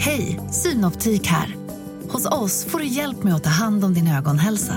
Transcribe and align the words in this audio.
Hej, 0.00 0.40
Synoptik 0.50 1.26
här. 1.26 1.56
Hos 2.08 2.26
oss 2.26 2.64
får 2.64 2.78
du 2.78 2.86
hjälp 2.86 3.22
med 3.22 3.34
att 3.34 3.44
ta 3.44 3.50
hand 3.50 3.84
om 3.84 3.94
din 3.94 4.08
ögonhälsa. 4.08 4.74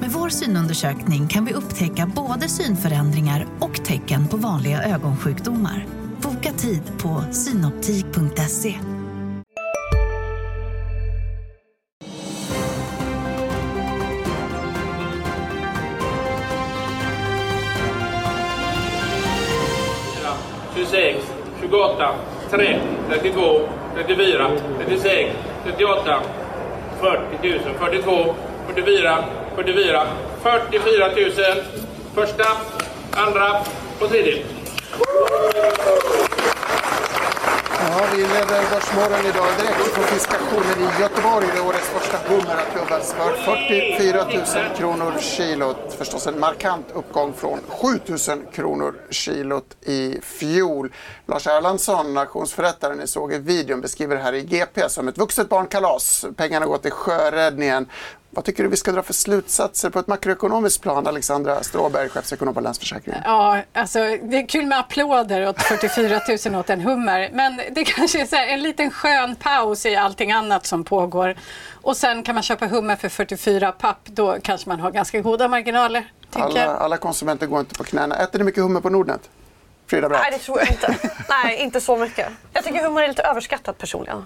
Med 0.00 0.10
vår 0.10 0.28
synundersökning 0.28 1.28
kan 1.28 1.44
vi 1.44 1.52
upptäcka 1.52 2.12
både 2.16 2.48
synförändringar 2.48 3.46
och 3.60 3.84
tecken 3.84 4.28
på 4.28 4.36
vanliga 4.36 4.82
ögonsjukdomar. 4.82 5.86
Boka 6.22 6.52
tid 6.52 6.82
på 6.98 7.24
synoptik.se. 7.32 8.74
tjugosex, 20.74 21.32
tjugoåtta, 21.60 22.14
tre, 22.50 22.80
trettiotvå, 23.08 23.68
34, 23.94 24.50
36, 24.78 25.32
38, 25.64 26.20
40 27.00 27.48
000, 27.48 27.58
42, 27.78 28.34
44, 28.66 29.24
44, 29.56 30.06
44 30.42 31.08
000. 31.08 31.64
Första, 32.14 32.44
andra 33.16 33.60
och 34.00 34.08
tredje. 34.08 34.42
Ja, 37.94 38.06
vi 38.16 38.22
inleder 38.22 38.70
Börsmorgon 38.70 39.26
idag 39.26 39.46
direkt 39.58 39.94
från 39.94 40.04
fiskaktionen 40.04 40.78
i 40.78 41.00
Göteborg 41.02 41.46
där 41.54 41.66
årets 41.66 41.88
första 41.88 42.18
hummer 42.28 42.54
har 42.54 42.64
klubbats 42.72 43.12
för 43.12 43.32
44 43.32 44.24
000 44.68 44.76
kronor 44.76 45.18
kilot. 45.20 45.94
Förstås 45.98 46.26
en 46.26 46.40
markant 46.40 46.86
uppgång 46.94 47.32
från 47.32 47.58
7 47.68 47.88
000 48.06 48.18
kronor 48.52 48.94
kilot 49.10 49.76
i 49.80 50.20
fjol. 50.22 50.92
Lars 51.26 51.46
Erlandsson, 51.46 52.18
auktionsförrättaren 52.18 52.98
ni 52.98 53.06
såg 53.06 53.32
i 53.32 53.38
videon, 53.38 53.80
beskriver 53.80 54.16
det 54.16 54.22
här 54.22 54.32
i 54.32 54.42
GP 54.42 54.88
som 54.88 55.08
ett 55.08 55.18
vuxet 55.18 55.48
barnkalas. 55.48 56.26
Pengarna 56.36 56.66
går 56.66 56.78
till 56.78 56.90
sjöräddningen. 56.90 57.86
Vad 58.34 58.44
tycker 58.44 58.62
du 58.62 58.68
vi 58.68 58.76
ska 58.76 58.92
dra 58.92 59.02
för 59.02 59.12
slutsatser 59.12 59.90
på 59.90 59.98
ett 59.98 60.06
makroekonomiskt 60.06 60.82
plan, 60.82 61.06
Alexandra 61.06 61.62
Stråberg, 61.62 62.08
chefsekonom 62.08 62.54
på 62.54 62.60
Länsförsäkringen? 62.60 63.22
Ja, 63.24 63.62
alltså, 63.72 63.98
det 63.98 64.36
är 64.36 64.48
kul 64.48 64.66
med 64.66 64.78
applåder 64.78 65.48
åt 65.48 65.62
44 65.62 66.20
000 66.46 66.60
åt 66.60 66.70
en 66.70 66.80
hummer. 66.80 67.30
Men 67.32 67.60
det 67.70 67.84
kanske 67.96 68.20
är 68.20 68.26
så 68.26 68.36
här, 68.36 68.46
en 68.46 68.62
liten 68.62 68.90
skön 68.90 69.36
paus 69.36 69.86
i 69.86 69.96
allting 69.96 70.32
annat 70.32 70.66
som 70.66 70.84
pågår. 70.84 71.36
Och 71.72 71.96
sen 71.96 72.22
kan 72.22 72.34
man 72.34 72.42
köpa 72.42 72.66
hummer 72.66 72.96
för 72.96 73.08
44 73.08 73.72
papp. 73.72 74.00
Då 74.04 74.36
kanske 74.42 74.68
man 74.68 74.80
har 74.80 74.90
ganska 74.90 75.20
goda 75.20 75.48
marginaler. 75.48 76.12
Alla, 76.32 76.76
alla, 76.76 76.96
konsumenter 76.96 77.46
går 77.46 77.60
inte 77.60 77.74
på 77.74 77.84
knäna. 77.84 78.16
Äter 78.16 78.38
ni 78.38 78.44
mycket 78.44 78.62
hummer 78.62 78.80
på 78.80 78.90
Nordnet? 78.90 79.30
Frida 79.86 80.08
Bratt? 80.08 80.20
Nej, 80.22 80.30
det 80.38 80.38
tror 80.38 80.58
jag 80.58 80.68
inte. 80.68 80.96
Nej, 81.28 81.56
inte 81.56 81.80
så 81.80 81.96
mycket. 81.96 82.28
Jag 82.52 82.64
tycker 82.64 82.82
hummer 82.84 83.02
är 83.02 83.08
lite 83.08 83.22
överskattat 83.22 83.78
personligen. 83.78 84.24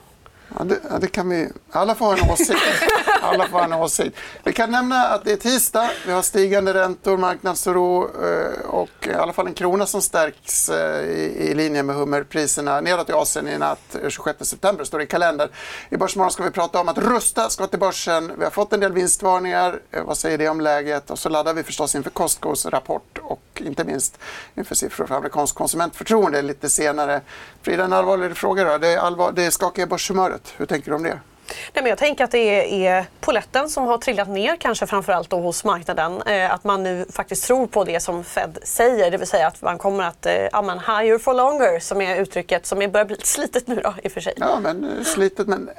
Ja, 0.58 0.64
det, 0.64 0.78
ja, 0.90 0.98
det, 0.98 1.06
kan 1.06 1.28
vi. 1.28 1.48
Alla 1.70 1.94
får 1.94 2.12
en 2.12 2.30
åsikt. 2.30 2.60
Alla 3.22 3.48
får 3.48 3.60
en 3.60 3.72
åsikt. 3.72 4.16
Vi 4.44 4.52
kan 4.52 4.70
nämna 4.70 5.06
att 5.06 5.24
det 5.24 5.32
är 5.32 5.36
tisdag. 5.36 5.90
Vi 6.06 6.12
har 6.12 6.22
stigande 6.22 6.74
räntor, 6.74 7.16
marknadsoro 7.16 8.02
eh, 8.02 8.60
och 8.66 9.06
i 9.06 9.12
alla 9.12 9.32
fall 9.32 9.46
en 9.46 9.54
krona 9.54 9.86
som 9.86 10.02
stärks 10.02 10.68
eh, 10.68 11.04
i, 11.04 11.48
i 11.50 11.54
linje 11.54 11.82
med 11.82 11.96
hummerpriserna 11.96 12.80
nedåt 12.80 13.10
i 13.10 13.12
Asien 13.12 13.48
i 13.48 13.58
natt. 13.58 13.96
26 14.08 14.48
september 14.48 14.84
står 14.84 14.98
det 14.98 15.04
i 15.04 15.06
kalendern. 15.06 15.48
I 15.90 15.96
Börsmorgon 15.96 16.30
ska 16.32 16.44
vi 16.44 16.50
prata 16.50 16.80
om 16.80 16.88
att 16.88 16.98
rusta 16.98 17.50
ska 17.50 17.66
till 17.66 17.78
börsen. 17.78 18.32
Vi 18.38 18.44
har 18.44 18.50
fått 18.50 18.72
en 18.72 18.80
del 18.80 18.92
vinstvarningar. 18.92 19.80
Eh, 19.90 20.04
vad 20.04 20.18
säger 20.18 20.38
det 20.38 20.48
om 20.48 20.60
läget? 20.60 21.10
Och 21.10 21.18
så 21.18 21.28
laddar 21.28 21.54
vi 21.54 21.62
förstås 21.62 21.94
inför 21.94 22.10
Costcos 22.10 22.66
rapport 22.66 23.18
och 23.22 23.62
inte 23.64 23.84
minst 23.84 24.18
inför 24.54 24.74
siffror 24.74 25.06
för 25.06 25.14
amerikansk 25.14 25.54
konsumentförtroende 25.54 26.42
lite 26.42 26.70
senare. 26.70 27.20
Frida, 27.66 27.84
en 27.84 27.92
allvarlig 27.92 28.36
fråga 28.36 28.64
då. 28.64 28.78
Det 28.78 28.88
är, 28.88 28.98
allvar, 28.98 29.32
det 29.32 29.44
är 29.44 29.50
skakiga 29.50 29.86
börshumöret. 29.86 30.54
Hur 30.56 30.66
tänker 30.66 30.90
du 30.90 30.96
om 30.96 31.02
det? 31.02 31.08
Nej, 31.48 31.82
men 31.82 31.86
jag 31.86 31.98
tänker 31.98 32.24
att 32.24 32.30
det 32.30 32.86
är 32.86 33.06
poletten 33.20 33.68
som 33.68 33.86
har 33.86 33.98
trillat 33.98 34.28
ner 34.28 34.56
kanske 34.56 34.86
framförallt 34.86 35.30
då 35.30 35.40
hos 35.40 35.64
marknaden. 35.64 36.22
Eh, 36.22 36.54
att 36.54 36.64
man 36.64 36.82
nu 36.82 37.06
faktiskt 37.12 37.44
tror 37.44 37.66
på 37.66 37.84
det 37.84 38.00
som 38.00 38.24
Fed 38.24 38.58
säger, 38.62 39.10
det 39.10 39.18
vill 39.18 39.28
säga 39.28 39.46
att 39.46 39.62
man 39.62 39.78
kommer 39.78 40.04
att, 40.04 40.26
eh, 40.26 40.34
ja 40.34 40.62
men 40.62 40.78
higher 40.78 41.18
for 41.18 41.34
longer 41.34 41.80
som 41.80 42.00
är 42.00 42.16
uttrycket 42.16 42.66
som 42.66 42.78
börjar 42.78 43.04
bli 43.04 43.16
slitet 43.22 43.66
nu 43.66 43.74
då 43.74 43.94
i 44.02 44.08
och 44.08 44.12
för 44.12 44.20
sig. 44.20 44.34
Ja 44.36 44.60
men 44.60 44.84
eh, 44.84 45.04
slitet 45.04 45.46
men, 45.46 45.70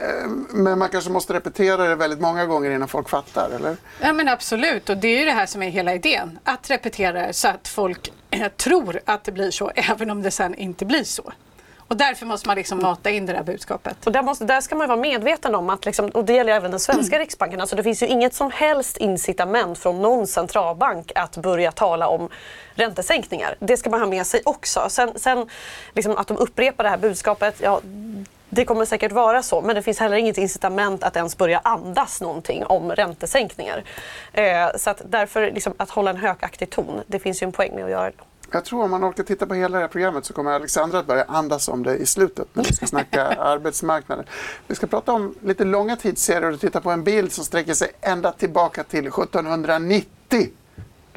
men 0.49 0.79
man 0.79 0.89
kanske 0.89 1.09
måste 1.09 1.33
repetera 1.33 1.87
det 1.87 1.95
väldigt 1.95 2.19
många 2.19 2.45
gånger 2.45 2.71
innan 2.71 2.87
folk 2.87 3.09
fattar 3.09 3.49
eller? 3.55 3.77
Ja 4.01 4.13
men 4.13 4.27
absolut 4.27 4.89
och 4.89 4.97
det 4.97 5.07
är 5.07 5.19
ju 5.19 5.25
det 5.25 5.31
här 5.31 5.45
som 5.45 5.63
är 5.63 5.69
hela 5.69 5.93
idén. 5.93 6.39
Att 6.43 6.69
repetera 6.69 7.33
så 7.33 7.47
att 7.47 7.67
folk 7.67 8.11
tror 8.57 8.99
att 9.05 9.23
det 9.23 9.31
blir 9.31 9.51
så 9.51 9.71
även 9.75 10.09
om 10.09 10.21
det 10.21 10.31
sen 10.31 10.55
inte 10.55 10.85
blir 10.85 11.03
så. 11.03 11.33
Och 11.87 11.97
därför 11.97 12.25
måste 12.25 12.47
man 12.47 12.57
liksom 12.57 12.81
mata 12.81 13.09
in 13.09 13.25
det 13.25 13.33
där 13.33 13.43
budskapet. 13.43 14.05
Och 14.05 14.11
där, 14.11 14.21
måste, 14.21 14.45
där 14.45 14.61
ska 14.61 14.75
man 14.75 14.87
vara 14.87 14.99
medveten 14.99 15.55
om 15.55 15.69
att, 15.69 15.85
liksom, 15.85 16.09
och 16.09 16.25
det 16.25 16.33
gäller 16.33 16.53
även 16.53 16.71
den 16.71 16.79
svenska 16.79 17.15
mm. 17.15 17.25
riksbanken, 17.25 17.61
alltså 17.61 17.75
det 17.75 17.83
finns 17.83 18.03
ju 18.03 18.07
inget 18.07 18.33
som 18.33 18.51
helst 18.51 18.97
incitament 18.97 19.77
från 19.77 20.01
någon 20.01 20.27
centralbank 20.27 21.11
att 21.15 21.37
börja 21.37 21.71
tala 21.71 22.07
om 22.07 22.29
räntesänkningar. 22.75 23.55
Det 23.59 23.77
ska 23.77 23.89
man 23.89 23.99
ha 23.99 24.07
med 24.07 24.25
sig 24.25 24.41
också. 24.45 24.85
Sen, 24.89 25.11
sen 25.15 25.49
liksom, 25.93 26.17
att 26.17 26.27
de 26.27 26.37
upprepar 26.37 26.83
det 26.83 26.89
här 26.89 26.97
budskapet, 26.97 27.55
ja, 27.61 27.81
det 28.49 28.65
kommer 28.65 28.85
säkert 28.85 29.11
vara 29.11 29.43
så, 29.43 29.61
men 29.61 29.75
det 29.75 29.81
finns 29.81 29.99
heller 29.99 30.17
inget 30.17 30.37
incitament 30.37 31.03
att 31.03 31.15
ens 31.15 31.37
börja 31.37 31.61
andas 31.63 32.21
någonting 32.21 32.65
om 32.65 32.91
räntesänkningar. 32.91 33.83
Eh, 34.33 34.67
så 34.75 34.89
att 34.89 35.01
därför 35.05 35.51
liksom, 35.51 35.73
att 35.77 35.89
hålla 35.89 36.09
en 36.09 36.17
högaktig 36.17 36.69
ton, 36.69 37.01
det 37.07 37.19
finns 37.19 37.41
ju 37.41 37.45
en 37.45 37.51
poäng 37.51 37.75
med 37.75 37.83
att 37.83 37.91
göra 37.91 38.05
det 38.05 38.23
jag 38.51 38.65
tror 38.65 38.83
om 38.83 38.91
man 38.91 39.03
orkar 39.03 39.23
titta 39.23 39.45
på 39.45 39.53
hela 39.53 39.77
det 39.77 39.83
här 39.83 39.87
programmet 39.87 40.25
så 40.25 40.33
kommer 40.33 40.51
Alexandra 40.51 40.99
att 40.99 41.07
börja 41.07 41.23
andas 41.23 41.67
om 41.67 41.83
det 41.83 41.97
i 41.97 42.05
slutet 42.05 42.47
när 42.53 42.63
vi 42.63 42.73
ska 42.73 42.87
snacka 42.87 43.23
arbetsmarknaden. 43.39 44.25
Vi 44.67 44.75
ska 44.75 44.87
prata 44.87 45.11
om 45.13 45.35
lite 45.41 45.63
långa 45.63 45.95
tidsserier 45.95 46.51
och 46.51 46.59
titta 46.59 46.81
på 46.81 46.91
en 46.91 47.03
bild 47.03 47.31
som 47.31 47.45
sträcker 47.45 47.73
sig 47.73 47.91
ända 48.01 48.31
tillbaka 48.31 48.83
till 48.83 49.07
1790. 49.07 50.49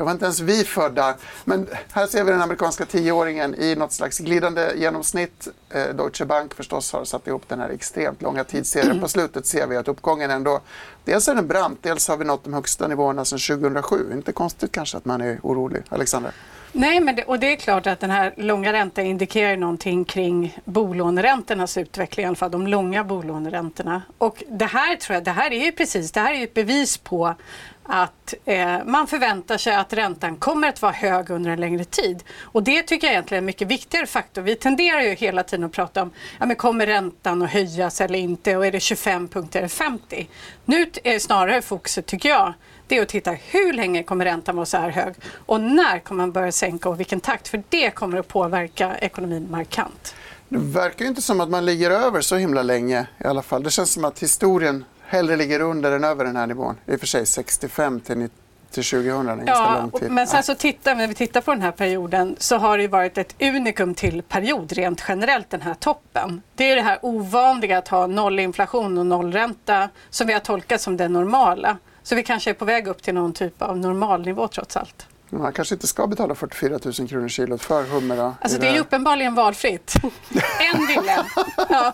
Då 0.00 0.04
var 0.04 0.12
inte 0.12 0.24
ens 0.24 0.40
vi 0.40 0.64
födda. 0.64 1.14
Men 1.44 1.66
här 1.90 2.06
ser 2.06 2.24
vi 2.24 2.30
den 2.30 2.42
amerikanska 2.42 2.86
tioåringen 2.86 3.54
i 3.54 3.74
något 3.74 3.92
slags 3.92 4.18
glidande 4.18 4.72
genomsnitt. 4.76 5.48
Eh, 5.68 5.88
Deutsche 5.88 6.24
Bank 6.24 6.54
förstås 6.54 6.92
har 6.92 7.04
satt 7.04 7.26
ihop 7.26 7.42
den 7.48 7.60
här 7.60 7.68
extremt 7.68 8.22
långa 8.22 8.44
tidsserien. 8.44 9.00
På 9.00 9.08
slutet 9.08 9.46
ser 9.46 9.66
vi 9.66 9.76
att 9.76 9.88
uppgången 9.88 10.30
ändå, 10.30 10.60
dels 11.04 11.28
är 11.28 11.34
den 11.34 11.46
brant, 11.46 11.78
dels 11.82 12.08
har 12.08 12.16
vi 12.16 12.24
nått 12.24 12.44
de 12.44 12.54
högsta 12.54 12.88
nivåerna 12.88 13.24
sedan 13.24 13.38
2007. 13.38 14.10
Inte 14.12 14.32
konstigt 14.32 14.72
kanske 14.72 14.96
att 14.96 15.04
man 15.04 15.20
är 15.20 15.38
orolig. 15.42 15.82
Alexander? 15.88 16.32
Nej, 16.72 17.00
men 17.00 17.16
det, 17.16 17.24
och 17.24 17.38
det 17.38 17.52
är 17.52 17.56
klart 17.56 17.86
att 17.86 18.00
den 18.00 18.10
här 18.10 18.34
långa 18.36 18.72
räntan 18.72 19.06
indikerar 19.06 19.56
någonting 19.56 20.04
kring 20.04 20.58
bolåneräntornas 20.64 21.76
utveckling, 21.76 22.24
i 22.24 22.26
alla 22.26 22.36
fall 22.36 22.50
de 22.50 22.66
långa 22.66 23.04
bolåneräntorna. 23.04 24.02
Och 24.18 24.42
det 24.48 24.64
här 24.64 24.96
tror 24.96 25.14
jag, 25.14 25.24
det 25.24 25.30
här 25.30 25.52
är 25.52 25.64
ju 25.64 25.72
precis, 25.72 26.12
det 26.12 26.20
här 26.20 26.34
är 26.34 26.44
ett 26.44 26.54
bevis 26.54 26.96
på 26.98 27.34
att 27.82 28.34
eh, 28.44 28.78
man 28.84 29.06
förväntar 29.06 29.58
sig 29.58 29.74
att 29.74 29.92
räntan 29.92 30.36
kommer 30.36 30.68
att 30.68 30.82
vara 30.82 30.92
hög 30.92 31.30
under 31.30 31.50
en 31.50 31.60
längre 31.60 31.84
tid. 31.84 32.24
Och 32.40 32.62
det 32.62 32.82
tycker 32.82 33.06
jag 33.06 33.12
egentligen 33.12 33.38
är 33.38 33.42
en 33.42 33.46
mycket 33.46 33.68
viktigare 33.68 34.06
faktor. 34.06 34.42
Vi 34.42 34.54
tenderar 34.54 35.00
ju 35.00 35.14
hela 35.14 35.42
tiden 35.42 35.64
att 35.64 35.72
prata 35.72 36.02
om, 36.02 36.10
ja 36.38 36.46
men 36.46 36.56
kommer 36.56 36.86
räntan 36.86 37.42
att 37.42 37.50
höjas 37.50 38.00
eller 38.00 38.18
inte 38.18 38.56
och 38.56 38.66
är 38.66 38.72
det 38.72 38.80
25 38.80 39.28
punkter 39.28 39.58
eller 39.58 39.68
50? 39.68 40.28
Nu 40.64 40.90
är 41.04 41.18
snarare 41.18 41.62
fokuset, 41.62 42.06
tycker 42.06 42.28
jag, 42.28 42.54
det 42.90 42.98
är 42.98 43.02
att 43.02 43.08
titta 43.08 43.30
hur 43.30 43.72
länge 43.72 44.02
kommer 44.02 44.24
räntan 44.24 44.56
vara 44.56 44.66
så 44.66 44.76
här 44.76 44.90
hög 44.90 45.14
och 45.46 45.60
när 45.60 45.98
kommer 45.98 46.22
man 46.22 46.32
börja 46.32 46.52
sänka 46.52 46.88
och 46.88 47.00
vilken 47.00 47.20
takt? 47.20 47.48
För 47.48 47.62
det 47.68 47.90
kommer 47.90 48.18
att 48.18 48.28
påverka 48.28 48.96
ekonomin 48.96 49.46
markant. 49.50 50.14
Det 50.48 50.58
verkar 50.58 51.04
inte 51.04 51.22
som 51.22 51.40
att 51.40 51.48
man 51.48 51.64
ligger 51.64 51.90
över 51.90 52.20
så 52.20 52.36
himla 52.36 52.62
länge 52.62 53.06
i 53.18 53.24
alla 53.24 53.42
fall. 53.42 53.62
Det 53.62 53.70
känns 53.70 53.92
som 53.92 54.04
att 54.04 54.18
historien 54.18 54.84
hellre 55.00 55.36
ligger 55.36 55.60
under 55.60 55.92
än 55.92 56.04
över 56.04 56.24
den 56.24 56.36
här 56.36 56.46
nivån. 56.46 56.76
I 56.86 56.96
och 56.96 57.00
för 57.00 57.06
sig 57.06 57.26
65 57.26 58.00
till 58.00 58.18
90 58.18 58.36
till 58.70 58.84
2000, 58.84 59.28
en 59.28 59.42
ja, 59.46 59.78
lång 59.80 60.00
tid. 60.00 60.10
Men 60.10 60.26
sen 60.26 60.42
så 60.42 60.54
tittar, 60.54 60.94
när 60.94 61.06
vi 61.06 61.14
tittar 61.14 61.40
på 61.40 61.50
den 61.50 61.62
här 61.62 61.72
perioden 61.72 62.36
så 62.38 62.56
har 62.56 62.78
det 62.78 62.88
varit 62.88 63.18
ett 63.18 63.34
unikum 63.40 63.94
till 63.94 64.22
period 64.22 64.72
rent 64.72 65.04
generellt 65.08 65.50
den 65.50 65.60
här 65.60 65.74
toppen. 65.74 66.42
Det 66.54 66.70
är 66.70 66.76
det 66.76 66.82
här 66.82 66.98
ovanliga 67.02 67.78
att 67.78 67.88
ha 67.88 68.06
nollinflation 68.06 68.98
och 68.98 69.06
nollränta 69.06 69.88
som 70.10 70.26
vi 70.26 70.32
har 70.32 70.40
tolkat 70.40 70.80
som 70.80 70.96
det 70.96 71.08
normala. 71.08 71.76
Så 72.10 72.16
vi 72.16 72.22
kanske 72.22 72.50
är 72.50 72.54
på 72.54 72.64
väg 72.64 72.86
upp 72.86 73.02
till 73.02 73.14
någon 73.14 73.32
typ 73.32 73.62
av 73.62 73.78
normalnivå 73.78 74.48
trots 74.48 74.76
allt. 74.76 75.06
Man 75.28 75.52
kanske 75.52 75.74
inte 75.74 75.86
ska 75.86 76.06
betala 76.06 76.34
44 76.34 76.78
000 76.84 77.08
kronor 77.08 77.28
kilot 77.28 77.62
för 77.62 77.84
hummer? 77.84 78.32
Alltså 78.40 78.58
det 78.58 78.68
är 78.68 78.72
ju 78.72 78.80
uppenbarligen 78.80 79.34
valfritt. 79.34 79.94
en 80.74 80.86
ville. 80.86 81.24
Ja. 81.68 81.92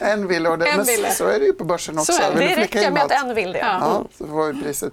En 0.00 0.28
ville, 0.28 0.48
och 0.48 0.58
det, 0.58 0.66
en 0.66 0.84
ville. 0.84 1.10
så 1.10 1.26
är 1.26 1.38
det 1.38 1.44
ju 1.44 1.52
på 1.52 1.64
börsen 1.64 1.98
också. 1.98 2.12
Så 2.12 2.22
är 2.22 2.34
det. 2.34 2.38
det 2.38 2.56
räcker 2.56 2.90
med 2.90 3.02
att 3.02 3.10
en 3.10 3.34
vill 3.34 3.52
det. 3.52 3.58
Ja. 3.58 3.78
ja 3.80 4.04
så 4.18 4.26
får 4.26 4.52
vi 4.52 4.62
priset. 4.62 4.92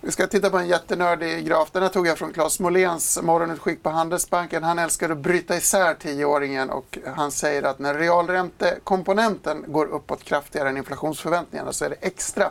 Vi 0.00 0.12
ska 0.12 0.26
titta 0.26 0.50
på 0.50 0.58
en 0.58 0.68
jättenördig 0.68 1.46
graf. 1.46 1.70
Den 1.72 1.82
här 1.82 1.88
tog 1.88 2.06
jag 2.06 2.18
från 2.18 2.32
Claes 2.32 2.60
Moléns 2.60 3.22
morgonutskick 3.22 3.82
på 3.82 3.90
Handelsbanken. 3.90 4.62
Han 4.62 4.78
älskar 4.78 5.10
att 5.10 5.18
bryta 5.18 5.56
isär 5.56 5.94
tioåringen 5.94 6.70
och 6.70 6.98
han 7.16 7.30
säger 7.30 7.62
att 7.62 7.78
när 7.78 7.94
realräntekomponenten 7.94 9.64
går 9.66 9.86
uppåt 9.86 10.24
kraftigare 10.24 10.68
än 10.68 10.76
inflationsförväntningarna 10.76 11.72
så 11.72 11.84
är 11.84 11.90
det 11.90 11.96
extra 12.00 12.50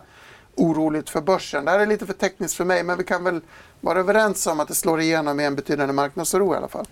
oroligt 0.55 1.09
för 1.09 1.21
börsen. 1.21 1.65
Det 1.65 1.71
här 1.71 1.79
är 1.79 1.85
lite 1.85 2.05
för 2.05 2.13
tekniskt 2.13 2.55
för 2.55 2.65
mig 2.65 2.83
men 2.83 2.97
vi 2.97 3.03
kan 3.03 3.23
väl 3.23 3.41
vara 3.81 3.99
överens 3.99 4.47
om 4.47 4.59
att 4.59 4.67
det 4.67 4.75
slår 4.75 5.01
igenom 5.01 5.39
i 5.39 5.45
en 5.45 5.55
betydande 5.55 5.93
marknadsoro 5.93 6.53
i 6.53 6.57
alla 6.57 6.67
fall. 6.67 6.85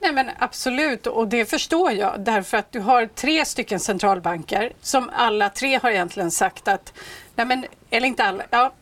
Nej 0.00 0.12
men 0.12 0.30
absolut 0.38 1.06
och 1.06 1.28
det 1.28 1.44
förstår 1.44 1.92
jag 1.92 2.20
därför 2.20 2.56
att 2.56 2.72
du 2.72 2.80
har 2.80 3.06
tre 3.06 3.44
stycken 3.44 3.80
centralbanker 3.80 4.72
som 4.80 5.10
alla 5.14 5.48
tre 5.48 5.78
har 5.82 5.90
egentligen 5.90 6.30
sagt 6.30 6.68
att, 6.68 6.92
nej 7.34 7.46
men, 7.46 7.66
eller 7.90 8.06
inte 8.06 8.24
alla, 8.24 8.44
ja, 8.50 8.72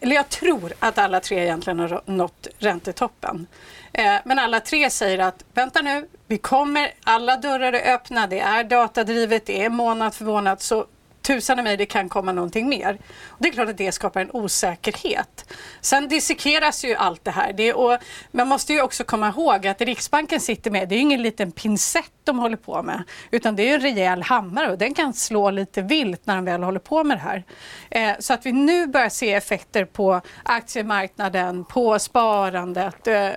eller 0.00 0.16
jag 0.16 0.28
tror 0.28 0.72
att 0.78 0.98
alla 0.98 1.20
tre 1.20 1.42
egentligen 1.42 1.78
har 1.78 2.02
nått 2.06 2.46
räntetoppen. 2.58 3.46
Eh, 3.92 4.14
men 4.24 4.38
alla 4.38 4.60
tre 4.60 4.90
säger 4.90 5.18
att 5.18 5.44
vänta 5.54 5.82
nu, 5.82 6.08
vi 6.26 6.38
kommer, 6.38 6.92
alla 7.04 7.36
dörrar 7.36 7.72
är 7.72 7.94
öppna, 7.94 8.26
det 8.26 8.40
är 8.40 8.64
datadrivet, 8.64 9.46
det 9.46 9.64
är 9.64 9.68
månad 9.68 10.14
för 10.14 10.24
månad, 10.24 10.62
så 10.62 10.86
tusan 11.30 11.58
i 11.58 11.62
mig, 11.62 11.76
det 11.76 11.86
kan 11.86 12.08
komma 12.08 12.32
någonting 12.32 12.68
mer. 12.68 12.98
Och 13.28 13.36
det 13.38 13.48
är 13.48 13.52
klart 13.52 13.68
att 13.68 13.78
det 13.78 13.92
skapar 13.92 14.20
en 14.20 14.30
osäkerhet. 14.32 15.54
Sen 15.80 16.08
dissekeras 16.08 16.84
ju 16.84 16.94
allt 16.94 17.24
det 17.24 17.30
här. 17.30 17.52
Det 17.52 17.72
och 17.72 17.98
man 18.30 18.48
måste 18.48 18.72
ju 18.72 18.82
också 18.82 19.04
komma 19.04 19.28
ihåg 19.28 19.66
att 19.66 19.80
Riksbanken 19.80 20.40
sitter 20.40 20.70
med, 20.70 20.88
det 20.88 20.94
är 20.94 20.96
ju 20.96 21.02
ingen 21.02 21.22
liten 21.22 21.52
pincett 21.52 22.12
de 22.24 22.38
håller 22.38 22.56
på 22.56 22.82
med, 22.82 23.02
utan 23.30 23.56
det 23.56 23.70
är 23.70 23.74
en 23.74 23.80
rejäl 23.80 24.22
hammare 24.22 24.70
och 24.70 24.78
den 24.78 24.94
kan 24.94 25.14
slå 25.14 25.50
lite 25.50 25.82
vilt 25.82 26.26
när 26.26 26.36
de 26.36 26.44
väl 26.44 26.62
håller 26.62 26.80
på 26.80 27.04
med 27.04 27.16
det 27.16 27.20
här. 27.20 27.44
Eh, 27.90 28.16
så 28.18 28.34
att 28.34 28.46
vi 28.46 28.52
nu 28.52 28.86
börjar 28.86 29.08
se 29.08 29.32
effekter 29.32 29.84
på 29.84 30.20
aktiemarknaden, 30.42 31.64
på 31.64 31.98
sparandet, 31.98 33.06
eh, 33.06 33.30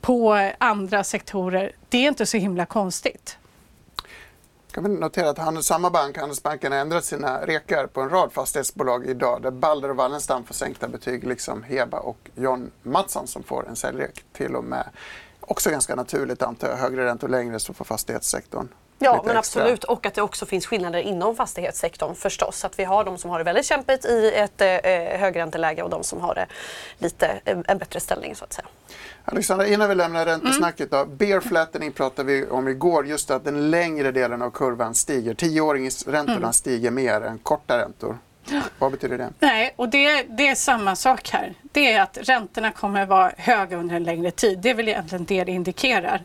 på 0.00 0.50
andra 0.58 1.04
sektorer, 1.04 1.72
det 1.88 1.98
är 1.98 2.08
inte 2.08 2.26
så 2.26 2.36
himla 2.36 2.66
konstigt 2.66 3.37
kan 4.82 4.92
vi 4.92 5.00
notera 5.00 5.30
att 5.30 5.38
Handels, 5.38 5.66
samma 5.66 5.90
bank, 5.90 6.18
Handelsbanken, 6.18 6.72
har 6.72 6.78
ändrat 6.78 7.04
sina 7.04 7.46
rekar 7.46 7.86
på 7.86 8.00
en 8.00 8.10
rad 8.10 8.32
fastighetsbolag 8.32 9.06
idag 9.06 9.42
där 9.42 9.50
Balder 9.50 9.90
och 9.90 9.96
Wallenstam 9.96 10.44
får 10.44 10.54
sänkta 10.54 10.88
betyg 10.88 11.24
liksom 11.24 11.62
Heba 11.62 11.98
och 11.98 12.30
John 12.34 12.70
Mattsson 12.82 13.26
som 13.26 13.42
får 13.42 13.68
en 13.68 13.76
säljrek 13.76 14.24
till 14.32 14.56
och 14.56 14.64
med. 14.64 14.88
Också 15.40 15.70
ganska 15.70 15.94
naturligt 15.94 16.42
antar 16.42 16.68
jag, 16.68 16.76
högre 16.76 17.04
räntor 17.04 17.28
längre 17.28 17.58
så 17.58 17.74
får 17.74 17.84
fastighetssektorn 17.84 18.68
Ja, 18.98 19.22
men 19.26 19.36
absolut. 19.36 19.84
Och 19.84 20.06
att 20.06 20.14
det 20.14 20.22
också 20.22 20.46
finns 20.46 20.66
skillnader 20.66 20.98
inom 20.98 21.36
fastighetssektorn 21.36 22.14
förstås. 22.14 22.64
Att 22.64 22.78
vi 22.78 22.84
har 22.84 23.04
de 23.04 23.18
som 23.18 23.30
har 23.30 23.38
det 23.38 23.44
väldigt 23.44 23.66
kämpigt 23.66 24.04
i 24.04 24.32
ett 24.34 24.60
eh, 24.60 24.68
högränteläge 25.20 25.82
och 25.82 25.90
de 25.90 26.04
som 26.04 26.20
har 26.20 26.34
det 26.34 26.46
lite, 26.98 27.40
eh, 27.44 27.58
en 27.66 27.78
bättre 27.78 28.00
ställning 28.00 28.36
så 28.36 28.44
att 28.44 28.52
säga. 28.52 28.66
Alexandra, 29.32 29.66
innan 29.66 29.88
vi 29.88 29.94
lämnar 29.94 30.26
räntesnacket 30.26 30.90
då. 30.90 31.04
Bear 31.04 31.40
flattening 31.40 31.92
pratade 31.92 32.32
vi 32.32 32.46
om 32.46 32.68
igår, 32.68 33.06
just 33.06 33.30
att 33.30 33.44
den 33.44 33.70
längre 33.70 34.12
delen 34.12 34.42
av 34.42 34.50
kurvan 34.50 34.94
stiger. 34.94 35.34
Tioåringsräntorna 35.34 36.36
mm. 36.36 36.52
stiger 36.52 36.90
mer 36.90 37.20
än 37.20 37.38
korta 37.38 37.78
räntor. 37.78 38.18
Vad 38.78 38.92
betyder 38.92 39.18
det? 39.18 39.30
Nej, 39.38 39.74
och 39.76 39.88
det, 39.88 40.22
det, 40.22 40.48
är 40.48 40.54
samma 40.54 40.96
sak 40.96 41.30
här. 41.30 41.54
Det 41.62 41.92
är 41.92 42.02
att 42.02 42.18
räntorna 42.22 42.72
kommer 42.72 43.02
att 43.02 43.08
vara 43.08 43.32
höga 43.36 43.76
under 43.76 43.96
en 43.96 44.04
längre 44.04 44.30
tid. 44.30 44.58
Det 44.58 44.70
är 44.70 44.74
väl 44.74 44.88
egentligen 44.88 45.24
det 45.24 45.44
det 45.44 45.52
indikerar. 45.52 46.22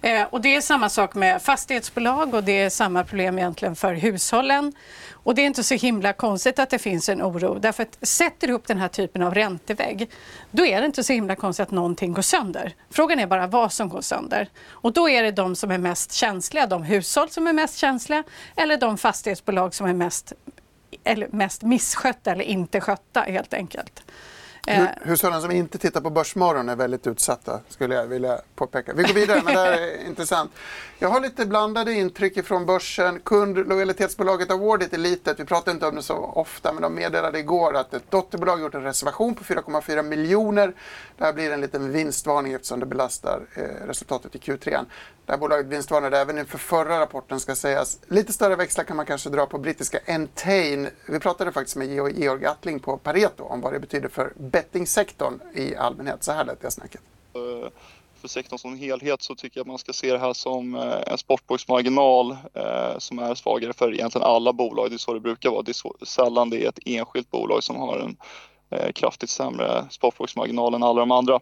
Eh, 0.00 0.22
och 0.30 0.40
det 0.40 0.56
är 0.56 0.60
samma 0.60 0.88
sak 0.88 1.14
med 1.14 1.42
fastighetsbolag 1.42 2.34
och 2.34 2.44
det 2.44 2.52
är 2.52 2.70
samma 2.70 3.04
problem 3.04 3.38
egentligen 3.38 3.76
för 3.76 3.94
hushållen. 3.94 4.72
Och 5.12 5.34
det 5.34 5.42
är 5.42 5.46
inte 5.46 5.64
så 5.64 5.74
himla 5.74 6.12
konstigt 6.12 6.58
att 6.58 6.70
det 6.70 6.78
finns 6.78 7.08
en 7.08 7.22
oro. 7.22 7.58
Därför 7.58 7.82
att 7.82 7.98
sätter 8.02 8.46
du 8.46 8.52
upp 8.52 8.66
den 8.66 8.78
här 8.78 8.88
typen 8.88 9.22
av 9.22 9.34
räntevägg, 9.34 10.10
då 10.50 10.66
är 10.66 10.80
det 10.80 10.86
inte 10.86 11.04
så 11.04 11.12
himla 11.12 11.36
konstigt 11.36 11.62
att 11.62 11.70
någonting 11.70 12.12
går 12.12 12.22
sönder. 12.22 12.74
Frågan 12.90 13.20
är 13.20 13.26
bara 13.26 13.46
vad 13.46 13.72
som 13.72 13.88
går 13.88 14.00
sönder. 14.00 14.48
Och 14.68 14.92
då 14.92 15.08
är 15.08 15.22
det 15.22 15.30
de 15.30 15.56
som 15.56 15.70
är 15.70 15.78
mest 15.78 16.12
känsliga, 16.12 16.66
de 16.66 16.82
hushåll 16.82 17.30
som 17.30 17.46
är 17.46 17.52
mest 17.52 17.76
känsliga 17.76 18.22
eller 18.56 18.76
de 18.76 18.98
fastighetsbolag 18.98 19.74
som 19.74 19.86
är 19.86 19.92
mest, 19.92 20.32
eller 21.04 21.28
mest 21.28 21.62
misskötta 21.62 22.32
eller 22.32 22.44
inte 22.44 22.80
skötta 22.80 23.20
helt 23.20 23.54
enkelt. 23.54 24.02
Eh. 24.66 24.84
Hushållen 25.02 25.42
som 25.42 25.50
inte 25.50 25.78
tittar 25.78 26.00
på 26.00 26.10
Börsmorgon 26.10 26.68
är 26.68 26.76
väldigt 26.76 27.06
utsatta, 27.06 27.60
skulle 27.68 27.94
jag 27.94 28.06
vilja 28.06 28.40
påpeka. 28.54 28.92
Vi 28.94 29.02
går 29.02 29.14
vidare, 29.14 29.42
men 29.44 29.54
det 29.54 29.60
här 29.60 29.72
är 29.72 30.06
intressant. 30.06 30.50
Jag 30.98 31.08
har 31.08 31.20
lite 31.20 31.46
blandade 31.46 31.92
intryck 31.92 32.46
från 32.46 32.66
börsen. 32.66 33.20
Kundlojalitetsbolaget 33.20 34.50
Awardit 34.50 34.92
är 34.92 34.98
litet. 34.98 35.40
Vi 35.40 35.44
pratar 35.44 35.72
inte 35.72 35.86
om 35.86 35.94
det 35.94 36.02
så 36.02 36.16
ofta, 36.16 36.72
men 36.72 36.82
de 36.82 36.94
meddelade 36.94 37.38
igår 37.38 37.76
att 37.76 37.94
ett 37.94 38.10
dotterbolag 38.10 38.60
gjort 38.60 38.74
en 38.74 38.82
reservation 38.82 39.34
på 39.34 39.44
4,4 39.44 40.02
miljoner. 40.02 40.74
Det 41.18 41.24
här 41.24 41.32
blir 41.32 41.52
en 41.52 41.60
liten 41.60 41.92
vinstvarning 41.92 42.52
eftersom 42.52 42.80
det 42.80 42.86
belastar 42.86 43.40
eh, 43.54 43.86
resultatet 43.86 44.34
i 44.34 44.38
Q3. 44.38 44.84
Det 45.26 45.32
här 45.32 45.38
bolaget 45.38 45.66
vinstvarnade 45.66 46.18
även 46.18 46.38
inför 46.38 46.58
förra 46.58 47.00
rapporten 47.00 47.40
ska 47.40 47.54
sägas. 47.54 47.98
Lite 48.06 48.32
större 48.32 48.56
växlar 48.56 48.84
kan 48.84 48.96
man 48.96 49.06
kanske 49.06 49.30
dra 49.30 49.46
på 49.46 49.58
brittiska 49.58 49.98
Entain. 50.06 50.88
Vi 51.06 51.20
pratade 51.20 51.52
faktiskt 51.52 51.76
med 51.76 51.88
Georg 51.88 52.46
Attling 52.46 52.80
på 52.80 52.96
Pareto 52.98 53.44
om 53.44 53.60
vad 53.60 53.72
det 53.72 53.80
betyder 53.80 54.08
för 54.08 54.32
bettingsektorn 54.56 55.40
i 55.54 55.76
allmänhet. 55.76 56.24
Så 56.24 56.32
här 56.32 56.44
lät 56.44 56.60
det 56.60 56.70
snacket. 56.70 57.00
Eh, 57.34 57.70
för 58.20 58.28
sektorn 58.28 58.58
som 58.58 58.78
helhet 58.78 59.22
så 59.22 59.34
tycker 59.34 59.58
jag 59.58 59.64
att 59.64 59.68
man 59.68 59.78
ska 59.78 59.92
se 59.92 60.12
det 60.12 60.18
här 60.18 60.32
som 60.32 60.74
eh, 60.74 61.02
en 61.06 61.18
sportboksmarginal 61.18 62.36
eh, 62.54 62.98
som 62.98 63.18
är 63.18 63.34
svagare 63.34 63.72
för 63.72 63.94
egentligen 63.94 64.26
alla 64.26 64.52
bolag. 64.52 64.90
Det 64.90 64.96
är 64.96 64.98
så 64.98 65.14
det 65.14 65.20
brukar 65.20 65.50
vara. 65.50 65.62
Det 65.62 65.70
är 65.70 65.74
så, 65.74 65.96
sällan 66.02 66.50
det 66.50 66.64
är 66.64 66.68
ett 66.68 66.78
enskilt 66.86 67.30
bolag 67.30 67.62
som 67.62 67.76
har 67.76 67.98
en 67.98 68.16
kraftigt 68.92 69.30
sämre 69.30 69.84
sportboksmarginal 69.90 70.74
än 70.74 70.82
alla 70.82 71.00
de 71.00 71.10
andra. 71.10 71.40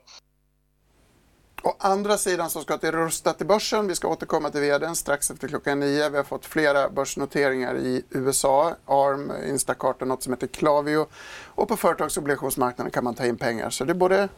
Å 1.64 1.76
andra 1.78 2.18
sidan 2.18 2.50
så 2.50 2.60
ska 2.60 2.76
det 2.76 2.90
rusta 2.92 3.32
till 3.32 3.46
börsen. 3.46 3.86
Vi 3.86 3.94
ska 3.94 4.08
återkomma 4.08 4.50
till 4.50 4.60
vdn 4.60 4.96
strax 4.96 5.30
efter 5.30 5.48
klockan 5.48 5.80
nio. 5.80 6.08
Vi 6.08 6.16
har 6.16 6.24
fått 6.24 6.46
flera 6.46 6.88
börsnoteringar 6.88 7.76
i 7.76 8.04
USA, 8.10 8.74
ARM, 8.86 9.32
Instacart 9.48 10.02
och 10.02 10.08
något 10.08 10.22
som 10.22 10.32
heter 10.32 10.46
Klavio. 10.46 11.06
Och 11.44 11.68
på 11.68 11.76
företagsobligationsmarknaden 11.76 12.90
kan 12.90 13.04
man 13.04 13.14
ta 13.14 13.26
in 13.26 13.36
pengar. 13.36 13.70
Så 13.70 13.84
det 13.84 13.92
är 13.92 13.94
både 13.94 14.28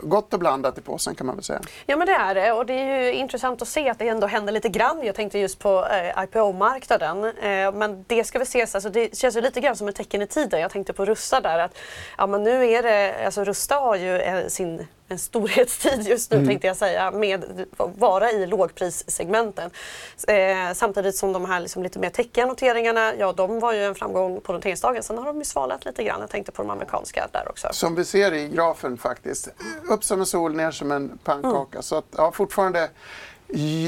gott 0.00 0.34
och 0.34 0.40
blandat 0.40 0.78
i 0.78 0.80
påsen 0.80 1.14
kan 1.14 1.26
man 1.26 1.36
väl 1.36 1.44
säga. 1.44 1.60
Ja 1.86 1.96
men 1.96 2.06
det 2.06 2.12
är 2.12 2.34
det 2.34 2.52
och 2.52 2.66
det 2.66 2.74
är 2.74 3.02
ju 3.02 3.12
intressant 3.12 3.62
att 3.62 3.68
se 3.68 3.88
att 3.88 3.98
det 3.98 4.08
ändå 4.08 4.26
händer 4.26 4.52
lite 4.52 4.68
grann. 4.68 5.02
Jag 5.02 5.14
tänkte 5.14 5.38
just 5.38 5.58
på 5.58 5.86
eh, 5.86 6.24
IPO-marknaden. 6.24 7.24
Eh, 7.24 7.72
men 7.72 8.04
det 8.08 8.24
ska 8.24 8.38
väl 8.38 8.46
ses, 8.46 8.74
alltså 8.74 8.90
det 8.90 9.16
känns 9.16 9.36
ju 9.36 9.40
lite 9.40 9.60
grann 9.60 9.76
som 9.76 9.88
ett 9.88 9.96
tecken 9.96 10.22
i 10.22 10.26
tiden. 10.26 10.60
Jag 10.60 10.70
tänkte 10.70 10.92
på 10.92 11.04
Rusta 11.04 11.40
där 11.40 11.58
att 11.58 11.76
ja 12.18 12.26
men 12.26 12.42
nu 12.42 12.70
är 12.70 12.82
det, 12.82 13.24
alltså 13.24 13.44
Rusta 13.44 13.74
har 13.74 13.96
ju 13.96 14.16
eh, 14.16 14.46
sin 14.46 14.86
en 15.10 15.18
storhetstid 15.18 16.06
just 16.06 16.30
nu 16.30 16.36
mm. 16.36 16.48
tänkte 16.48 16.66
jag 16.66 16.76
säga 16.76 17.10
med 17.10 17.66
att 17.76 17.98
vara 17.98 18.30
i 18.30 18.46
lågprissegmenten. 18.46 19.70
Eh, 20.28 20.74
samtidigt 20.74 21.16
som 21.16 21.32
de 21.32 21.44
här 21.44 21.60
liksom 21.60 21.82
lite 21.82 21.98
mer 21.98 22.10
täckiga 22.10 22.46
noteringarna, 22.46 23.14
ja 23.14 23.32
de 23.32 23.60
var 23.60 23.72
ju 23.72 23.84
en 23.84 23.94
framgång 23.94 24.40
på 24.40 24.52
noteringsdagen. 24.52 25.02
Sen 25.02 25.18
har 25.18 25.26
de 25.26 25.38
ju 25.38 25.44
svalat 25.44 25.84
lite 25.84 26.04
grann. 26.04 26.20
Jag 26.20 26.30
tänkte 26.30 26.52
på 26.52 26.62
de 26.62 26.70
amerikanska 26.70 27.28
där 27.32 27.48
också. 27.48 27.68
Som 27.72 27.94
vi 27.94 28.04
ser 28.04 28.32
i 28.32 28.48
grafen 28.48 28.98
faktiskt. 28.98 29.48
Upp 29.90 30.04
som 30.04 30.20
en 30.20 30.26
sol, 30.26 30.54
ner 30.54 30.70
som 30.70 30.92
en 30.92 31.18
pannkaka. 31.24 31.76
Mm. 31.76 31.82
Så 31.82 31.96
att, 31.96 32.06
ja, 32.16 32.32
fortfarande 32.32 32.90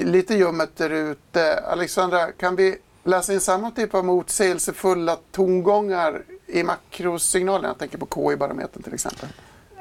lite 0.05 0.35
ljummet 0.35 0.77
där 0.77 0.91
ute. 0.91 1.65
Alexandra, 1.65 2.33
kan 2.33 2.57
vi 2.57 2.79
läsa 3.05 3.33
in 3.33 3.41
samma 3.41 3.71
typ 3.71 3.95
av 3.95 4.05
motsägelsefulla 4.05 5.19
tongångar 5.31 6.23
i 6.47 6.63
makrosignalen? 6.63 7.69
Jag 7.69 7.79
tänker 7.79 7.99
på 7.99 8.07
KI-barometern 8.07 8.83
till 8.83 8.95
exempel. 8.95 9.29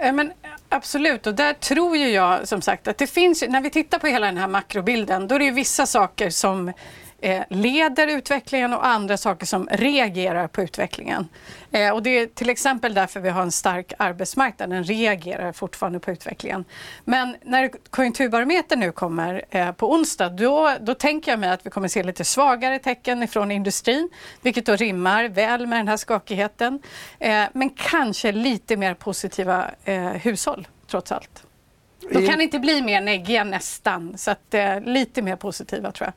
Men 0.01 0.31
absolut, 0.69 1.27
och 1.27 1.35
där 1.35 1.53
tror 1.53 1.97
ju 1.97 2.09
jag 2.09 2.47
som 2.47 2.61
sagt 2.61 2.87
att 2.87 2.97
det 2.97 3.07
finns, 3.07 3.43
när 3.49 3.61
vi 3.61 3.69
tittar 3.69 3.99
på 3.99 4.07
hela 4.07 4.25
den 4.25 4.37
här 4.37 4.47
makrobilden, 4.47 5.27
då 5.27 5.35
är 5.35 5.39
det 5.39 5.45
ju 5.45 5.51
vissa 5.51 5.85
saker 5.85 6.29
som 6.29 6.73
eh, 7.21 7.43
leder 7.49 8.07
utvecklingen 8.07 8.73
och 8.73 8.87
andra 8.87 9.17
saker 9.17 9.45
som 9.45 9.67
reagerar 9.71 10.47
på 10.47 10.61
utvecklingen. 10.61 11.27
Eh, 11.71 11.89
och 11.89 12.03
det 12.03 12.09
är 12.09 12.27
till 12.27 12.49
exempel 12.49 12.93
därför 12.93 13.19
vi 13.19 13.29
har 13.29 13.41
en 13.41 13.51
stark 13.51 13.93
arbetsmarknad. 13.99 14.69
Den 14.69 14.83
reagerar 14.83 15.51
fortfarande 15.51 15.99
på 15.99 16.11
utvecklingen. 16.11 16.65
Men 17.05 17.35
när 17.43 17.71
konjunkturbarometern 17.89 18.79
nu 18.79 18.91
kommer 18.91 19.45
eh, 19.49 19.71
på 19.71 19.91
onsdag 19.91 20.29
då, 20.29 20.73
då 20.81 20.93
tänker 20.93 21.31
jag 21.31 21.39
mig 21.39 21.49
att 21.49 21.65
vi 21.65 21.69
kommer 21.69 21.87
se 21.87 22.03
lite 22.03 22.25
svagare 22.25 22.79
tecken 22.79 23.27
från 23.27 23.51
industrin 23.51 24.09
vilket 24.41 24.65
då 24.65 24.75
rimmar 24.75 25.27
väl 25.27 25.67
med 25.67 25.79
den 25.79 25.87
här 25.87 25.97
skakigheten. 25.97 26.79
Men 27.53 27.69
kanske 27.69 28.31
lite 28.31 28.77
mer 28.77 28.93
positiva 28.93 29.65
hushåll 30.21 30.67
trots 30.87 31.11
allt. 31.11 31.45
De 32.09 32.27
kan 32.27 32.41
inte 32.41 32.59
bli 32.59 32.81
mer 32.81 33.01
neggiga 33.01 33.43
nästan, 33.43 34.17
så 34.17 34.31
att, 34.31 34.53
eh, 34.53 34.81
lite 34.81 35.21
mer 35.21 35.35
positiva 35.35 35.91
tror 35.91 36.07
jag. 36.07 36.13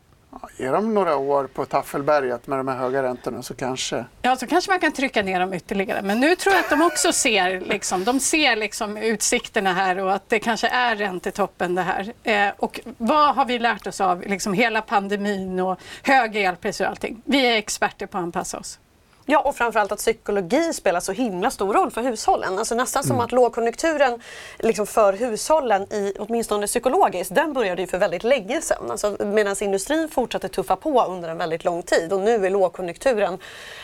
Ge 0.57 0.71
dem 0.71 0.95
några 0.95 1.17
år 1.17 1.47
på 1.47 1.65
Taffelberget 1.65 2.47
med 2.47 2.59
de 2.59 2.69
här 2.69 2.77
höga 2.77 3.03
räntorna 3.03 3.43
så 3.43 3.55
kanske... 3.55 4.05
Ja, 4.23 4.37
så 4.37 4.47
kanske 4.47 4.71
man 4.71 4.81
kan 4.81 4.93
trycka 4.93 5.23
ner 5.23 5.41
dem 5.41 5.55
ytterligare. 5.55 6.03
Men 6.03 6.21
nu 6.21 6.37
tror 6.37 6.55
jag 6.55 6.65
att 6.65 6.71
de 6.71 6.83
också 6.83 7.13
ser, 7.13 7.61
liksom, 7.61 8.05
de 8.05 8.21
ser 8.21 8.57
liksom 8.57 8.97
utsikterna 8.97 9.73
här 9.73 9.99
och 9.99 10.15
att 10.15 10.29
det 10.29 10.39
kanske 10.39 10.69
är 10.69 10.97
räntetoppen 10.97 11.75
det 11.75 11.83
här. 11.83 12.13
Eh, 12.23 12.53
och 12.57 12.81
vad 12.99 13.35
har 13.35 13.45
vi 13.45 13.59
lärt 13.59 13.87
oss 13.87 14.01
av 14.01 14.23
liksom 14.23 14.53
hela 14.55 14.83
pandemin 14.83 15.61
och 15.61 15.79
höga 16.03 16.41
elpriser 16.41 16.85
och 16.85 16.91
allting? 16.91 17.23
Vi 17.25 17.47
är 17.47 17.57
experter 17.57 18.07
på 18.07 18.19
att 18.19 18.25
anpassa 18.25 18.59
oss. 18.59 18.79
Ja, 19.27 19.39
och 19.39 19.57
framförallt 19.57 19.93
att 19.93 19.99
psykologi 19.99 20.73
spelar 20.73 21.01
så 21.01 21.13
himla 21.13 21.51
stor 21.51 21.75
roll 21.75 21.91
för 21.91 22.03
hushållen. 22.03 22.59
Alltså 22.59 22.75
nästan 22.75 23.03
som 23.03 23.13
Mm. 23.13 23.25
att 23.25 23.33
lågkonjunkturen 23.33 24.21
liksom 24.59 24.87
för 24.87 25.13
hushållen, 25.13 25.83
i, 25.83 26.13
åtminstone 26.19 26.67
psykologiskt, 26.67 27.35
den 27.35 27.53
började 27.53 27.83
ju 27.83 27.87
för 27.89 27.99
väldigt 27.99 28.25
länge 28.25 28.61
sedan. 28.61 28.91
Alltså, 28.91 29.17
Medan 29.25 29.57
industrin 29.61 30.09
fortsatte 30.09 30.49
tuffa 30.49 30.77
på 30.77 31.03
under 31.05 31.29
en 31.29 31.39
väldigt 31.39 31.65
lång 31.65 31.83
tid 31.83 32.13
och 32.13 32.21
nu 32.21 32.47
är 32.47 32.51
lågkonjunkturen 32.51 33.39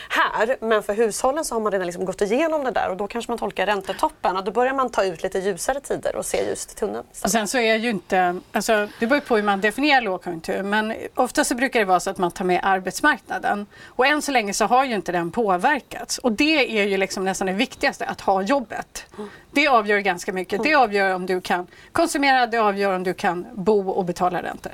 här. 0.09 0.57
Men 0.59 0.83
för 0.83 0.93
hushållen 0.93 1.45
så 1.45 1.55
har 1.55 1.59
man 1.59 1.71
redan 1.71 1.87
liksom 1.87 2.05
gått 2.05 2.21
igenom 2.21 2.63
det 2.63 2.71
där 2.71 2.89
och 2.89 2.97
då 2.97 3.07
kanske 3.07 3.31
man 3.31 3.37
tolkar 3.39 3.65
räntetoppen 3.65 4.37
och 4.37 4.43
då 4.43 4.51
börjar 4.51 4.73
man 4.73 4.89
ta 4.89 5.03
ut 5.03 5.23
lite 5.23 5.39
ljusare 5.39 5.79
tider 5.79 6.15
och 6.15 6.25
se 6.25 6.49
ljust 6.49 6.71
i 6.71 6.75
tunneln. 6.75 7.03
Och 7.23 7.31
sen 7.31 7.47
så 7.47 7.57
är 7.57 7.75
ju 7.75 7.89
inte, 7.89 8.39
alltså, 8.51 8.87
det 8.99 9.07
beror 9.07 9.15
ju 9.15 9.21
på 9.21 9.35
hur 9.35 9.43
man 9.43 9.61
definierar 9.61 10.01
lågkonjunktur, 10.01 10.63
men 10.63 10.93
ofta 11.15 11.43
så 11.43 11.55
brukar 11.55 11.79
det 11.79 11.85
vara 11.85 11.99
så 11.99 12.09
att 12.09 12.17
man 12.17 12.31
tar 12.31 12.45
med 12.45 12.59
arbetsmarknaden. 12.63 13.65
Och 13.87 14.05
än 14.05 14.21
så 14.21 14.31
länge 14.31 14.53
så 14.53 14.65
har 14.65 14.85
ju 14.85 14.95
inte 14.95 15.11
den 15.11 15.30
påverkats. 15.31 16.17
Och 16.17 16.31
det 16.31 16.81
är 16.81 16.87
ju 16.87 16.97
liksom 16.97 17.23
nästan 17.25 17.47
det 17.47 17.53
viktigaste, 17.53 18.05
att 18.05 18.21
ha 18.21 18.41
jobbet. 18.41 19.05
Det 19.51 19.67
avgör 19.67 19.99
ganska 19.99 20.33
mycket. 20.33 20.63
Det 20.63 20.75
avgör 20.75 21.15
om 21.15 21.25
du 21.25 21.41
kan 21.41 21.67
konsumera, 21.91 22.47
det 22.47 22.57
avgör 22.57 22.95
om 22.95 23.03
du 23.03 23.13
kan 23.13 23.45
bo 23.53 23.89
och 23.89 24.05
betala 24.05 24.43
räntor. 24.43 24.71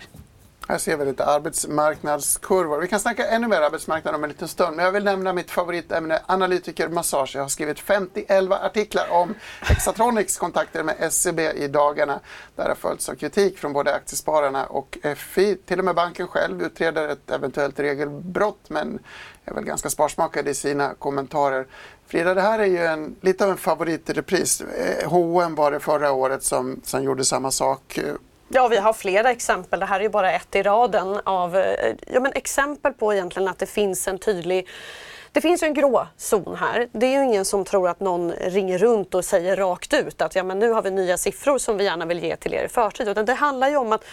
Här 0.69 0.77
ser 0.77 0.97
vi 0.97 1.05
lite 1.05 1.25
arbetsmarknadskurvor. 1.25 2.79
Vi 2.79 2.87
kan 2.87 2.99
snacka 2.99 3.27
ännu 3.27 3.47
mer 3.47 3.61
arbetsmarknad 3.61 4.15
om 4.15 4.23
en 4.23 4.29
liten 4.29 4.47
stund. 4.47 4.75
Men 4.75 4.85
jag 4.85 4.91
vill 4.91 5.03
nämna 5.03 5.33
mitt 5.33 5.51
favoritämne, 5.51 6.21
analytikermassage. 6.25 7.35
Jag 7.35 7.41
har 7.41 7.49
skrivit 7.49 7.77
50-11 7.79 8.65
artiklar 8.65 9.07
om 9.11 9.35
Hexatronics 9.61 10.37
kontakter 10.37 10.83
med 10.83 11.13
SEB 11.13 11.39
i 11.39 11.67
dagarna. 11.67 12.19
Där 12.55 12.67
har 12.67 12.75
följts 12.75 13.09
av 13.09 13.15
kritik 13.15 13.57
från 13.57 13.73
både 13.73 13.95
Aktiespararna 13.95 14.65
och 14.65 14.97
FI. 15.17 15.57
Till 15.65 15.79
och 15.79 15.85
med 15.85 15.95
banken 15.95 16.27
själv 16.27 16.61
utreder 16.61 17.09
ett 17.09 17.31
eventuellt 17.31 17.79
regelbrott 17.79 18.69
men 18.69 18.99
är 19.45 19.53
väl 19.53 19.63
ganska 19.63 19.89
sparsmakad 19.89 20.47
i 20.47 20.53
sina 20.53 20.93
kommentarer. 20.93 21.67
Frida, 22.07 22.33
det 22.33 22.41
här 22.41 22.59
är 22.59 22.65
ju 22.65 22.85
en, 22.85 23.15
lite 23.21 23.45
av 23.45 23.51
en 23.51 23.57
favorit 23.57 24.09
i 24.09 24.13
repris. 24.13 24.63
H&M 25.05 25.51
eh, 25.51 25.57
var 25.57 25.71
det 25.71 25.79
förra 25.79 26.11
året 26.11 26.43
som, 26.43 26.81
som 26.83 27.03
gjorde 27.03 27.25
samma 27.25 27.51
sak. 27.51 27.99
Ja, 28.49 28.67
vi 28.67 28.77
har 28.77 28.93
flera 28.93 29.31
exempel. 29.31 29.79
Det 29.79 29.85
här 29.85 29.99
är 29.99 30.03
ju 30.03 30.09
bara 30.09 30.31
ett 30.31 30.55
i 30.55 30.63
raden 30.63 31.19
av 31.23 31.57
eh, 31.57 31.95
ja, 32.07 32.19
men 32.19 32.33
exempel 32.33 32.93
på 32.93 33.13
egentligen 33.13 33.49
att 33.49 33.59
det 33.59 33.65
finns 33.65 34.07
en 34.07 34.19
tydlig 34.19 34.67
det 35.31 35.41
finns 35.41 35.63
ju 35.63 35.67
en 35.67 35.73
grå 35.73 36.07
zon 36.17 36.55
här. 36.55 36.87
Det 36.91 37.05
är 37.05 37.19
ju 37.19 37.23
ingen 37.23 37.45
som 37.45 37.65
tror 37.65 37.89
att 37.89 37.99
någon 37.99 38.31
ringer 38.31 38.77
runt 38.77 39.15
och 39.15 39.25
säger 39.25 39.55
rakt 39.55 39.93
ut 39.93 40.21
att 40.21 40.35
ja, 40.35 40.43
men 40.43 40.59
nu 40.59 40.71
har 40.71 40.81
vi 40.81 40.91
nya 40.91 41.17
siffror 41.17 41.57
som 41.57 41.77
vi 41.77 41.83
gärna 41.83 42.05
vill 42.05 42.23
ge 42.23 42.35
till 42.35 42.53
er 42.53 42.63
i 42.63 42.67
förtid. 42.67 43.07
Utan 43.07 43.25
det 43.25 43.33
handlar 43.33 43.69
ju 43.69 43.77
om 43.77 43.91
att 43.91 44.05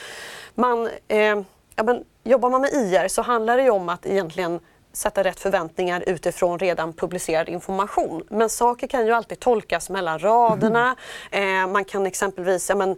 man, 0.54 0.88
eh, 1.08 1.42
ja, 1.76 1.82
men 1.82 2.04
jobbar 2.24 2.50
man 2.50 2.60
med 2.60 2.70
IR 2.72 3.08
så 3.08 3.22
handlar 3.22 3.56
det 3.56 3.62
ju 3.62 3.70
om 3.70 3.88
att 3.88 4.06
egentligen 4.06 4.60
sätta 4.94 5.24
rätt 5.24 5.40
förväntningar 5.40 6.04
utifrån 6.06 6.58
redan 6.58 6.92
publicerad 6.92 7.48
information. 7.48 8.22
Men 8.28 8.50
saker 8.50 8.86
kan 8.86 9.06
ju 9.06 9.12
alltid 9.12 9.40
tolkas 9.40 9.90
mellan 9.90 10.18
raderna. 10.18 10.96
Eh, 11.30 11.66
man 11.66 11.84
kan 11.84 12.06
exempelvis, 12.06 12.68
ja, 12.68 12.74
men, 12.74 12.90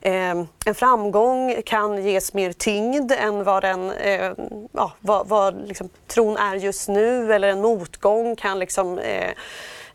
eh, 0.00 0.46
en 0.66 0.74
framgång 0.74 1.62
kan 1.66 2.04
ges 2.04 2.34
mer 2.34 2.52
tyngd 2.52 3.12
än 3.12 3.44
vad, 3.44 3.62
den, 3.62 3.90
eh, 3.90 4.32
ja, 4.72 4.92
vad, 5.00 5.28
vad 5.28 5.68
liksom, 5.68 5.88
tron 6.06 6.36
är 6.36 6.54
just 6.54 6.88
nu. 6.88 7.34
Eller 7.34 7.48
en 7.48 7.60
motgång 7.60 8.36
kan 8.36 8.58
liksom, 8.58 8.98
eh, 8.98 9.30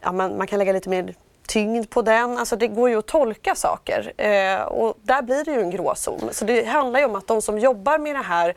ja, 0.02 0.12
man, 0.12 0.38
man 0.38 0.48
kan 0.48 0.60
lägga 0.60 0.74
lite 0.74 0.90
mer 0.90 1.16
tyngd 1.48 1.90
på 1.90 2.02
den. 2.02 2.38
Alltså 2.38 2.56
det 2.56 2.68
går 2.68 2.90
ju 2.90 3.00
att 3.00 3.06
tolka 3.06 3.56
saker 3.56 4.14
eh, 4.18 4.62
och 4.62 4.98
där 5.02 5.22
blir 5.22 5.46
det 5.46 5.52
ju 5.52 5.62
en 5.62 5.70
gråzon. 5.70 6.30
Så 6.32 6.46
det 6.46 6.64
handlar 6.64 7.00
ju 7.00 7.06
om 7.06 7.16
att 7.16 7.28
de 7.28 7.42
som 7.42 7.60
jobbar 7.60 7.98
med 7.98 8.16
det 8.16 8.24
här 8.24 8.56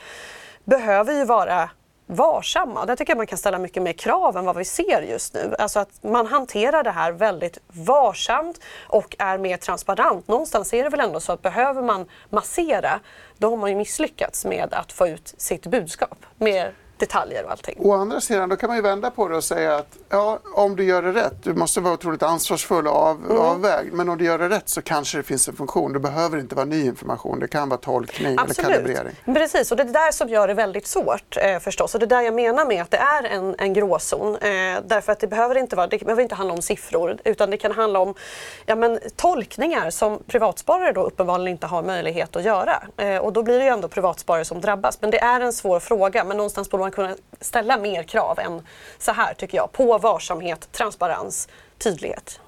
behöver 0.64 1.12
ju 1.12 1.25
vara 1.25 1.71
varsamma. 2.11 2.87
Där 2.87 2.97
tycker 2.97 3.11
jag 3.11 3.17
man 3.17 3.26
kan 3.26 3.38
ställa 3.38 3.59
mycket 3.59 3.83
mer 3.83 3.93
krav 3.93 4.37
än 4.37 4.45
vad 4.45 4.57
vi 4.57 4.64
ser 4.64 5.02
just 5.02 5.35
nu. 5.35 5.55
Alltså 5.59 5.81
att 5.81 6.02
man 6.02 6.26
hanterar 6.26 6.83
det 6.83 6.90
här 6.90 7.12
väldigt 7.12 7.59
varsamt 7.67 8.61
och 8.87 9.17
är 9.19 9.38
mer 9.38 9.57
transparent. 9.57 10.29
Någonstans 10.29 10.75
är 10.75 10.85
det 10.85 10.90
väl 10.90 11.00
ändå 11.00 11.21
så 11.21 11.33
att 11.33 11.43
behöver 11.43 11.83
man 11.83 12.07
massera 12.31 13.00
då 13.38 13.50
har 13.50 13.57
man 13.57 13.71
ju 13.71 13.76
misslyckats 13.76 14.45
med 14.45 14.75
att 14.75 14.93
få 14.93 15.09
ut 15.09 15.35
sitt 15.37 15.67
budskap 15.67 16.19
Mer 16.38 16.75
detaljer 17.00 17.45
och 17.45 17.50
allting. 17.50 17.76
Å 17.78 17.92
andra 17.92 18.21
sidan, 18.21 18.49
då 18.49 18.57
kan 18.57 18.66
man 18.69 18.76
ju 18.76 18.83
vända 18.83 19.11
på 19.11 19.28
det 19.28 19.37
och 19.37 19.45
säga 19.45 19.76
att 19.76 19.97
ja, 20.09 20.38
om 20.54 20.76
du 20.76 20.85
gör 20.85 21.02
det 21.02 21.12
rätt, 21.12 21.42
du 21.42 21.54
måste 21.54 21.80
vara 21.80 21.95
otroligt 21.95 22.23
ansvarsfull 22.23 22.87
och 22.87 22.95
av, 22.97 23.16
Mm. 23.30 23.42
avvägd, 23.42 23.92
men 23.92 24.09
om 24.09 24.19
du 24.19 24.25
gör 24.25 24.38
det 24.38 24.49
rätt 24.49 24.69
så 24.69 24.83
kanske 24.83 25.16
det 25.19 25.23
finns 25.23 25.49
en 25.49 25.57
funktion. 25.57 25.92
Det 25.92 26.00
behöver 26.00 26.38
inte 26.38 26.54
vara 26.54 26.64
ny 26.66 26.85
information, 26.85 27.40
det 27.40 27.49
kan 27.49 27.69
vara 27.69 27.80
tolkning 27.80 28.33
eller 28.33 28.54
kalibrering. 28.54 29.16
Precis, 29.25 29.71
och 29.71 29.76
det 29.76 29.83
är 29.83 29.85
det 29.85 29.92
där 29.92 30.12
som 30.12 30.28
gör 30.28 30.49
det 30.49 30.54
väldigt 30.54 30.87
svårt 30.87 31.37
eh, 31.37 31.59
förstås. 31.59 31.95
Och 31.95 32.00
det 32.00 32.07
är 32.07 32.09
där 32.09 32.21
jag 32.21 32.35
menar 32.35 32.66
med 32.66 32.83
att 32.83 32.90
det 32.90 32.97
är 32.97 33.25
en, 33.25 33.54
en 33.59 33.73
gråzon. 33.73 34.35
Eh, 34.37 34.50
därför 34.85 35.12
att 35.12 35.21
det 35.21 35.26
behöver, 35.26 35.59
inte 35.59 35.76
vara, 35.76 35.87
det 35.87 35.99
behöver 36.04 36.23
inte 36.23 36.35
handla 36.35 36.54
om 36.54 36.62
siffror 36.62 37.19
utan 37.25 37.50
det 37.50 37.57
kan 37.57 37.73
handla 37.73 37.99
om 37.99 38.14
ja, 38.66 38.75
men, 38.76 38.99
tolkningar 39.16 39.90
som 39.90 40.19
privatsparare 40.26 40.92
då 40.92 41.02
uppenbarligen 41.02 41.49
inte 41.49 41.66
har 41.66 41.83
möjlighet 41.83 42.37
att 42.37 42.42
göra. 42.45 42.83
Eh, 42.97 43.16
och 43.16 43.33
då 43.33 43.42
blir 43.42 43.59
det 43.59 43.64
ju 43.64 43.71
ändå 43.71 43.88
privatsparare 43.88 44.45
som 44.45 44.61
drabbas. 44.61 45.00
Men 45.00 45.11
det 45.11 45.21
är 45.21 45.40
en 45.40 45.52
svår 45.52 45.80
fråga 45.80 46.25
men 46.25 46.37
någonstans 46.37 46.71
borde 46.71 46.80
man 46.83 46.89
kunna 46.90 47.16
ställa 47.40 47.78
mer 47.78 48.02
krav 48.02 48.38
än 48.38 48.62
så 48.99 49.12
här 49.12 49.35
tycker 49.35 49.56
jag. 49.56 49.73
På 49.73 49.99
varsamhet, 49.99 50.68
transparens, 50.73 51.49
tydlighet. 51.78 52.40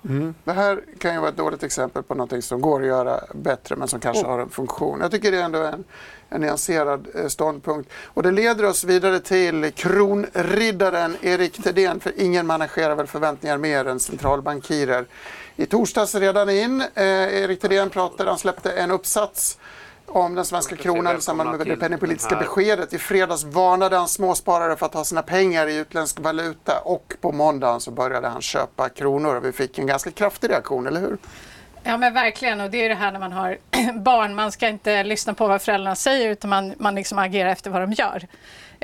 Det 0.44 0.52
här 0.52 0.80
kan 0.98 1.14
ju 1.14 1.20
vara 1.20 1.28
ett 1.30 1.36
dåligt 1.36 1.62
exempel 1.62 2.02
på 2.02 2.14
något 2.14 2.44
som 2.44 2.60
går 2.60 2.80
att 2.80 2.86
göra 2.86 3.20
bättre 3.34 3.76
men 3.76 3.88
som 3.88 4.00
kanske 4.00 4.20
Mm. 4.20 4.32
har 4.32 4.38
en 4.40 4.48
funktion. 4.50 5.00
Jag 5.00 5.10
tycker 5.10 5.32
det 5.32 5.38
är 5.38 5.42
ändå 5.44 5.58
en, 5.58 5.84
en 6.28 6.40
nyanserad 6.40 7.06
eh, 7.14 7.26
ståndpunkt. 7.28 7.90
Och 8.04 8.22
det 8.22 8.30
leder 8.30 8.64
oss 8.64 8.84
vidare 8.84 9.20
till 9.20 9.72
kronriddaren 9.72 11.16
Erik 11.22 11.62
Thedéen, 11.62 12.00
för 12.00 12.12
ingen 12.20 12.46
managerar 12.46 12.94
väl 12.94 13.06
förväntningar 13.06 13.58
mer 13.58 13.84
än 13.88 14.00
centralbankirer. 14.00 15.06
I 15.56 15.66
torsdags 15.66 16.14
redan 16.14 16.50
in, 16.50 16.80
eh, 16.94 17.04
Erik 17.42 17.60
Thedéen 17.60 17.90
pratade, 17.90 18.30
han 18.30 18.38
släppte 18.38 18.72
en 18.72 18.90
uppsats 18.90 19.58
om 20.06 20.34
den 20.34 20.44
svenska 20.44 20.76
kronan 20.76 21.16
i 21.16 21.20
samband 21.20 21.58
med 21.58 21.66
det 21.66 21.76
penningpolitiska 21.76 22.36
beskedet. 22.36 22.92
I 22.92 22.98
fredags 22.98 23.44
varnade 23.44 23.96
han 23.96 24.08
småsparare 24.08 24.76
för 24.76 24.86
att 24.86 24.94
ha 24.94 25.04
sina 25.04 25.22
pengar 25.22 25.66
i 25.66 25.76
utländsk 25.76 26.20
valuta 26.20 26.78
och 26.84 27.14
på 27.20 27.32
måndagen 27.32 27.80
så 27.80 27.90
började 27.90 28.28
han 28.28 28.42
köpa 28.42 28.88
kronor 28.88 29.36
och 29.36 29.44
vi 29.44 29.52
fick 29.52 29.78
en 29.78 29.86
ganska 29.86 30.10
kraftig 30.10 30.50
reaktion, 30.50 30.86
eller 30.86 31.00
hur? 31.00 31.18
Ja 31.82 31.96
men 31.96 32.14
verkligen 32.14 32.60
och 32.60 32.70
det 32.70 32.84
är 32.84 32.88
det 32.88 32.94
här 32.94 33.12
när 33.12 33.20
man 33.20 33.32
har 33.32 33.58
barn, 33.94 34.34
man 34.34 34.52
ska 34.52 34.68
inte 34.68 35.04
lyssna 35.04 35.34
på 35.34 35.46
vad 35.46 35.62
föräldrarna 35.62 35.96
säger 35.96 36.30
utan 36.30 36.50
man, 36.50 36.74
man 36.78 36.94
liksom 36.94 37.18
agerar 37.18 37.48
efter 37.50 37.70
vad 37.70 37.80
de 37.80 37.92
gör. 37.92 38.26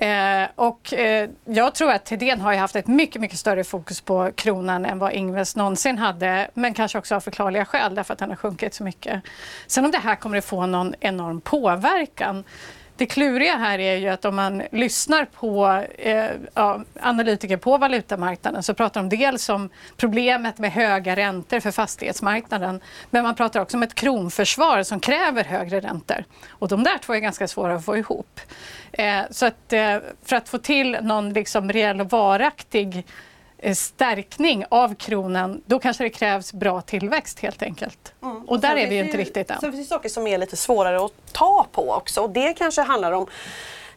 Eh, 0.00 0.48
och 0.54 0.92
eh, 0.92 1.30
jag 1.44 1.74
tror 1.74 1.92
att 1.92 2.04
Thedéen 2.04 2.40
har 2.40 2.52
ju 2.52 2.58
haft 2.58 2.76
ett 2.76 2.86
mycket, 2.86 3.20
mycket 3.20 3.38
större 3.38 3.64
fokus 3.64 4.00
på 4.00 4.30
kronan 4.34 4.84
än 4.84 4.98
vad 4.98 5.12
Ingves 5.12 5.56
någonsin 5.56 5.98
hade, 5.98 6.50
men 6.54 6.74
kanske 6.74 6.98
också 6.98 7.14
av 7.14 7.20
förklarliga 7.20 7.64
skäl 7.64 7.94
därför 7.94 8.12
att 8.12 8.18
den 8.18 8.28
har 8.28 8.36
sjunkit 8.36 8.74
så 8.74 8.84
mycket. 8.84 9.22
Sen 9.66 9.84
om 9.84 9.90
det 9.90 9.98
här 9.98 10.16
kommer 10.16 10.38
att 10.38 10.44
få 10.44 10.66
någon 10.66 10.94
enorm 11.00 11.40
påverkan 11.40 12.44
det 12.98 13.06
kluriga 13.06 13.56
här 13.56 13.78
är 13.78 13.96
ju 13.96 14.08
att 14.08 14.24
om 14.24 14.36
man 14.36 14.62
lyssnar 14.72 15.24
på 15.24 15.84
eh, 15.98 16.30
ja, 16.54 16.80
analytiker 17.00 17.56
på 17.56 17.78
valutamarknaden 17.78 18.62
så 18.62 18.74
pratar 18.74 19.02
de 19.02 19.16
dels 19.16 19.48
om 19.48 19.70
problemet 19.96 20.58
med 20.58 20.72
höga 20.72 21.16
räntor 21.16 21.60
för 21.60 21.70
fastighetsmarknaden 21.70 22.80
men 23.10 23.22
man 23.22 23.34
pratar 23.34 23.60
också 23.60 23.76
om 23.76 23.82
ett 23.82 23.94
kronförsvar 23.94 24.82
som 24.82 25.00
kräver 25.00 25.44
högre 25.44 25.80
räntor. 25.80 26.24
Och 26.48 26.68
de 26.68 26.82
där 26.82 26.98
två 26.98 27.14
är 27.14 27.18
ganska 27.18 27.48
svåra 27.48 27.74
att 27.74 27.84
få 27.84 27.96
ihop. 27.96 28.40
Eh, 28.92 29.20
så 29.30 29.46
att 29.46 29.72
eh, 29.72 29.98
för 30.24 30.36
att 30.36 30.48
få 30.48 30.58
till 30.58 30.98
någon 31.02 31.32
liksom 31.32 31.72
reell 31.72 32.00
och 32.00 32.10
varaktig 32.10 33.06
stärkning 33.74 34.64
av 34.68 34.94
kronan, 34.94 35.62
då 35.66 35.78
kanske 35.78 36.04
det 36.04 36.10
krävs 36.10 36.52
bra 36.52 36.80
tillväxt 36.80 37.40
helt 37.40 37.62
enkelt. 37.62 38.12
Och 38.46 38.60
där 38.60 38.76
är 38.76 38.88
vi 38.88 38.94
ju 38.94 39.04
inte 39.04 39.16
riktigt 39.16 39.50
än. 39.50 39.60
Sen 39.60 39.72
finns 39.72 39.88
det 39.88 39.94
saker 39.94 40.08
som 40.08 40.26
är 40.26 40.38
lite 40.38 40.56
svårare 40.56 41.04
att 41.04 41.12
ta 41.32 41.66
på 41.72 41.90
också. 41.90 42.20
Och 42.20 42.30
det 42.30 42.52
kanske 42.52 42.82
handlar 42.82 43.12
om 43.12 43.26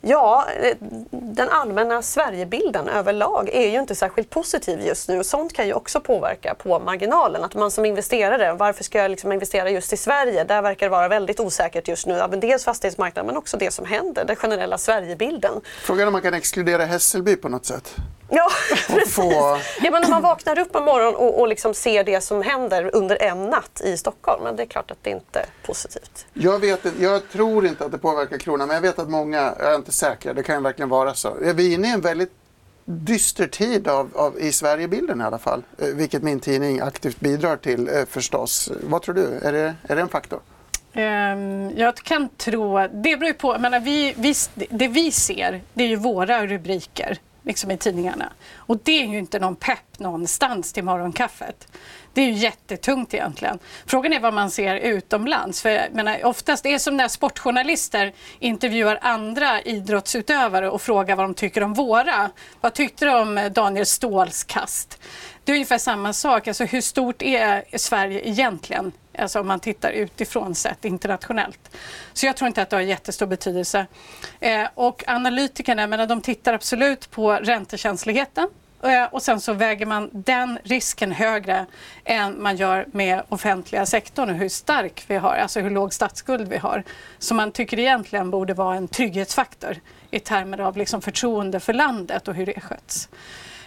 Ja, 0.04 0.46
eh, 0.62 0.76
den 1.12 1.50
allmänna 1.50 2.02
Sverigebilden 2.02 2.88
överlag 2.88 3.50
är 3.50 3.70
ju 3.70 3.80
inte 3.80 3.96
särskilt 3.96 4.30
positiv 4.30 4.82
just 4.82 5.10
nu. 5.10 5.20
Och 5.20 5.26
sånt 5.26 5.54
kan 5.54 5.68
ju 5.68 5.74
också 5.74 6.02
påverka 6.02 6.56
på 6.56 6.80
marginalen. 6.80 7.44
Att 7.44 7.56
man 7.56 7.72
som 7.72 7.86
investerare, 7.86 8.54
varför 8.54 8.84
ska 8.84 8.98
jag 8.98 9.12
liksom 9.12 9.32
investera 9.32 9.70
just 9.70 9.94
i 9.94 9.98
Sverige? 9.98 10.44
Där 10.44 10.62
verkar 10.62 10.86
det 10.86 10.90
vara 10.90 11.08
väldigt 11.08 11.40
osäkert 11.40 11.88
just 11.88 12.08
nu. 12.08 12.14
Ja, 12.14 12.28
men 12.28 12.40
dels 12.40 12.66
fastighetsmarknaden 12.66 13.28
men 13.28 13.38
också 13.38 13.58
det 13.58 13.72
som 13.72 13.86
händer, 13.86 14.26
den 14.26 14.36
generella 14.36 14.78
Sverigebilden. 14.78 15.62
Frågan 15.82 16.08
om 16.08 16.12
man 16.12 16.22
kan 16.22 16.34
exkludera 16.34 16.86
Hässelby 16.86 17.36
på 17.36 17.50
något 17.50 17.66
sätt? 17.66 17.96
Ja, 18.34 18.50
precis. 18.88 19.16
få... 19.16 19.32
Ja, 19.82 19.92
men 19.92 20.02
när 20.02 20.10
man 20.10 20.22
vaknar 20.22 20.60
upp 20.60 20.76
en 20.76 20.84
morgon 20.84 21.16
och, 21.16 21.40
och 21.40 21.48
liksom 21.48 21.74
ser 21.74 22.04
det 22.04 22.22
som 22.22 22.42
händer 22.42 22.96
under 22.96 23.22
en 23.22 23.50
natt 23.50 23.82
i 23.84 23.98
Stockholm, 23.98 24.44
men 24.44 24.56
det 24.56 24.64
är 24.64 24.68
klart 24.68 24.92
att 24.92 24.98
det 25.02 25.10
inte 25.10 25.40
är 25.40 25.46
positivt. 25.66 26.26
Jag, 26.34 26.60
vet, 26.60 26.80
jag 27.00 27.30
tror 27.30 27.66
inte 27.66 27.86
att 27.86 27.92
det 27.92 27.98
påverkar 27.98 28.38
kronan, 28.38 28.68
men 28.68 28.76
jag 28.76 28.82
vet 28.82 29.00
att 29.00 29.10
många, 29.10 29.54
jag 29.60 29.72
är 29.72 29.76
inte 29.76 29.92
säker, 29.92 30.34
det 30.34 30.44
kan 30.44 30.56
ju 30.56 30.62
verkligen 30.62 30.90
vara 30.90 31.14
så. 31.14 31.36
Är 31.44 31.54
vi 31.54 31.74
inne 31.74 31.88
i 31.88 31.92
en 31.92 32.02
väldigt 32.02 32.32
dyster 32.86 33.48
tid 33.48 33.88
av, 33.88 34.10
av, 34.16 34.40
i 34.40 34.52
Sverigebilden 34.52 35.22
i 35.22 35.24
alla 35.24 35.38
fall, 35.38 35.64
eh, 35.78 35.88
vilket 35.88 36.24
min 36.24 36.40
tidning 36.40 36.80
aktivt 36.80 37.20
bidrar 37.20 37.58
till 37.58 37.88
eh, 37.88 38.06
förstås. 38.10 38.72
Vad 38.84 39.02
tror 39.02 39.16
du? 39.16 39.40
Är 39.42 39.52
det, 39.52 39.76
är 39.84 39.96
det 39.96 40.02
en 40.02 40.10
faktor? 40.10 40.40
Ehm, 40.94 41.72
jag 41.78 41.96
kan 41.96 42.30
tro, 42.30 42.80
det 42.80 43.18
beror 43.18 43.26
ju 43.26 43.34
på, 43.34 43.54
jag 43.54 43.62
menar, 43.62 43.80
vi, 43.80 44.14
vi, 44.18 44.34
det 44.70 44.88
vi 44.88 45.12
ser 45.12 45.62
det 45.74 45.84
är 45.84 45.88
ju 45.88 45.96
våra 45.96 46.48
rubriker 46.48 47.20
liksom 47.44 47.72
i 47.72 47.78
tidningarna. 47.78 48.34
Och 48.56 48.78
det 48.84 49.02
är 49.04 49.08
ju 49.08 49.20
inte 49.20 49.40
någon 49.40 49.56
pepp 49.56 50.00
någonstans 50.00 50.74
till 50.74 50.84
morgonkaffet. 50.84 51.68
Det 52.14 52.22
är 52.22 52.26
ju 52.26 52.32
jättetungt 52.32 53.14
egentligen. 53.14 53.60
Frågan 53.86 54.14
är 54.14 54.20
vad 54.20 54.34
man 54.34 54.52
ser 54.52 54.76
utomlands. 54.76 55.62
För 55.62 55.70
jag 55.70 55.94
menar, 55.94 56.26
oftast 56.26 56.64
det 56.64 56.74
är 56.74 56.80
som 56.80 56.98
när 56.98 57.08
sportjournalister 57.08 58.14
intervjuar 58.40 59.00
andra 59.02 59.62
idrottsutövare 59.62 60.70
och 60.70 60.82
frågar 60.82 61.16
vad 61.16 61.26
de 61.26 61.34
tycker 61.34 61.64
om 61.64 61.74
våra. 61.74 62.32
Vad 62.62 62.74
tyckte 62.74 63.06
du 63.06 63.12
om 63.12 63.50
Daniel 63.54 63.86
Ståhls 63.86 64.44
kast? 64.44 65.00
Det 65.44 65.52
är 65.52 65.54
ungefär 65.54 65.78
samma 65.78 66.14
sak. 66.14 66.48
Alltså, 66.48 66.64
hur 66.66 66.82
stort 66.82 67.22
är 67.22 67.78
Sverige 67.78 68.28
egentligen? 68.30 68.92
Alltså 69.18 69.40
om 69.40 69.48
man 69.48 69.60
tittar 69.60 69.92
utifrån 69.92 70.56
sett 70.56 70.86
internationellt. 70.86 71.78
Så 72.14 72.26
jag 72.26 72.38
tror 72.38 72.48
inte 72.48 72.62
att 72.62 72.70
det 72.70 72.76
har 72.76 72.82
jättestor 72.82 73.26
betydelse. 73.26 73.86
Eh, 74.40 74.68
och 74.74 75.04
analytikerna, 75.08 75.88
menar, 75.88 76.08
de 76.08 76.22
tittar 76.22 76.54
absolut 76.54 77.12
på 77.12 77.32
räntekänsligheten. 77.32 78.48
Eh, 78.84 79.04
och 79.04 79.22
sen 79.22 79.42
så 79.42 79.54
väger 79.54 79.86
man 79.86 80.10
den 80.14 80.60
risken 80.64 81.12
högre 81.12 81.66
än 82.06 82.42
man 82.42 82.56
gör 82.56 82.86
med 82.92 83.24
offentliga 83.30 83.86
sektorn 83.86 84.30
och 84.30 84.36
hur 84.36 84.50
stark 84.50 85.04
vi 85.08 85.16
har, 85.16 85.36
alltså 85.36 85.60
hur 85.60 85.70
låg 85.70 85.94
statsskuld 85.94 86.48
vi 86.48 86.58
har. 86.58 86.84
Som 87.20 87.38
man 87.38 87.52
tycker 87.52 87.80
egentligen 87.80 88.32
borde 88.32 88.54
vara 88.54 88.76
en 88.76 88.88
trygghetsfaktor 88.88 89.78
i 90.12 90.20
termer 90.20 90.60
av 90.60 90.78
liksom 90.78 91.02
förtroende 91.02 91.60
för 91.60 91.74
landet 91.74 92.28
och 92.28 92.36
hur 92.36 92.46
det 92.46 92.62
sköts. 92.62 93.10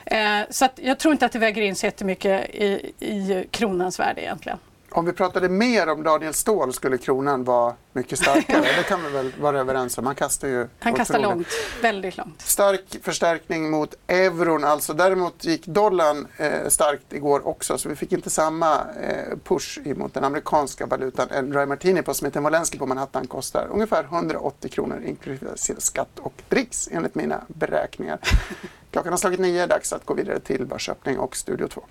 Eh, 0.07 0.41
så 0.51 0.69
jag 0.77 0.99
tror 0.99 1.13
inte 1.13 1.27
att 1.27 1.33
det 1.33 1.39
väger 1.39 1.63
in 1.63 1.77
så 1.77 1.87
jättemycket 1.87 2.55
i, 2.55 2.93
i 3.01 3.47
kronans 3.51 4.01
värde 4.01 4.23
egentligen. 4.23 4.59
Om 4.95 5.05
vi 5.05 5.13
pratade 5.13 5.49
mer 5.49 5.89
om 5.89 6.03
Daniel 6.03 6.35
Ståhl 6.35 6.73
skulle 6.73 6.99
kronan 6.99 7.45
vara 7.45 7.75
mycket 7.93 8.19
starkare. 8.19 8.61
det 8.77 8.83
kan 8.83 9.03
vi 9.03 9.11
väl 9.11 9.33
vara 9.41 9.61
överens 9.61 9.99
om. 9.99 10.07
Han 10.07 10.15
kastar 10.15 10.49
ju 10.49 10.69
Han 10.79 10.95
kastar 10.95 11.19
långt, 11.19 11.47
väldigt 11.83 12.17
långt. 12.17 12.41
Stark 12.41 12.97
förstärkning 13.03 13.71
mot 13.71 13.95
euron. 14.07 14.65
Alltså. 14.65 14.93
Däremot 14.93 15.45
gick 15.45 15.67
dollarn 15.67 16.27
eh, 16.37 16.69
starkt 16.69 17.13
igår 17.13 17.47
också 17.47 17.79
så 17.79 17.89
vi 17.89 17.97
fick 17.97 18.13
inte 18.13 18.31
samma 18.31 18.81
eh, 19.01 19.39
push 19.45 19.79
mot 19.97 20.15
den 20.15 20.25
amerikanska 20.25 20.87
valutan. 20.87 21.29
En 21.31 21.51
Dry 21.51 21.67
Martini 21.67 22.03
på 22.03 22.15
Smith 22.15 22.41
Wolenski 22.41 22.79
på 22.79 22.87
Manhattan 22.87 23.27
kostar 23.27 23.69
ungefär 23.71 24.05
180 24.05 24.71
kronor 24.71 25.03
inklusive 25.07 25.81
skatt 25.81 26.19
och 26.19 26.43
dricks 26.49 26.89
enligt 26.93 27.15
mina 27.15 27.41
beräkningar. 27.49 28.19
Klockan 28.91 29.13
har 29.13 29.19
slagit 29.19 29.41
nio, 29.41 29.67
dags 29.67 29.93
att 29.93 30.05
gå 30.05 30.15
vidare 30.15 30.41
till 30.41 30.67
Börsöppning 30.67 31.19
och 31.19 31.37
Studio 31.37 31.69
2. 31.69 31.83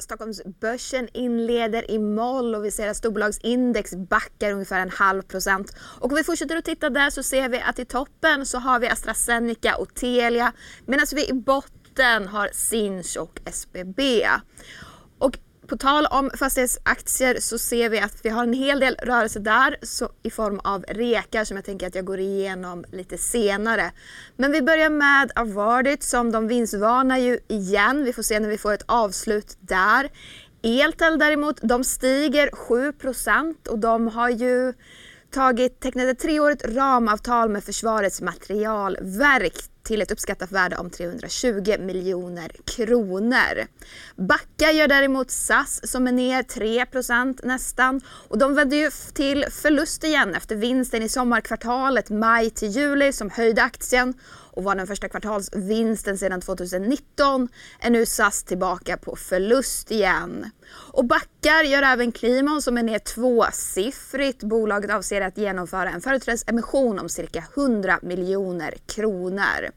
Stockholmsbörsen 0.00 1.08
inleder 1.12 1.90
i 1.90 1.98
moll 1.98 2.54
och 2.54 2.64
vi 2.64 2.70
ser 2.70 2.88
att 2.88 2.96
storbolagsindex 2.96 3.94
backar 3.94 4.52
ungefär 4.52 4.80
en 4.80 4.90
halv 4.90 5.22
procent. 5.22 5.76
Och 6.00 6.10
om 6.10 6.16
vi 6.16 6.24
fortsätter 6.24 6.56
att 6.56 6.64
titta 6.64 6.90
där 6.90 7.10
så 7.10 7.22
ser 7.22 7.48
vi 7.48 7.60
att 7.60 7.78
i 7.78 7.84
toppen 7.84 8.46
så 8.46 8.58
har 8.58 8.78
vi 8.78 8.88
AstraZeneca 8.88 9.76
och 9.76 9.94
Telia 9.94 10.52
medan 10.86 11.06
vi 11.14 11.28
i 11.28 11.32
botten 11.32 12.28
har 12.28 12.50
Sinch 12.52 13.16
och 13.16 13.40
SBB. 13.44 14.26
På 15.70 15.76
tal 15.76 16.06
om 16.06 16.30
fastighetsaktier 16.38 17.40
så 17.40 17.58
ser 17.58 17.88
vi 17.88 18.00
att 18.00 18.16
vi 18.22 18.28
har 18.28 18.42
en 18.42 18.52
hel 18.52 18.80
del 18.80 18.96
rörelse 19.02 19.38
där 19.38 19.76
så, 19.82 20.08
i 20.22 20.30
form 20.30 20.60
av 20.64 20.84
rekar 20.88 21.44
som 21.44 21.56
jag 21.56 21.64
tänker 21.64 21.86
att 21.86 21.94
jag 21.94 22.04
går 22.04 22.18
igenom 22.18 22.84
lite 22.92 23.18
senare. 23.18 23.92
Men 24.36 24.52
vi 24.52 24.62
börjar 24.62 24.90
med 24.90 25.32
Avardit 25.34 26.02
som 26.02 26.32
de 26.32 26.48
vinstvarnar 26.48 27.18
ju 27.18 27.38
igen. 27.48 28.04
Vi 28.04 28.12
får 28.12 28.22
se 28.22 28.40
när 28.40 28.48
vi 28.48 28.58
får 28.58 28.72
ett 28.72 28.84
avslut 28.86 29.56
där. 29.60 30.08
Eltel 30.62 31.18
däremot, 31.18 31.60
de 31.62 31.84
stiger 31.84 32.48
7% 32.48 33.68
och 33.68 33.78
de 33.78 34.08
har 34.08 34.28
ju 34.28 34.72
tagit, 35.30 35.80
tecknat 35.80 36.06
ett 36.06 36.18
treårigt 36.18 36.64
ramavtal 36.64 37.48
med 37.48 37.64
Försvarets 37.64 38.20
materialverk 38.20 39.54
till 39.82 40.02
ett 40.02 40.10
uppskattat 40.10 40.52
värde 40.52 40.76
om 40.76 40.90
320 40.90 41.76
miljoner 41.80 42.52
kronor. 42.64 43.66
Backa 44.16 44.72
gör 44.72 44.88
däremot 44.88 45.30
SAS 45.30 45.90
som 45.90 46.06
är 46.06 46.12
ner 46.12 46.42
3% 46.42 47.40
nästan 47.42 48.00
och 48.28 48.38
de 48.38 48.54
vände 48.54 48.76
ju 48.76 48.90
till 49.14 49.44
förlust 49.50 50.04
igen 50.04 50.34
efter 50.34 50.56
vinsten 50.56 51.02
i 51.02 51.08
sommarkvartalet 51.08 52.10
maj 52.10 52.50
till 52.50 52.68
juli 52.68 53.12
som 53.12 53.30
höjde 53.30 53.62
aktien 53.62 54.14
och 54.60 54.64
var 54.64 54.74
den 54.74 54.86
första 54.86 55.08
kvartalsvinsten 55.08 56.18
sedan 56.18 56.40
2019 56.40 57.48
är 57.80 57.90
nu 57.90 58.06
SAS 58.06 58.42
tillbaka 58.42 58.96
på 58.96 59.16
förlust 59.16 59.90
igen. 59.90 60.50
Och 60.92 61.04
backar 61.04 61.64
gör 61.64 61.82
även 61.82 62.12
Klimon 62.12 62.62
som 62.62 62.78
är 62.78 62.82
ner 62.82 62.98
tvåsiffrigt. 62.98 64.42
Bolaget 64.42 64.90
avser 64.90 65.20
att 65.20 65.38
genomföra 65.38 65.90
en 65.90 66.00
företrädesemission 66.00 66.98
om 66.98 67.08
cirka 67.08 67.44
100 67.56 67.98
miljoner 68.02 68.74
kronor. 68.86 69.70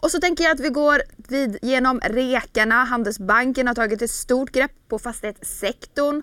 Och 0.00 0.10
så 0.10 0.20
tänker 0.20 0.44
jag 0.44 0.52
att 0.52 0.60
vi 0.60 0.68
går 0.68 1.02
vid 1.16 1.58
genom 1.62 2.00
rekarna. 2.00 2.84
Handelsbanken 2.84 3.66
har 3.66 3.74
tagit 3.74 4.02
ett 4.02 4.10
stort 4.10 4.50
grepp 4.50 4.72
på 4.88 4.98
fastighetssektorn 4.98 6.22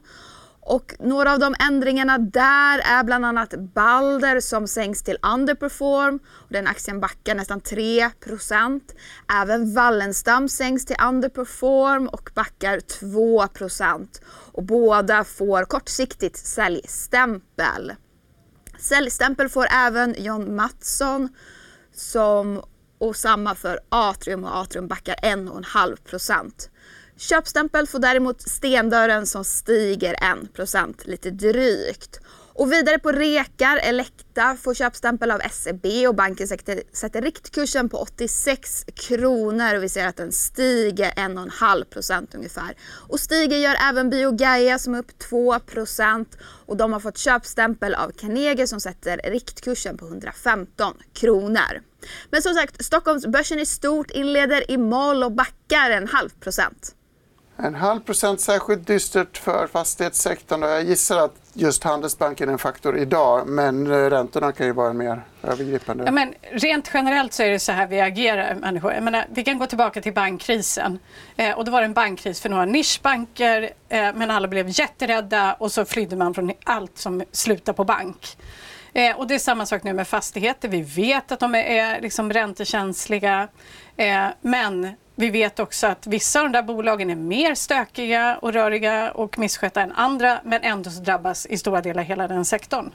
och 0.69 0.95
några 0.99 1.33
av 1.33 1.39
de 1.39 1.55
ändringarna 1.59 2.17
där 2.17 2.79
är 2.79 3.03
bland 3.03 3.25
annat 3.25 3.53
Balder 3.73 4.39
som 4.39 4.67
sänks 4.67 5.03
till 5.03 5.17
underperform. 5.21 6.19
Och 6.27 6.53
den 6.53 6.67
aktien 6.67 6.99
backar 6.99 7.35
nästan 7.35 7.61
3% 7.61 8.81
Även 9.41 9.73
Wallenstam 9.73 10.49
sänks 10.49 10.85
till 10.85 10.95
underperform 11.03 12.07
och 12.07 12.29
backar 12.35 12.79
2 12.79 13.47
Och 14.51 14.63
båda 14.63 15.23
får 15.23 15.63
kortsiktigt 15.63 16.37
säljstämpel. 16.37 17.95
Säljstämpel 18.79 19.49
får 19.49 19.67
även 19.71 20.15
John 20.17 20.55
Mattsson 20.55 21.29
som, 21.95 22.63
och 22.97 23.15
samma 23.15 23.55
för 23.55 23.79
Atrium 23.89 24.43
och 24.43 24.57
Atrium 24.57 24.87
backar 24.87 25.15
1,5 25.15 26.69
Köpstämpel 27.19 27.87
får 27.87 27.99
däremot 27.99 28.41
Stendörren 28.41 29.25
som 29.25 29.45
stiger 29.45 30.15
1% 30.55 30.93
lite 31.03 31.31
drygt. 31.31 32.19
Och 32.53 32.71
vidare 32.71 32.99
på 32.99 33.11
rekar, 33.11 33.77
Elekta 33.77 34.57
får 34.61 34.73
köpstämpel 34.73 35.31
av 35.31 35.41
SEB 35.51 35.85
och 36.07 36.15
banken 36.15 36.47
sätter, 36.47 37.21
riktkursen 37.21 37.89
på 37.89 37.97
86 37.97 38.85
kronor 38.95 39.75
och 39.75 39.83
vi 39.83 39.89
ser 39.89 40.07
att 40.07 40.17
den 40.17 40.31
stiger 40.31 41.11
1,5% 41.11 42.35
ungefär. 42.35 42.75
Och 43.09 43.19
stiger 43.19 43.57
gör 43.57 43.75
även 43.89 44.09
Biogaia 44.09 44.79
som 44.79 44.93
är 44.93 44.99
upp 44.99 45.11
2% 45.31 46.25
och 46.65 46.77
de 46.77 46.93
har 46.93 46.99
fått 46.99 47.17
köpstämpel 47.17 47.95
av 47.95 48.11
Carnegie 48.11 48.67
som 48.67 48.79
sätter 48.79 49.21
riktkursen 49.23 49.97
på 49.97 50.05
115 50.05 50.93
kronor. 51.13 51.81
Men 52.29 52.41
som 52.41 52.53
sagt, 52.53 52.85
Stockholmsbörsen 52.85 53.59
i 53.59 53.65
stort 53.65 54.11
inleder 54.11 54.71
i 54.71 54.77
moll 54.77 55.23
och 55.23 55.31
backar 55.31 55.89
en 55.89 56.07
halv 56.07 56.29
procent. 56.29 56.95
En 57.63 57.75
halv 57.75 57.99
procent 57.99 58.41
särskilt 58.41 58.87
dystert 58.87 59.37
för 59.37 59.67
fastighetssektorn. 59.67 60.61
Jag 60.61 60.83
gissar 60.83 61.17
att 61.17 61.35
just 61.53 61.83
Handelsbanken 61.83 62.49
är 62.49 62.53
en 62.53 62.59
faktor 62.59 62.97
idag, 62.97 63.47
men 63.47 63.87
eh, 63.87 63.95
räntorna 63.95 64.51
kan 64.51 64.65
ju 64.65 64.73
vara 64.73 64.89
en 64.89 64.97
mer 64.97 65.21
övergripande. 65.43 66.03
Ja, 66.05 66.11
men 66.11 66.33
rent 66.51 66.91
generellt 66.93 67.33
så 67.33 67.43
är 67.43 67.49
det 67.49 67.59
så 67.59 67.71
här 67.71 67.87
vi 67.87 68.01
agerar 68.01 68.55
människor. 68.55 68.93
Jag 68.93 69.03
menar, 69.03 69.25
vi 69.29 69.43
kan 69.43 69.57
gå 69.57 69.65
tillbaka 69.65 70.01
till 70.01 70.13
bankkrisen. 70.13 70.99
Eh, 71.35 71.57
och 71.57 71.65
då 71.65 71.71
var 71.71 71.81
det 71.81 71.85
en 71.85 71.93
bankkris 71.93 72.41
för 72.41 72.49
några 72.49 72.65
nischbanker, 72.65 73.69
eh, 73.89 74.13
men 74.15 74.31
alla 74.31 74.47
blev 74.47 74.69
jätterädda 74.69 75.53
och 75.53 75.71
så 75.71 75.85
flydde 75.85 76.15
man 76.15 76.33
från 76.33 76.51
allt 76.63 76.97
som 76.97 77.23
slutar 77.31 77.73
på 77.73 77.83
bank. 77.83 78.37
Eh, 78.93 79.17
och 79.17 79.27
det 79.27 79.35
är 79.35 79.39
samma 79.39 79.65
sak 79.65 79.83
nu 79.83 79.93
med 79.93 80.07
fastigheter. 80.07 80.67
Vi 80.67 80.81
vet 80.81 81.31
att 81.31 81.39
de 81.39 81.55
är 81.55 82.01
liksom 82.01 82.33
räntekänsliga. 82.33 83.47
Eh, 83.97 84.25
men 84.41 84.93
vi 85.19 85.29
vet 85.29 85.59
också 85.59 85.87
att 85.87 86.07
vissa 86.07 86.39
av 86.39 86.45
de 86.45 86.51
där 86.51 86.63
bolagen 86.63 87.09
är 87.09 87.15
mer 87.15 87.55
stökiga 87.55 88.37
och 88.41 88.53
röriga 88.53 89.11
och 89.11 89.39
misskötta 89.39 89.81
än 89.81 89.91
andra 89.91 90.39
men 90.43 90.61
ändå 90.63 90.89
så 90.89 91.01
drabbas 91.01 91.45
i 91.45 91.57
stora 91.57 91.81
delar 91.81 92.03
hela 92.03 92.27
den 92.27 92.45
sektorn. 92.45 92.91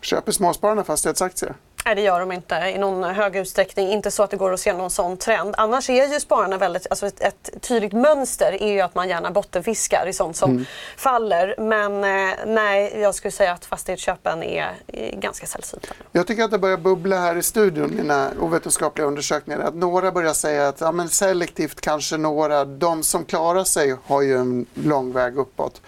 Köper 0.00 0.32
småspararna 0.32 0.84
fastighetsaktier? 0.84 1.54
Nej, 1.86 1.94
det 1.94 2.00
gör 2.00 2.20
de 2.20 2.32
inte 2.32 2.54
i 2.54 2.78
någon 2.78 3.04
hög 3.04 3.36
utsträckning. 3.36 3.88
Inte 3.88 4.10
så 4.10 4.22
att 4.22 4.30
det 4.30 4.36
går 4.36 4.52
att 4.52 4.60
se 4.60 4.72
någon 4.72 4.90
sån 4.90 5.16
trend. 5.16 5.54
Annars 5.58 5.90
är 5.90 6.12
ju 6.12 6.20
spararna 6.20 6.58
väldigt... 6.58 6.86
Alltså 6.90 7.06
ett, 7.06 7.20
ett 7.20 7.50
tydligt 7.60 7.92
mönster 7.92 8.62
är 8.62 8.72
ju 8.72 8.80
att 8.80 8.94
man 8.94 9.08
gärna 9.08 9.30
bottenfiskar 9.30 10.06
i 10.08 10.12
sånt 10.12 10.36
som 10.36 10.50
mm. 10.50 10.64
faller. 10.96 11.54
Men 11.58 12.04
eh, 12.04 12.34
nej, 12.46 13.00
jag 13.00 13.14
skulle 13.14 13.32
säga 13.32 13.52
att 13.52 13.64
fastighetsköpen 13.64 14.42
är, 14.42 14.74
är 14.86 15.16
ganska 15.16 15.46
sällsynta. 15.46 15.88
Jag 16.12 16.26
tycker 16.26 16.44
att 16.44 16.50
det 16.50 16.58
börjar 16.58 16.76
bubbla 16.76 17.16
här 17.18 17.36
i 17.36 17.42
studion, 17.42 17.96
mina 17.96 18.30
ovetenskapliga 18.40 19.06
undersökningar. 19.06 19.60
Att 19.60 19.74
några 19.74 20.12
börjar 20.12 20.32
säga 20.32 20.68
att 20.68 20.80
ja, 20.80 20.92
men 20.92 21.08
selektivt 21.08 21.80
kanske 21.80 22.16
några, 22.16 22.64
de 22.64 23.02
som 23.02 23.24
klarar 23.24 23.64
sig 23.64 23.96
har 24.04 24.22
ju 24.22 24.36
en 24.36 24.66
lång 24.74 25.12
väg 25.12 25.38
uppåt. 25.38 25.80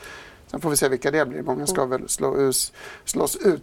Sen 0.51 0.61
får 0.61 0.71
vi 0.71 0.77
se 0.77 0.89
vilka 0.89 1.11
det 1.11 1.27
blir. 1.27 1.43
Många 1.43 1.67
ska 1.67 1.83
mm. 1.83 1.91
väl 1.91 2.09
slå 2.09 2.37
us, 2.37 2.73
slås 3.05 3.37
ut. 3.37 3.63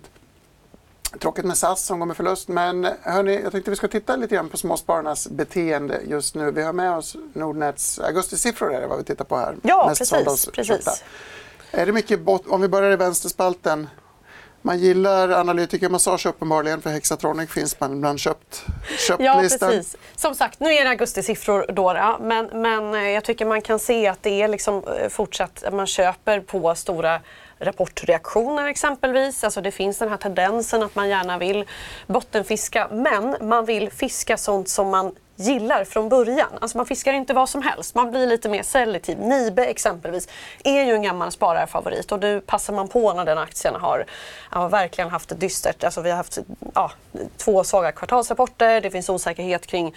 Tråkigt 1.20 1.46
med 1.46 1.58
SAS 1.58 1.86
som 1.86 2.00
går 2.00 2.06
med 2.06 2.18
förlust. 2.18 2.48
Men 2.48 2.88
hörni, 3.02 3.42
jag 3.44 3.52
tänkte 3.52 3.72
vi 3.72 3.78
ska 3.78 3.88
titta 3.88 4.16
lite 4.16 4.36
grann 4.36 4.50
på 4.50 4.58
småspararnas 4.58 5.28
beteende 5.28 6.02
just 6.08 6.36
nu. 6.36 6.52
Vi 6.52 6.64
har 6.64 6.74
med 6.74 6.92
oss 6.98 7.16
Nordnets 7.34 8.00
augustisiffror, 8.00 8.74
är 8.74 8.82
det 8.82 8.88
vad 8.88 8.98
vi 8.98 9.04
tittar 9.04 9.26
på 9.26 9.38
här. 9.38 9.56
Ja, 9.64 9.86
Mest 9.90 10.12
precis. 10.12 10.46
precis. 10.46 11.04
Är 11.72 11.86
det 11.86 11.92
mycket 11.92 12.20
Om 12.48 12.62
vi 12.62 12.68
börjar 12.68 12.92
i 12.92 12.96
vänsterspalten. 12.96 13.88
Man 14.66 14.80
gillar 14.80 15.30
analytikermassage 15.30 16.26
uppenbarligen 16.26 16.82
för 16.82 16.90
Hexatronic 16.90 17.52
finns 17.52 17.80
man 17.80 18.02
bland 18.02 18.20
köpt, 18.20 18.66
Ja, 19.20 19.34
köplistan. 19.34 19.70
precis. 19.70 19.96
Som 20.16 20.36
sagt, 20.36 20.60
nu 20.60 20.74
är 20.74 20.84
det 20.84 20.90
augustisiffror 20.90 21.66
då, 21.74 22.18
men, 22.22 22.62
men 22.62 22.94
eh, 22.94 23.10
jag 23.10 23.24
tycker 23.24 23.46
man 23.46 23.62
kan 23.62 23.80
se 23.80 24.08
att 24.08 24.24
det 24.24 24.42
är 24.42 24.48
liksom 24.48 24.84
eh, 24.88 25.10
fortsatt 25.10 25.64
att 25.64 25.74
man 25.74 25.88
köper 25.88 26.40
på 26.40 26.76
stora 26.76 27.22
rapportreaktioner 27.60 28.68
exempelvis. 28.68 29.44
Alltså 29.44 29.62
det 29.62 29.72
finns 29.72 29.98
den 29.98 30.10
här 30.10 30.18
tendensen 30.18 30.84
att 30.84 30.96
man 30.96 31.10
gärna 31.10 31.38
vill 31.38 31.66
bottenfiska 32.08 32.88
men 32.92 33.36
man 33.42 33.66
vill 33.66 33.92
fiska 33.92 34.38
sånt 34.38 34.70
som 34.70 34.90
man 34.90 35.16
gillar 35.36 35.84
från 35.84 36.10
början. 36.10 36.50
Alltså 36.62 36.78
man 36.78 36.86
fiskar 36.86 37.14
inte 37.14 37.34
vad 37.34 37.50
som 37.50 37.62
helst, 37.62 37.96
man 37.96 38.12
blir 38.12 38.28
lite 38.28 38.50
mer 38.50 38.64
selektiv. 38.64 39.20
Nibe 39.20 39.66
exempelvis 39.66 40.28
är 40.64 40.84
ju 40.84 40.94
en 40.94 41.02
gammal 41.02 41.32
spararfavorit 41.32 42.12
och 42.12 42.20
nu 42.20 42.42
passar 42.42 42.74
man 42.74 42.88
på 42.88 43.14
när 43.14 43.26
den 43.26 43.38
aktien 43.38 43.76
har, 43.76 44.06
har 44.50 44.70
verkligen 44.70 45.10
haft 45.10 45.30
det 45.30 45.36
dystert. 45.36 45.84
Alltså 45.84 46.02
vi 46.02 46.10
har 46.10 46.18
haft 46.18 46.38
ja, 46.74 46.92
två 47.38 47.64
svaga 47.64 47.92
kvartalsrapporter, 47.92 48.82
det 48.82 48.92
finns 48.92 49.10
osäkerhet 49.10 49.68
kring 49.68 49.96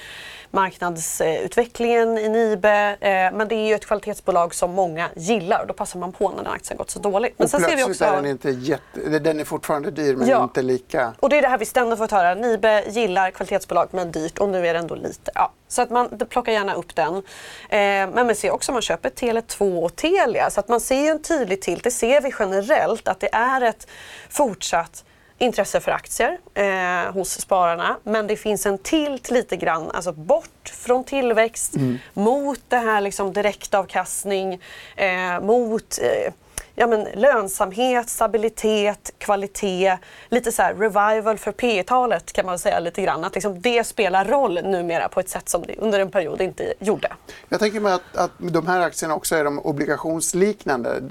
marknadsutvecklingen 0.51 2.19
i 2.19 2.29
Nibe. 2.29 2.97
Eh, 3.01 3.09
men 3.11 3.49
det 3.49 3.55
är 3.55 3.67
ju 3.67 3.75
ett 3.75 3.87
kvalitetsbolag 3.87 4.55
som 4.55 4.71
många 4.71 5.09
gillar 5.17 5.61
och 5.61 5.67
då 5.67 5.75
passar 5.75 5.99
man 5.99 6.13
på 6.13 6.29
när 6.31 6.37
den 6.37 6.53
aktien 6.53 6.79
gått 6.79 6.91
så 6.91 6.99
dåligt. 6.99 7.35
Men 7.39 7.45
och 7.45 7.51
sen 7.51 7.61
ser 7.61 7.69
vi 7.69 7.75
plötsligt 7.85 8.01
också... 8.01 8.05
är 8.05 8.23
den 8.23 8.31
inte 8.31 8.51
jätte... 8.51 9.19
Den 9.19 9.41
är 9.41 9.45
fortfarande 9.45 9.91
dyr 9.91 10.17
men 10.17 10.29
Ja. 10.29 10.43
inte 10.43 10.63
lika... 10.63 11.13
Och 11.21 11.29
det 11.29 11.39
är 11.39 11.43
det 11.43 11.49
här 11.49 11.59
vi 11.59 11.65
ständigt 11.65 11.99
fått 11.99 12.11
höra. 12.11 12.35
Nibe 12.35 12.85
gillar 12.89 13.31
kvalitetsbolag 13.31 13.89
men 13.91 14.13
dyrt 14.13 14.39
och 14.39 14.49
nu 14.49 14.67
är 14.67 14.73
det 14.73 14.79
ändå 14.79 14.95
lite. 14.95 15.31
Ja. 15.35 15.53
Så 15.69 15.83
att 15.83 15.91
man 15.91 16.19
plockar 16.29 16.53
gärna 16.53 16.75
upp 16.75 16.95
den. 16.95 17.15
Eh, 17.15 17.23
men 17.71 18.27
man 18.27 18.35
ser 18.35 18.51
också 18.51 18.73
att 18.73 18.75
man 18.75 18.83
köper 18.83 19.11
Tele2 19.11 19.85
och 19.85 19.97
Telia. 19.97 20.51
Så 20.51 20.61
att 20.61 20.69
man 20.69 20.81
ser 20.81 21.01
ju 21.01 21.09
en 21.09 21.23
tydlig 21.23 21.63
tilt. 21.63 21.85
Det 21.85 21.91
ser 21.91 22.21
vi 22.21 22.33
generellt 22.39 23.09
att 23.09 23.21
det 23.21 23.35
är 23.35 23.61
ett 23.61 23.87
fortsatt 24.29 25.05
intresse 25.39 25.81
för 25.81 25.93
aktier 25.93 26.39
eh, 26.55 27.13
hos 27.13 27.41
spararna. 27.41 27.97
Men 28.05 28.27
det 28.27 28.37
finns 28.37 28.67
en 28.67 28.79
tilt 28.79 29.31
lite 29.31 29.57
grann, 29.57 29.91
alltså 29.91 30.13
bort 30.13 30.73
från 30.75 31.05
tillväxt 31.05 31.75
mot 32.15 32.61
det 32.69 32.77
här 32.77 33.01
liksom 33.01 33.33
direktavkastning, 33.33 34.61
eh, 34.97 35.41
mot 35.41 35.99
eh, 36.03 36.33
ja, 36.79 36.87
men 36.87 37.09
lönsamhet, 37.15 38.09
stabilitet, 38.09 39.11
kvalitet, 39.19 39.99
lite 40.29 40.53
så 40.53 40.63
här 40.63 40.75
revival 40.75 41.39
för 41.39 41.53
P 41.53 41.83
talet 41.83 42.33
kan 42.33 42.47
man 42.47 42.59
säga 42.59 42.81
lite 42.81 43.03
grann. 43.03 43.25
Att 43.25 43.35
liksom 43.35 43.61
det 43.61 43.85
spelar 43.85 44.25
roll 44.25 44.55
numera 44.55 45.09
på 45.09 45.21
ett 45.21 45.29
sätt 45.29 45.49
som 45.49 45.63
det 45.63 45.77
under 45.79 46.01
en 46.01 46.11
period 46.11 46.41
inte 46.41 46.75
gjorde. 46.79 47.13
Jag 47.49 47.61
tänker 47.61 47.81
mig 47.81 47.93
att, 47.93 48.17
att 48.17 48.31
de 48.39 48.67
här 48.67 48.81
aktierna 48.81 49.15
också 49.15 49.37
är 49.37 49.45
de 49.45 49.59
obligationsliknande. 49.59 51.03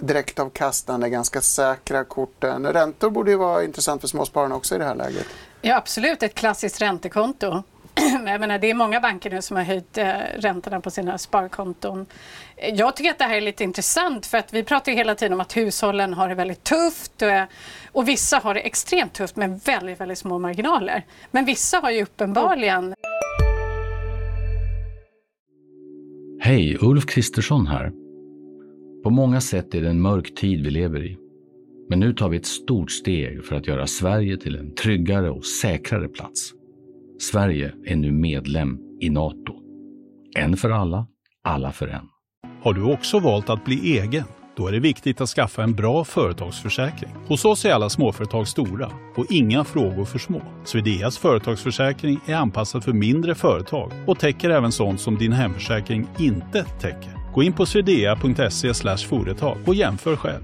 Direktavkastande, 0.00 1.08
ganska 1.08 1.40
säkra 1.40 2.04
korten. 2.04 2.66
Räntor 2.66 3.10
borde 3.10 3.30
ju 3.30 3.36
vara 3.36 3.64
intressant 3.64 4.00
för 4.00 4.08
småspararna 4.08 4.54
också 4.54 4.74
i 4.74 4.78
det 4.78 4.84
här 4.84 4.94
läget. 4.94 5.26
Ja, 5.60 5.76
absolut. 5.76 6.22
Ett 6.22 6.34
klassiskt 6.34 6.80
räntekonto. 6.80 7.62
Jag 8.26 8.40
menar, 8.40 8.58
det 8.58 8.70
är 8.70 8.74
många 8.74 9.00
banker 9.00 9.30
nu 9.30 9.42
som 9.42 9.56
har 9.56 9.64
höjt 9.64 9.98
eh, 9.98 10.12
räntorna 10.38 10.80
på 10.80 10.90
sina 10.90 11.18
sparkonton. 11.18 12.06
Eh, 12.56 12.74
jag 12.74 12.96
tycker 12.96 13.10
att 13.10 13.18
det 13.18 13.24
här 13.24 13.36
är 13.36 13.40
lite 13.40 13.64
intressant 13.64 14.26
för 14.26 14.38
att 14.38 14.52
vi 14.52 14.64
pratar 14.64 14.92
ju 14.92 14.98
hela 14.98 15.14
tiden 15.14 15.32
om 15.32 15.40
att 15.40 15.56
hushållen 15.56 16.14
har 16.14 16.28
det 16.28 16.34
väldigt 16.34 16.64
tufft 16.64 17.22
och, 17.22 17.28
och 17.92 18.08
vissa 18.08 18.38
har 18.38 18.54
det 18.54 18.60
extremt 18.60 19.12
tufft 19.12 19.36
med 19.36 19.60
väldigt, 19.64 20.00
väldigt 20.00 20.18
små 20.18 20.38
marginaler. 20.38 21.02
Men 21.30 21.44
vissa 21.44 21.78
har 21.78 21.90
ju 21.90 22.02
uppenbarligen 22.02 22.94
Hej, 26.40 26.78
Ulf 26.80 27.06
Kristersson 27.06 27.66
här. 27.66 27.92
På 29.02 29.10
många 29.10 29.40
sätt 29.40 29.74
är 29.74 29.80
det 29.80 29.88
en 29.88 30.00
mörk 30.00 30.34
tid 30.34 30.64
vi 30.64 30.70
lever 30.70 31.04
i. 31.04 31.16
Men 31.88 32.00
nu 32.00 32.12
tar 32.12 32.28
vi 32.28 32.36
ett 32.36 32.46
stort 32.46 32.90
steg 32.90 33.44
för 33.44 33.56
att 33.56 33.66
göra 33.66 33.86
Sverige 33.86 34.36
till 34.36 34.56
en 34.56 34.74
tryggare 34.74 35.30
och 35.30 35.44
säkrare 35.44 36.08
plats. 36.08 36.55
Sverige 37.18 37.72
är 37.84 37.96
nu 37.96 38.12
medlem 38.12 38.78
i 39.00 39.10
Nato. 39.10 39.54
En 40.38 40.56
för 40.56 40.70
alla, 40.70 41.06
alla 41.44 41.72
för 41.72 41.88
en. 41.88 42.08
Har 42.62 42.74
du 42.74 42.82
också 42.82 43.18
valt 43.18 43.50
att 43.50 43.64
bli 43.64 43.98
egen? 43.98 44.24
Då 44.56 44.68
är 44.68 44.72
det 44.72 44.80
viktigt 44.80 45.20
att 45.20 45.28
skaffa 45.28 45.62
en 45.62 45.74
bra 45.74 46.04
företagsförsäkring. 46.04 47.10
Hos 47.26 47.44
oss 47.44 47.64
är 47.64 47.72
alla 47.72 47.88
småföretag 47.88 48.48
stora 48.48 48.90
och 49.16 49.26
inga 49.30 49.64
frågor 49.64 50.04
för 50.04 50.18
små. 50.18 50.42
Swedeas 50.64 51.18
företagsförsäkring 51.18 52.20
är 52.26 52.34
anpassad 52.34 52.84
för 52.84 52.92
mindre 52.92 53.34
företag 53.34 53.92
och 54.06 54.18
täcker 54.18 54.50
även 54.50 54.72
sånt 54.72 55.00
som 55.00 55.18
din 55.18 55.32
hemförsäkring 55.32 56.06
inte 56.18 56.64
täcker. 56.64 57.32
Gå 57.34 57.42
in 57.42 57.52
på 57.52 57.66
swedea.se 57.66 58.74
företag 59.08 59.58
och 59.66 59.74
jämför 59.74 60.16
själv. 60.16 60.42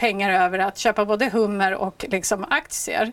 Pengar 0.00 0.30
över 0.44 0.58
att 0.58 0.78
köpa 0.78 1.04
både 1.04 1.30
hummer 1.30 1.74
och 1.74 2.04
liksom 2.08 2.44
aktier. 2.50 3.12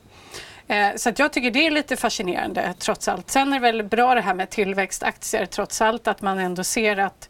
Eh, 0.67 0.95
så 0.95 1.09
att 1.09 1.19
jag 1.19 1.33
tycker 1.33 1.51
det 1.51 1.67
är 1.67 1.71
lite 1.71 1.95
fascinerande 1.95 2.73
trots 2.79 3.07
allt. 3.07 3.29
Sen 3.29 3.53
är 3.53 3.59
det 3.59 3.71
väl 3.71 3.83
bra 3.83 4.15
det 4.15 4.21
här 4.21 4.33
med 4.33 4.49
tillväxtaktier 4.49 5.45
trots 5.45 5.81
allt 5.81 6.07
att 6.07 6.21
man 6.21 6.39
ändå 6.39 6.63
ser 6.63 6.97
att 6.97 7.29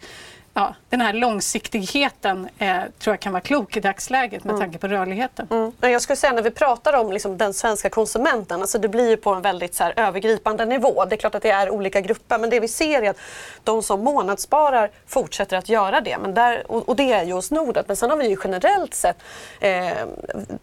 ja, 0.58 0.76
den 0.90 1.02
här 1.02 1.14
långsiktigheten 1.14 2.50
eh, 2.58 2.78
tror 3.00 3.14
jag 3.14 3.20
kan 3.20 3.34
vara 3.34 3.42
klok 3.42 3.78
i 3.78 3.80
dagsläget 3.80 4.44
med 4.44 4.58
tanke 4.58 4.78
på 4.78 4.88
rörligheten. 4.88 5.48
Mm. 5.50 5.72
Jag 5.80 6.02
skulle 6.02 6.16
säga 6.16 6.34
när 6.34 6.42
vi 6.42 6.52
pratar 6.52 6.94
om 6.94 7.12
liksom 7.12 7.38
den 7.38 7.54
svenska 7.54 7.90
konsumenten, 7.90 8.62
alltså 8.62 8.78
det 8.78 8.88
blir 8.88 9.10
ju 9.10 9.18
på 9.18 9.34
en 9.34 9.42
väldigt 9.42 9.76
så 9.76 9.84
här 9.84 9.94
övergripande 9.96 10.66
nivå. 10.66 11.06
Det 11.06 11.16
är 11.16 11.18
klart 11.18 11.36
att 11.36 11.44
det 11.44 11.50
är 11.50 11.70
olika 11.70 12.02
grupper 12.02 12.38
men 12.38 12.50
det 12.50 12.60
vi 12.60 12.68
ser 12.68 13.02
är 13.02 13.10
att 13.10 13.18
de 13.64 13.84
som 13.84 14.04
månadssparar 14.04 14.92
fortsätter 15.08 15.58
att 15.58 15.70
göra 15.70 16.02
det. 16.02 16.18
Men 16.18 16.34
där, 16.34 16.72
och, 16.72 16.90
och 16.90 16.96
det 16.96 17.14
är 17.14 17.24
ju 17.24 17.34
hos 17.34 17.52
Nordnet. 17.52 17.88
Men 17.88 17.96
sen 17.96 18.10
har 18.10 18.18
vi 18.18 18.30
ju 18.30 18.38
generellt 18.44 18.94
sett 18.94 19.18
eh, 19.60 19.88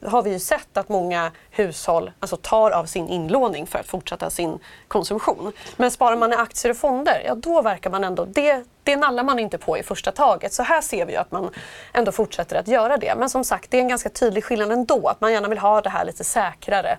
har 0.03 0.23
vi 0.23 0.31
ju 0.31 0.39
sett 0.39 0.77
att 0.77 0.89
många 0.89 1.33
hushåll 1.51 2.11
alltså, 2.21 2.37
tar 2.37 2.71
av 2.71 2.87
sin 2.87 3.09
inlåning 3.09 3.67
för 3.67 3.79
att 3.79 3.87
fortsätta 3.87 4.31
sin 4.31 4.59
konsumtion. 4.89 5.53
Men 5.77 5.91
sparar 5.91 6.17
man 6.17 6.33
i 6.33 6.37
aktier 6.37 6.71
och 6.71 6.77
fonder, 6.77 7.23
ja 7.27 7.35
då 7.35 7.63
verkar 7.63 7.91
man 7.91 8.05
ändå, 8.05 8.25
det, 8.25 8.65
det 8.85 8.97
nallar 8.97 9.25
man 9.25 9.39
inte 9.39 9.59
på 9.59 9.79
i 9.79 9.83
första 9.83 10.13
taget. 10.13 10.53
Så 10.53 10.63
här 10.63 10.81
ser 10.81 11.07
vi 11.07 11.13
ju 11.13 11.19
att 11.19 11.33
man 11.33 11.51
ändå 11.93 12.13
fortsätter 12.13 12.57
att 12.57 12.69
göra 12.69 12.97
det. 12.97 13.15
Men 13.17 13.31
som 13.31 13.45
sagt, 13.45 13.71
det 13.71 13.77
är 13.77 13.81
en 13.81 13.89
ganska 13.89 14.09
tydlig 14.09 14.45
skillnad 14.45 14.73
ändå. 14.73 15.09
Att 15.09 15.21
man 15.21 15.33
gärna 15.33 15.49
vill 15.49 15.59
ha 15.59 15.81
det 15.81 15.91
här 15.91 16.05
lite 16.05 16.25
säkrare 16.25 16.99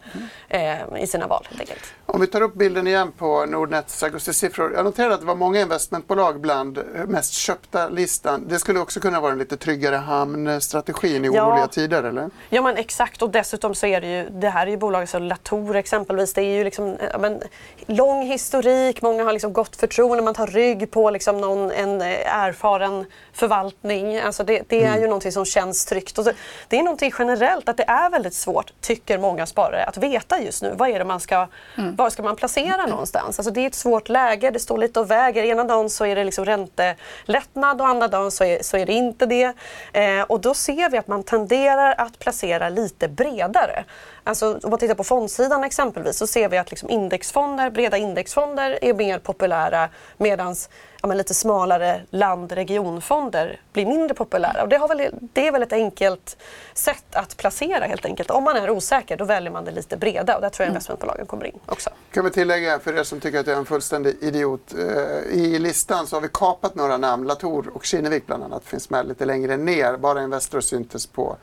eh, 0.50 0.78
i 1.00 1.08
sina 1.08 1.28
val 1.28 1.46
helt 1.50 1.62
enkelt. 1.62 1.94
Om 2.08 2.22
vi 2.22 2.28
tar 2.28 2.42
upp 2.42 2.54
bilden 2.54 2.88
igen 2.88 3.12
på 3.18 3.46
Nordnets 3.46 4.04
augustisiffror. 4.04 4.74
Jag 4.74 4.86
noterade 4.86 5.14
att 5.14 5.20
det 5.20 5.26
var 5.26 5.36
många 5.36 5.62
investmentbolag 5.62 6.40
bland 6.42 6.80
mest 7.08 7.34
köpta 7.34 7.90
listan. 7.90 8.46
Det 8.48 8.60
skulle 8.60 8.80
också 8.80 9.00
kunna 9.00 9.20
vara 9.22 9.32
en 9.32 9.38
lite 9.38 9.58
tryggare 9.58 9.96
hamnstrategin 9.96 11.26
i 11.26 11.30
Ja. 11.34 11.46
oroliga 11.48 11.68
tider, 11.68 12.04
eller? 12.04 12.30
Ja 12.50 12.62
men 12.62 12.78
exakt 12.78 13.22
och 13.22 13.30
dessutom 13.30 13.76
så 13.76 13.86
är 13.88 14.02
det 14.02 14.08
ju, 14.08 14.30
det 14.30 14.50
här 14.50 14.68
är 14.68 14.72
ju 14.72 14.78
bolag 14.78 15.10
som 15.10 15.24
Latour 15.24 15.76
exempelvis, 15.76 16.34
det 16.34 16.42
är 16.42 16.58
ju 16.58 16.64
liksom 16.64 16.98
men, 17.20 17.42
lång 17.86 18.22
historik, 18.26 19.02
många 19.02 19.24
har 19.24 19.34
liksom 19.34 19.54
gott 19.54 19.76
förtroende, 19.76 20.24
man 20.24 20.34
tar 20.34 20.48
rygg 20.48 20.92
på 20.92 21.10
liksom 21.10 21.42
någon, 21.42 21.72
en 21.72 22.02
eh, 22.02 22.36
erfaren 22.36 23.06
förvaltning. 23.34 24.18
Alltså 24.20 24.44
det, 24.44 24.64
det 24.68 24.84
är 24.84 25.00
ju 25.00 25.06
någonting 25.08 25.32
som 25.32 25.46
känns 25.46 25.86
tryggt. 25.86 26.18
Och 26.18 26.26
så, 26.26 26.32
det 26.68 26.80
är 26.80 26.84
någonting 26.84 27.12
generellt 27.20 27.70
att 27.70 27.78
det 27.78 27.84
är 27.88 28.10
väldigt 28.10 28.34
svårt, 28.34 28.74
tycker 28.82 29.18
många 29.18 29.46
sparare, 29.46 29.84
att 29.86 29.98
veta 29.98 30.42
just 30.42 30.62
nu 30.64 30.74
vad 30.78 30.90
är 30.90 31.00
det 31.00 31.06
man 31.06 31.20
ska, 31.20 31.48
var 31.96 32.10
ska 32.10 32.24
man 32.24 32.36
placera 32.36 32.86
någonstans? 32.86 33.40
Alltså 33.40 33.54
det 33.54 33.62
är 33.62 33.68
ett 33.68 33.76
svårt 33.76 34.10
läge, 34.10 34.52
det 34.52 34.60
står 34.60 34.78
lite 34.78 35.00
och 35.00 35.12
väger. 35.12 35.44
Ena 35.44 35.64
dagen 35.64 35.90
så 35.90 36.06
är 36.06 36.16
det 36.16 36.24
liksom 36.24 36.46
räntelättnad 36.46 37.82
och 37.82 37.88
andra 37.88 38.08
dagen 38.08 38.32
så 38.32 38.44
är, 38.44 38.64
så 38.64 38.78
är 38.78 38.86
det 38.86 38.94
inte 38.94 39.26
det. 39.26 39.54
Eh, 39.94 40.22
och 40.22 40.42
då 40.42 40.54
ser 40.54 40.90
vi 40.90 40.98
att 40.98 41.08
man 41.08 41.24
tenderar 41.24 41.96
att 41.98 42.20
placera 42.20 42.70
lite 42.70 43.08
bredare. 43.08 43.86
Alltså, 44.28 44.60
om 44.64 44.70
man 44.70 44.80
tittar 44.80 44.96
på 44.96 45.04
fondsidan 45.04 45.64
exempelvis 45.64 46.18
så 46.18 46.28
ser 46.28 46.50
vi 46.50 46.58
att 46.58 46.70
liksom 46.70 46.90
indexfonder, 46.90 47.70
breda 47.70 47.98
indexfonder 47.98 48.80
är 48.82 48.94
mer 48.94 49.20
populära 49.20 49.90
medan 50.18 50.56
ja, 51.02 51.14
lite 51.14 51.34
smalare 51.34 52.02
land-regionfonder 52.10 53.62
blir 53.74 53.86
mindre 53.86 54.14
populära. 54.16 54.64
Och 54.64 54.70
det, 54.70 54.78
har 54.78 54.88
väl, 54.88 55.10
det 55.34 55.48
är 55.48 55.52
väl 55.52 55.64
ett 55.64 55.74
enkelt 55.74 56.38
sätt 56.74 57.06
att 57.12 57.38
placera 57.38 57.86
helt 57.86 58.06
enkelt. 58.06 58.32
Om 58.32 58.44
man 58.44 58.56
är 58.56 58.70
osäker 58.70 59.18
då 59.18 59.26
väljer 59.26 59.52
man 59.52 59.66
det 59.66 59.72
lite 59.72 59.98
breda 59.98 60.36
och 60.36 60.42
där 60.42 60.50
tror 60.50 60.66
jag 60.66 60.70
investmentbolagen 60.70 61.26
kommer 61.26 61.46
in 61.46 61.60
också. 61.66 61.90
Kan 62.12 62.26
vi 62.26 62.32
tillägga 62.32 62.80
för 62.80 62.98
er 63.00 63.04
som 63.04 63.20
tycker 63.20 63.40
att 63.40 63.48
jag 63.48 63.56
är 63.56 63.60
en 63.60 63.66
fullständig 63.66 64.18
idiot. 64.22 64.74
eh, 64.74 65.40
I 65.40 65.60
listan 65.60 66.08
så 66.08 66.16
har 66.16 66.22
vi 66.22 66.30
kapat 66.34 66.76
några 66.76 66.98
namn. 66.98 67.28
Latour 67.28 67.72
och 67.74 67.86
Kinnevik 67.86 68.28
bland 68.28 68.44
annat 68.44 68.66
finns 68.66 68.90
med 68.90 69.08
lite 69.08 69.26
längre 69.26 69.58
ner. 69.58 69.98
Bara 69.98 70.24
Investor 70.24 70.62
syntes 70.62 71.08
på 71.08 71.38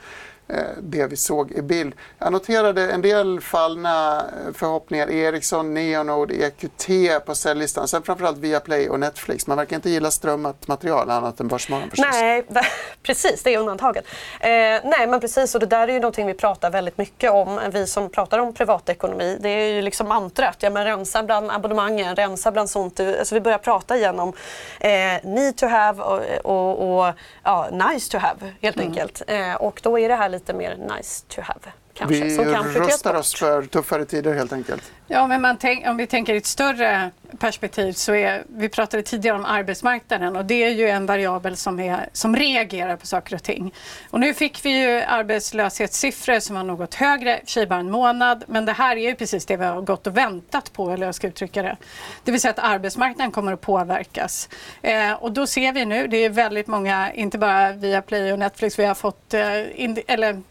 det 0.83 1.07
vi 1.07 1.16
såg 1.16 1.52
i 1.52 1.62
bild. 1.62 1.94
Jag 2.18 2.33
noterade 2.33 2.92
en 2.92 3.02
del 3.02 3.40
fallna 3.40 4.18
eh, 4.18 4.52
förhoppningar. 4.55 5.11
Ericsson, 5.11 5.74
Neonode, 5.74 6.35
EQT 6.35 6.88
på 7.26 7.35
säljlistan. 7.35 7.88
Sen 7.88 8.02
framförallt 8.02 8.38
Viaplay 8.38 8.88
och 8.88 9.00
Netflix. 9.00 9.46
Man 9.46 9.57
verkar 9.57 9.76
inte 9.76 9.90
gilla 9.90 10.11
strömmat 10.11 10.68
material 10.68 11.11
annat 11.11 11.40
än 11.40 11.48
Börsmorgon 11.48 11.90
förstås. 11.90 12.07
Nej, 12.12 12.44
precis, 13.02 13.42
det 13.42 13.55
är 13.55 13.59
undantaget. 13.59 14.05
Eh, 14.40 14.48
nej, 14.85 15.07
men 15.09 15.20
precis, 15.20 15.55
och 15.55 15.61
det 15.61 15.66
där 15.66 15.88
är 15.88 15.92
ju 15.92 16.00
någonting 16.00 16.26
vi 16.26 16.35
pratar 16.35 16.70
väldigt 16.70 16.98
mycket 16.98 17.31
om. 17.31 17.61
Vi 17.72 17.87
som 17.87 18.11
pratar 18.11 18.38
om 18.38 18.55
privatekonomi, 18.55 19.38
det 19.40 19.48
är 19.48 19.74
ju 19.74 19.83
liksom 19.83 20.09
mantrat. 20.09 20.57
Ja, 20.59 20.70
men 20.70 20.85
rensa 20.85 21.22
bland 21.22 21.50
abonnemangen, 21.50 22.16
rensa 22.16 22.52
bland 22.52 22.70
sånt. 22.70 23.00
Alltså 23.00 23.35
vi 23.35 23.40
börjar 23.40 23.59
prata 23.59 23.96
igen 23.96 24.20
om 24.20 24.33
eh, 24.81 24.90
need 25.22 25.57
to 25.57 25.66
have 25.66 26.02
och, 26.02 26.20
och, 26.44 26.98
och 26.98 27.14
ja, 27.42 27.68
nice 27.72 28.11
to 28.11 28.18
have 28.18 28.52
helt 28.61 28.76
mm. 28.76 28.88
enkelt. 28.88 29.22
Eh, 29.26 29.55
och 29.55 29.81
då 29.83 29.98
är 29.98 30.09
det 30.09 30.14
här 30.14 30.28
lite 30.33 30.53
mer 30.53 30.77
nice 30.97 31.25
to 31.29 31.40
have. 31.40 31.61
Kanske, 31.95 32.25
vi 32.25 32.81
rustar 32.81 33.14
oss 33.14 33.35
för 33.35 33.62
tuffare 33.62 34.05
tider 34.05 34.35
helt 34.35 34.53
enkelt. 34.53 34.92
Ja, 35.07 35.27
men 35.27 35.42
man 35.42 35.57
tänk, 35.57 35.87
om 35.87 35.97
vi 35.97 36.07
tänker 36.07 36.35
i 36.35 36.37
ett 36.37 36.47
större 36.47 37.11
perspektiv 37.42 37.92
så 37.92 38.14
är, 38.14 38.44
vi 38.48 38.68
pratade 38.68 39.02
tidigare 39.02 39.37
om 39.37 39.44
arbetsmarknaden 39.44 40.37
och 40.37 40.44
det 40.44 40.64
är 40.64 40.70
ju 40.70 40.88
en 40.88 41.07
variabel 41.07 41.57
som, 41.57 41.81
är, 41.81 42.09
som 42.12 42.37
reagerar 42.37 42.96
på 42.96 43.07
saker 43.07 43.35
och 43.37 43.42
ting. 43.42 43.74
Och 44.11 44.20
nu 44.20 44.35
fick 44.35 44.64
vi 44.64 44.70
ju 44.70 45.02
arbetslöshetssiffror 45.02 46.40
som 46.40 46.57
var 46.57 46.64
något 46.64 46.94
högre, 46.94 47.40
i 47.40 47.46
sig 47.46 47.66
bara 47.66 47.81
en 47.81 47.90
månad, 47.90 48.44
men 48.46 48.64
det 48.64 48.72
här 48.72 48.96
är 48.96 49.09
ju 49.09 49.14
precis 49.14 49.46
det 49.46 49.57
vi 49.57 49.64
har 49.64 49.81
gått 49.81 50.07
och 50.07 50.16
väntat 50.16 50.72
på, 50.72 50.90
eller 50.90 51.07
jag 51.07 51.14
ska 51.14 51.28
uttrycka 51.28 51.62
det. 51.62 51.76
Det 52.24 52.33
vill 52.33 52.40
säga 52.40 52.50
att 52.50 52.59
arbetsmarknaden 52.59 53.33
kommer 53.33 53.52
att 53.52 53.61
påverkas. 53.61 54.48
Eh, 54.83 55.12
och 55.12 55.33
då 55.33 55.46
ser 55.46 55.72
vi 55.72 55.85
nu, 55.85 56.07
det 56.07 56.16
är 56.16 56.31
väldigt 56.31 56.66
många, 56.66 57.12
inte 57.12 57.38
bara 57.38 57.72
via 57.72 58.02
Play 58.02 58.33
och 58.33 58.38
Netflix, 58.38 58.78
vi 58.78 58.85
har 58.85 58.94
fått, 58.94 59.35
eh, 59.35 59.81
in, 59.81 60.02
eller 60.07 60.42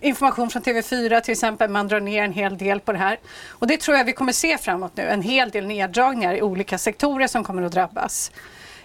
information 0.00 0.50
från 0.50 0.62
TV4 0.62 1.20
till 1.20 1.32
exempel. 1.32 1.70
Man 1.70 1.88
drar 1.88 2.00
ner 2.00 2.22
en 2.22 2.32
hel 2.32 2.58
del 2.58 2.80
på 2.80 2.92
det 2.92 2.98
här. 2.98 3.18
Och 3.48 3.66
det 3.66 3.76
tror 3.80 3.96
jag 3.96 4.04
vi 4.04 4.12
kommer 4.12 4.32
se 4.32 4.58
framåt 4.58 4.96
nu. 4.96 5.02
En 5.02 5.22
hel 5.22 5.50
del 5.50 5.66
neddragningar 5.66 6.34
i 6.34 6.42
olika 6.42 6.78
sektorer 6.78 7.26
som 7.26 7.44
kommer 7.44 7.62
att 7.62 7.72
drabbas. 7.72 8.30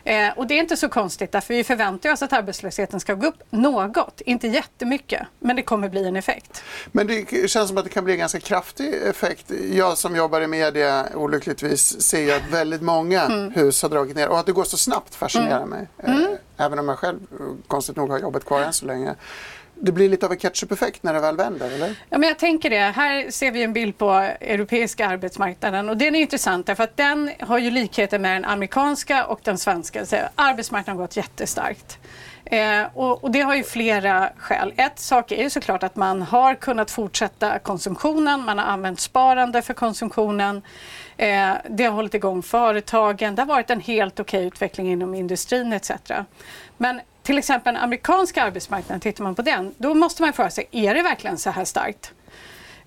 Eh, 0.04 0.30
och 0.36 0.48
det 0.48 0.54
är 0.54 0.60
inte 0.60 0.78
så 0.78 0.90
konstigt 0.90 1.32
därför 1.32 1.54
vi 1.54 1.64
förväntar 1.64 2.12
oss 2.12 2.22
att 2.22 2.34
arbetslösheten 2.34 3.00
ska 3.00 3.14
gå 3.14 3.28
upp 3.28 3.44
något, 3.50 4.22
inte 4.22 4.48
jättemycket, 4.48 5.28
men 5.40 5.56
det 5.56 5.62
kommer 5.62 5.90
bli 5.90 6.08
en 6.08 6.16
effekt. 6.16 6.64
Men 6.92 7.08
det 7.08 7.50
känns 7.50 7.68
som 7.68 7.78
att 7.78 7.84
det 7.84 7.90
kan 7.90 8.04
bli 8.04 8.14
en 8.14 8.20
ganska 8.20 8.40
kraftig 8.40 8.94
effekt. 8.94 9.52
Jag 9.72 9.98
som 9.98 10.16
jobbar 10.16 10.42
i 10.42 10.48
media 10.48 11.06
olyckligtvis 11.16 12.02
ser 12.02 12.22
ju 12.22 12.32
att 12.32 12.50
väldigt 12.52 12.82
många 12.82 13.22
mm. 13.22 13.52
hus 13.52 13.82
har 13.82 13.90
dragit 13.90 14.16
ner 14.16 14.30
och 14.30 14.40
att 14.40 14.46
det 14.46 14.52
går 14.52 14.64
så 14.64 14.78
snabbt 14.78 15.16
fascinerar 15.16 15.64
mm. 15.64 15.70
mig. 15.70 15.88
Eh, 15.98 16.16
mm. 16.16 16.36
Även 16.58 16.80
om 16.80 16.90
jag 16.90 17.00
själv 17.00 17.20
konstigt 17.68 17.96
nog 17.96 18.10
har 18.10 18.20
jobbat 18.20 18.46
kvar 18.46 18.62
än 18.62 18.74
så 18.74 18.86
länge 18.86 19.16
det 19.82 19.92
blir 19.92 20.10
lite 20.10 20.26
av 20.26 20.32
en 20.32 20.38
ketchup-effekt 20.38 21.04
när 21.04 21.13
det 21.13 21.20
väl 21.20 21.38
vänder, 21.38 21.72
eller? 21.72 21.96
Ja, 22.10 22.18
men 22.18 22.30
jag 22.30 22.39
tänker 22.39 22.70
det. 22.70 22.80
Här 22.80 23.32
ser 23.32 23.52
vi 23.52 23.63
en 23.63 23.74
bild 23.74 23.98
på 23.98 24.12
europeiska 24.42 25.08
arbetsmarknaden 25.08 25.89
och 25.89 25.98
den 25.98 26.15
är 26.15 26.20
intressant 26.20 26.65
därför 26.65 26.84
att 26.84 26.98
den 26.98 27.32
har 27.39 27.58
ju 27.58 27.72
likheter 27.72 28.20
med 28.20 28.36
den 28.36 28.46
amerikanska 28.46 29.26
och 29.26 29.39
den 29.44 29.58
svenska. 29.58 30.06
Så 30.06 30.15
arbetsmarknaden 30.36 31.00
har 31.00 31.06
gått 31.06 31.18
jättestarkt. 31.18 32.00
Eh, 32.46 32.84
och, 32.94 33.24
och, 33.24 33.32
det 33.32 33.42
har 33.42 33.56
ju 33.56 33.63
flera 33.63 34.30
skäl. 34.38 34.74
Ett 34.78 35.00
sak 35.00 35.32
är 35.32 35.44
ju 35.44 35.50
såklart 35.50 35.84
att 35.84 35.96
man 35.96 36.22
har 36.22 36.56
kunnat 36.56 36.92
fortsätta 36.92 37.60
konsumtionen, 37.60 38.46
man 38.46 38.58
har 38.58 38.65
använt 38.65 39.00
sparande 39.00 39.62
för 39.62 39.74
konsumtionen. 39.74 40.62
Eh, 41.18 41.52
det 41.70 41.84
har 41.84 41.92
hållit 41.92 42.13
igång 42.13 42.44
företagen, 42.44 43.36
det 43.36 43.42
har 43.42 43.48
varit 43.48 43.70
en 43.70 43.82
helt 43.82 44.20
okej 44.20 44.46
utveckling 44.46 44.92
inom 44.92 45.15
industrin 45.15 45.74
etc. 45.74 45.92
Men 46.78 47.02
till 47.30 47.38
exempel 47.38 47.74
den 47.74 47.84
amerikanska 47.84 48.44
arbetsmarknaden, 48.44 49.00
tittar 49.00 49.24
man 49.24 49.36
på 49.36 49.42
den, 49.42 49.74
då 49.78 49.94
måste 49.94 50.22
man 50.22 50.34
fråga 50.34 50.50
sig, 50.50 50.68
är 50.72 50.96
det 50.96 51.02
verkligen 51.02 51.38
så 51.38 51.50
här 51.50 51.65
starkt? 51.65 52.13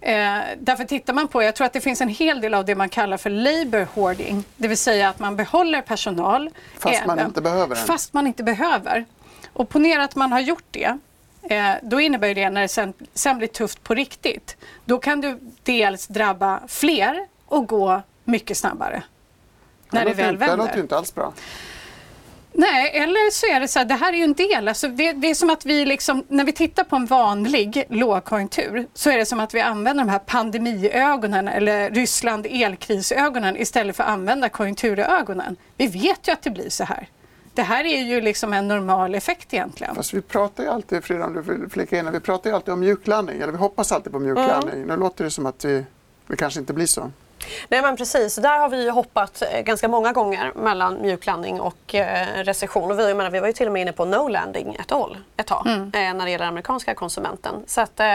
Eh, 0.01 0.39
därför 0.59 0.85
tittar 0.85 1.13
man 1.13 1.29
på, 1.29 1.43
jag 1.43 1.55
tror 1.55 1.65
att 1.65 1.73
det 1.73 1.81
finns 1.81 2.01
en 2.01 2.09
hel 2.09 2.41
del 2.41 2.55
av 2.55 2.65
det 2.65 2.75
man 2.75 2.89
kallar 2.89 3.17
för 3.17 3.31
labor 3.31 3.87
hoarding, 3.95 4.45
det 4.57 4.69
vill 4.69 4.79
säga 4.79 5.09
att 5.09 5.19
man 5.19 5.37
behåller 5.37 5.83
personal. 5.83 6.51
Fast 6.79 6.97
även, 6.97 7.07
man 7.07 7.27
inte 7.27 7.41
behöver 7.41 7.75
den. 7.75 7.87
Fast 7.87 8.13
man 8.13 8.27
inte 8.27 8.43
behöver. 8.43 9.05
Och 9.53 9.69
ponera 9.69 10.05
att 10.05 10.15
man 10.15 10.33
har 10.33 10.41
gjort 10.41 10.67
det, 10.71 10.99
eh, 11.43 11.73
då 11.83 12.01
innebär 12.01 12.35
det 12.35 12.51
när 12.51 12.61
det 12.61 12.69
sen, 12.69 12.93
sen 13.15 13.39
blir 13.39 13.49
tufft 13.49 13.83
på 13.83 13.95
riktigt, 13.95 14.57
då 14.85 14.99
kan 14.99 15.21
du 15.21 15.39
dels 15.63 16.07
drabba 16.07 16.61
fler 16.69 17.27
och 17.47 17.69
gå 17.69 18.03
mycket 18.25 18.57
snabbare. 18.57 19.03
När 19.91 20.05
det, 20.05 20.11
det 20.11 20.15
väl 20.15 20.37
vänder. 20.37 20.57
Det 20.57 20.63
låter 20.63 20.77
ju 20.77 20.83
inte 20.83 20.97
alls 20.97 21.15
bra. 21.15 21.33
Nej, 22.55 22.91
eller 22.95 23.31
så 23.31 23.47
är 23.47 23.61
det 23.61 23.69
så 23.69 23.79
här, 23.79 23.87
det 23.87 23.95
här 23.95 24.13
är 24.13 24.17
ju 24.17 24.25
en 24.25 24.33
del. 24.33 24.69
Alltså 24.69 24.89
det, 24.89 25.13
det, 25.13 25.31
är 25.31 25.35
som 25.35 25.51
att 25.51 25.67
vi 25.67 25.85
liksom, 25.85 26.25
när 26.29 26.45
vi 26.45 26.53
tittar 26.53 26.85
på 26.85 26.97
en 26.97 27.07
vanlig 27.07 27.85
lågkonjunktur 27.89 28.87
så 28.95 29.11
är 29.11 29.19
det 29.19 29.27
som 29.27 29.41
att 29.41 29.55
vi 29.55 29.61
använder 29.61 30.05
de 30.05 30.11
här 30.11 30.19
pandemiögonen 30.19 31.49
eller 31.49 31.91
Ryssland 31.91 32.47
elkrisögonen 32.51 33.57
istället 33.57 33.97
för 33.97 34.05
att 34.05 34.11
använda 34.11 34.49
konjunkturögonen. 34.49 35.57
Vi 35.77 35.87
vet 35.87 36.29
ju 36.29 36.33
att 36.33 36.43
det 36.43 36.51
blir 36.51 36.69
så 36.69 36.85
här. 36.85 37.09
Det 37.55 37.63
här 37.63 37.85
är 37.85 38.03
ju 38.03 38.21
liksom 38.21 38.53
en 38.53 38.69
normal 38.69 39.15
effekt 39.15 39.55
egentligen. 39.55 39.95
Fast 39.95 40.15
vi 40.15 40.23
pratar 40.23 40.65
ju 40.65 40.71
alltid, 40.71 41.05
Frida 41.05 41.27
om 41.27 41.35
du 41.35 41.69
flika 41.69 41.99
in, 41.99 42.13
vi 42.13 42.21
pratar 42.21 42.51
ju 42.51 42.57
alltid 42.57 42.75
om 42.75 42.81
mjuklandning, 42.81 43.41
eller 43.41 43.53
vi 43.53 43.59
hoppas 43.59 43.93
alltid 43.93 44.13
på 44.13 44.19
mjuklandning. 44.19 44.75
Mm. 44.75 44.89
Nu 44.89 44.97
låter 44.97 45.25
det 45.25 45.31
som 45.31 45.47
att 45.47 45.65
vi, 45.65 45.85
vi 46.27 46.37
kanske 46.37 46.61
inte 46.61 46.73
blir 46.73 46.87
så. 46.87 47.11
Nej 47.69 47.83
men 47.83 47.97
precis, 47.97 48.37
där 48.37 48.59
har 48.59 48.69
vi 48.69 48.91
hoppat 48.91 49.43
eh, 49.43 49.61
ganska 49.61 49.89
många 49.89 50.13
gånger 50.13 50.53
mellan 50.55 51.03
mjuklandning 51.03 51.61
och 51.61 51.95
eh, 51.95 52.27
recession. 52.37 52.91
Och 52.91 52.99
vi, 52.99 53.15
menar, 53.15 53.31
vi 53.31 53.41
var 53.41 53.47
ju 53.47 53.53
till 53.53 53.67
och 53.67 53.73
med 53.73 53.83
inne 53.83 53.93
på 53.93 54.05
no 54.05 54.29
landing 54.29 54.77
ett, 54.81 54.93
all, 54.93 55.19
ett 55.37 55.47
tag 55.47 55.67
mm. 55.67 55.83
eh, 55.83 56.15
när 56.19 56.25
det 56.25 56.31
gäller 56.31 56.47
amerikanska 56.47 56.95
konsumenten. 56.95 57.55
Så 57.67 57.81
att, 57.81 58.01
eh, 58.01 58.07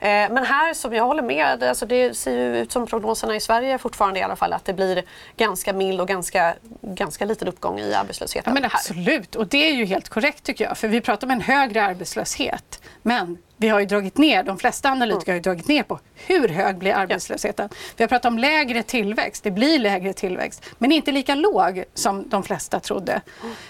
men 0.00 0.44
här 0.44 0.74
som 0.74 0.94
jag 0.94 1.04
håller 1.04 1.22
med, 1.22 1.62
alltså 1.62 1.86
det 1.86 2.16
ser 2.16 2.32
ju 2.32 2.58
ut 2.58 2.72
som 2.72 2.86
prognoserna 2.86 3.36
i 3.36 3.40
Sverige 3.40 3.78
fortfarande 3.78 4.20
i 4.20 4.22
alla 4.22 4.36
fall 4.36 4.52
att 4.52 4.64
det 4.64 4.72
blir 4.72 5.02
ganska 5.36 5.72
mild 5.72 6.00
och 6.00 6.08
ganska, 6.08 6.54
ganska 6.80 7.24
liten 7.24 7.48
uppgång 7.48 7.78
i 7.78 7.94
arbetslösheten. 7.94 8.54
Ja, 8.56 8.60
men 8.60 8.70
absolut, 8.72 9.34
och 9.34 9.46
det 9.46 9.68
är 9.68 9.74
ju 9.74 9.84
helt 9.84 10.08
korrekt 10.08 10.44
tycker 10.44 10.64
jag. 10.64 10.78
För 10.78 10.88
vi 10.88 11.00
pratar 11.00 11.26
om 11.26 11.30
en 11.30 11.40
högre 11.40 11.84
arbetslöshet. 11.84 12.82
Men 13.02 13.38
vi 13.56 13.68
har 13.68 13.80
ju 13.80 13.86
dragit 13.86 14.18
ner, 14.18 14.42
de 14.42 14.58
flesta 14.58 14.90
analytiker 14.90 15.32
har 15.32 15.36
ju 15.36 15.40
dragit 15.40 15.68
ner 15.68 15.82
på 15.82 15.98
hur 16.14 16.48
hög 16.48 16.78
blir 16.78 16.92
arbetslösheten. 16.92 17.68
Ja. 17.70 17.76
Vi 17.96 18.04
har 18.04 18.08
pratat 18.08 18.32
om 18.32 18.38
lägre 18.38 18.82
tillväxt, 18.82 19.44
det 19.44 19.50
blir 19.50 19.78
lägre 19.78 20.12
tillväxt, 20.12 20.64
men 20.78 20.92
inte 20.92 21.12
lika 21.12 21.34
låg 21.34 21.84
som 21.94 22.28
de 22.28 22.42
flesta 22.42 22.80
trodde. 22.80 23.20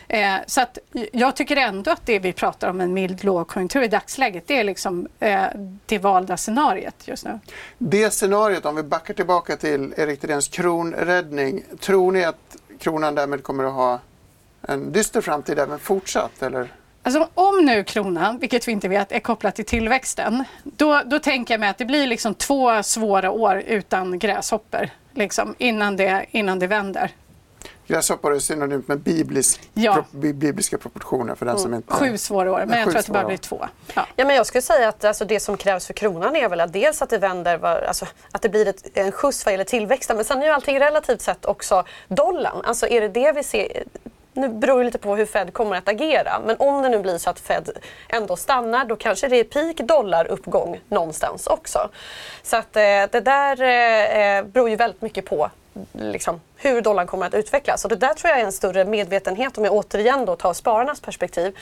Mm. 0.09 0.35
Eh, 0.39 0.45
så 0.47 0.61
att 0.61 0.79
jag 1.13 1.37
tycker 1.37 1.57
ändå 1.57 1.91
att 1.91 2.07
det 2.07 2.19
vi 2.19 2.33
pratar 2.33 2.71
om, 2.71 2.81
en 2.81 2.93
mild 2.93 3.25
lågkonjunktur 3.25 3.83
i 3.83 3.89
dagsläget, 3.89 4.45
det 4.47 4.59
är 4.59 4.65
liksom 4.65 5.09
eh, 5.21 5.45
det 5.87 5.99
valda 5.99 6.37
scenariet 6.37 7.09
just 7.09 7.25
nu. 7.25 7.39
Det 7.79 8.11
scenariot, 8.11 8.65
om 8.65 8.77
vi 8.77 8.83
backar 8.83 9.15
tillbaka 9.15 9.57
till 9.57 9.95
Erik 9.97 10.21
Thedéens 10.21 10.49
kronräddning, 10.49 11.65
tror 11.81 12.13
ni 12.13 12.25
att 12.25 12.57
kronan 12.79 13.15
därmed 13.15 13.43
kommer 13.43 13.65
att 13.65 13.73
ha 13.73 14.01
en 14.63 14.93
dyster 14.93 15.21
framtid 15.21 15.59
även 15.59 15.79
fortsatt? 15.79 16.43
Eller? 16.43 16.73
Alltså, 17.07 17.29
om 17.35 17.65
nu 17.65 17.85
kronan, 17.85 18.39
vilket 18.39 18.69
vi 18.69 18.73
inte 18.73 18.89
vet, 18.89 19.13
är 19.13 19.21
kopplat 19.21 19.55
till 19.55 19.65
tillväxten, 19.65 20.45
då, 20.63 21.03
då 21.07 21.19
tänker 21.19 21.55
jag 21.55 21.61
mig 21.61 21.69
att 21.69 21.79
det 21.79 21.85
blir 21.85 22.07
liksom 22.07 22.35
två 22.35 22.83
svåra 22.83 23.31
år 23.31 23.63
utan 23.67 24.19
gräshoppor 24.19 24.91
liksom, 25.15 25.55
innan, 25.59 25.97
det, 25.97 26.27
innan 26.31 26.59
det 26.59 26.67
vänder. 26.67 27.11
Gräshoppor 27.87 28.35
är 28.35 28.39
synonymt 28.39 28.89
med 28.89 29.01
biblisk, 29.01 29.61
ja. 29.75 29.95
pro, 29.95 30.33
bibliska 30.33 30.79
proportioner 30.79 31.35
för 31.35 31.47
den 31.47 31.55
mm. 31.55 31.63
som 31.63 31.75
inte... 31.75 31.93
Sju 31.93 32.19
svåra 32.19 32.53
år, 32.53 32.65
men 32.67 32.79
jag 32.79 32.89
tror 32.89 32.99
att 32.99 33.07
det 33.07 33.13
bara 33.13 33.27
blir 33.27 33.37
två. 33.37 33.67
Ja. 33.95 34.07
ja. 34.17 34.25
men 34.25 34.37
jag 34.37 34.47
skulle 34.47 34.63
säga 34.63 34.89
att 34.89 35.05
alltså, 35.05 35.25
det 35.25 35.41
som 35.41 35.57
krävs 35.57 35.87
för 35.87 35.95
kronan 35.95 36.37
är 36.37 36.49
väl 36.49 36.61
att 36.61 36.73
dels 36.73 37.03
att 37.03 37.11
det 37.11 37.19
vänder, 37.19 37.85
alltså, 37.85 38.07
att 38.33 38.43
det 38.43 38.49
blir 38.49 38.69
ett, 38.69 38.99
en 38.99 39.13
skjuts 39.13 39.45
vad 39.45 39.53
gäller 39.53 39.65
tillväxten, 39.65 40.17
men 40.17 40.25
sen 40.25 40.43
är 40.43 40.47
ju 40.47 40.53
allting 40.53 40.81
relativt 40.81 41.23
sett 41.23 41.45
också 41.45 41.85
dollarn. 42.09 42.63
Alltså 42.65 42.87
är 42.89 43.01
det 43.01 43.09
det 43.09 43.33
vi 43.33 43.43
ser 43.43 43.85
nu 44.37 44.49
beror 44.49 44.79
det 44.79 44.85
lite 44.85 44.99
på 44.99 45.17
hur 45.17 45.27
Fed 45.27 45.53
kommer 45.53 45.77
att 45.77 45.89
agera. 45.89 46.41
Men 46.47 46.57
om 46.59 46.83
det 46.83 46.89
nu 46.89 46.99
blir 46.99 47.19
så 47.19 47.31
att 47.31 47.41
Fed 47.41 47.71
ändå 48.09 48.37
stannar 48.37 48.85
då 48.85 48.97
kanske 48.97 49.29
det 49.29 49.37
är 49.37 49.45
peak 49.45 49.77
dollaruppgång 49.77 50.81
någonstans 50.89 51.47
också. 51.47 51.89
Så 52.43 52.57
att 52.57 52.77
eh, 52.77 52.83
det 52.83 53.21
där 53.21 53.63
eh, 53.63 54.37
eh 54.37 54.45
beror 54.45 54.71
ju 54.71 54.77
väldigt 54.77 55.03
mycket 55.03 55.25
på 55.25 55.51
liksom, 55.93 56.41
hur 56.57 56.81
dollarn 56.81 57.07
kommer 57.07 57.27
att 57.27 57.35
utvecklas. 57.35 57.85
Och 57.85 57.91
det 57.91 57.97
där 57.97 58.15
tror 58.15 58.31
jag 58.31 58.41
är 58.41 58.45
en 58.45 58.53
större 58.53 58.85
medvetenhet, 58.85 59.59
om 59.59 59.65
jag 59.65 59.75
återigen 59.75 60.25
då 60.25 60.37
tar 60.37 60.53
spararnas 60.55 61.01
perspektiv. 61.01 61.57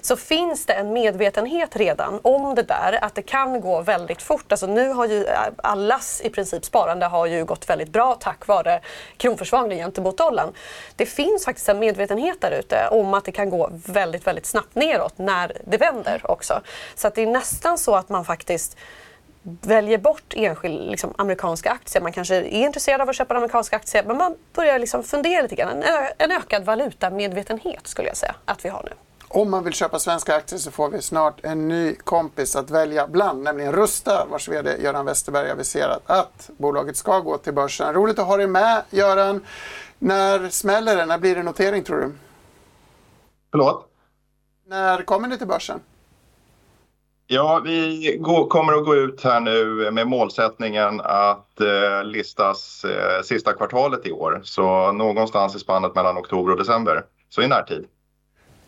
Så 0.00 0.16
finns 0.16 0.66
det 0.66 0.72
en 0.72 0.92
medvetenhet 0.92 1.76
redan 1.76 2.20
om 2.22 2.54
det 2.54 2.62
där, 2.62 3.04
att 3.04 3.14
det 3.14 3.22
kan 3.22 3.60
gå 3.60 3.80
väldigt 3.80 4.22
fort. 4.22 4.52
Alltså 4.52 4.66
nu 4.66 4.88
har 4.88 5.06
ju 5.06 5.24
eh, 5.24 5.38
allas 5.56 6.20
i 6.24 6.30
princip 6.30 6.64
sparande 6.64 7.06
har 7.06 7.26
ju 7.26 7.44
gått 7.44 7.70
väldigt 7.70 7.88
bra 7.88 8.14
tack 8.14 8.46
vare 8.46 8.80
kronförsvagningen 9.16 9.86
gentemot 9.86 10.18
dollarn. 10.18 10.52
Det 10.96 11.06
finns 11.06 11.44
faktiskt 11.44 11.68
en 11.68 11.78
medvetenhet 11.78 12.40
där 12.40 12.50
ute 12.50 12.88
om 12.90 13.14
att 13.14 13.24
det 13.24 13.32
kan 13.32 13.50
gå 13.50 13.70
väldigt, 13.86 14.26
väldigt 14.26 14.46
snabbt 14.46 14.74
neråt 14.74 15.18
när 15.18 15.52
det 15.64 15.76
vänder 15.76 16.30
också. 16.30 16.60
Så 16.94 17.08
att 17.08 17.14
det 17.14 17.22
är 17.22 17.26
nästan 17.26 17.78
så 17.78 17.94
att 17.94 18.08
man 18.08 18.24
faktiskt 18.24 18.76
väljer 19.42 19.98
bort 19.98 20.34
enskilda 20.36 20.90
liksom, 20.90 21.14
amerikanska 21.18 21.70
aktier. 21.70 22.02
Man 22.02 22.12
kanske 22.12 22.36
är 22.36 22.42
intresserad 22.44 23.00
av 23.00 23.08
att 23.08 23.16
köpa 23.16 23.34
amerikanska 23.36 23.76
aktier 23.76 24.04
men 24.04 24.16
man 24.16 24.34
börjar 24.54 24.78
liksom 24.78 25.02
fundera 25.02 25.42
lite 25.42 25.54
grann. 25.54 25.82
En, 25.82 25.82
en 26.18 26.32
ökad 26.32 26.64
valutamedvetenhet 26.64 27.86
skulle 27.86 28.08
jag 28.08 28.16
säga 28.16 28.34
att 28.44 28.64
vi 28.64 28.68
har 28.68 28.82
nu. 28.82 28.90
om 29.28 29.50
man 29.50 29.64
vill 29.64 29.72
köpa 29.72 29.98
svenska 29.98 30.36
aktier 30.36 30.58
så 30.58 30.70
får 30.70 30.88
vi 30.90 31.02
snart 31.02 31.44
en 31.44 31.68
ny 31.68 31.94
kompis 31.94 32.56
att 32.56 32.70
välja 32.70 33.06
bland, 33.06 33.42
nämligen 33.42 33.72
Rusta 33.72 34.26
vars 34.30 34.48
VD 34.48 34.76
Göran 34.82 35.04
Westerberg 35.06 35.50
aviserat 35.50 36.02
att 36.06 36.50
bolaget 36.58 36.96
ska 36.96 37.18
gå 37.18 37.38
till 37.38 37.54
börsen. 37.54 37.94
Roligt 37.94 38.18
att 38.18 38.26
ha 38.26 38.36
dig 38.36 38.46
med 38.46 38.82
Göran. 38.90 39.46
När 39.98 40.48
smäller 40.48 40.96
det? 40.96 41.06
När 41.06 41.18
blir 41.18 41.36
det 41.36 41.42
notering 41.42 41.82
tror 41.82 41.98
du? 42.00 42.12
Förlåt? 43.50 43.88
När 44.66 45.02
kommer 45.02 45.28
ni 45.28 45.38
till 45.38 45.46
börsen? 45.46 45.80
Ja, 47.26 47.60
vi 47.64 48.16
går, 48.20 48.46
kommer 48.46 48.72
att 48.72 48.84
gå 48.84 48.94
ut 48.94 49.24
här 49.24 49.40
nu 49.40 49.90
med 49.90 50.06
målsättningen 50.06 51.00
att 51.04 51.60
eh, 51.60 52.04
listas 52.04 52.84
eh, 52.84 53.22
sista 53.22 53.52
kvartalet 53.52 54.06
i 54.06 54.12
år. 54.12 54.40
Så 54.44 54.92
någonstans 54.92 55.56
i 55.56 55.58
spannet 55.58 55.94
mellan 55.94 56.18
oktober 56.18 56.52
och 56.52 56.58
december. 56.58 57.04
Så 57.28 57.42
i 57.42 57.48
närtid. 57.48 57.86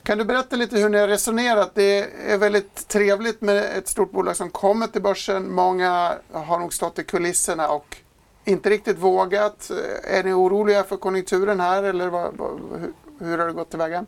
Kan 0.03 0.19
du 0.19 0.25
berätta 0.25 0.57
lite 0.57 0.77
hur 0.77 0.89
ni 0.89 0.99
har 0.99 1.09
resonerat? 1.09 1.71
Det 1.75 1.99
är 2.33 2.39
väldigt 2.39 2.89
trevligt 2.89 3.41
med 3.41 3.79
ett 3.79 3.89
stort 3.89 4.13
bolag 4.13 4.37
som 4.37 4.51
kommer 4.51 4.87
till 4.87 5.03
börsen. 5.03 5.53
Många 5.53 6.13
har 6.33 6.59
nog 6.59 6.73
stått 6.73 6.99
i 6.99 7.05
kulisserna 7.05 7.69
och 7.69 7.97
inte 8.45 8.71
riktigt 8.71 8.99
vågat. 8.99 9.71
Är 10.05 10.25
ni 10.25 10.33
oroliga 10.33 10.85
för 10.85 10.97
konjunkturen 10.97 11.61
här 11.61 11.83
eller 11.83 12.09
vad, 12.09 12.37
vad, 12.37 12.51
hur, 12.81 12.93
hur 13.27 13.39
har 13.39 13.47
det 13.47 13.53
gått 13.53 13.71
tillväga? 13.71 14.05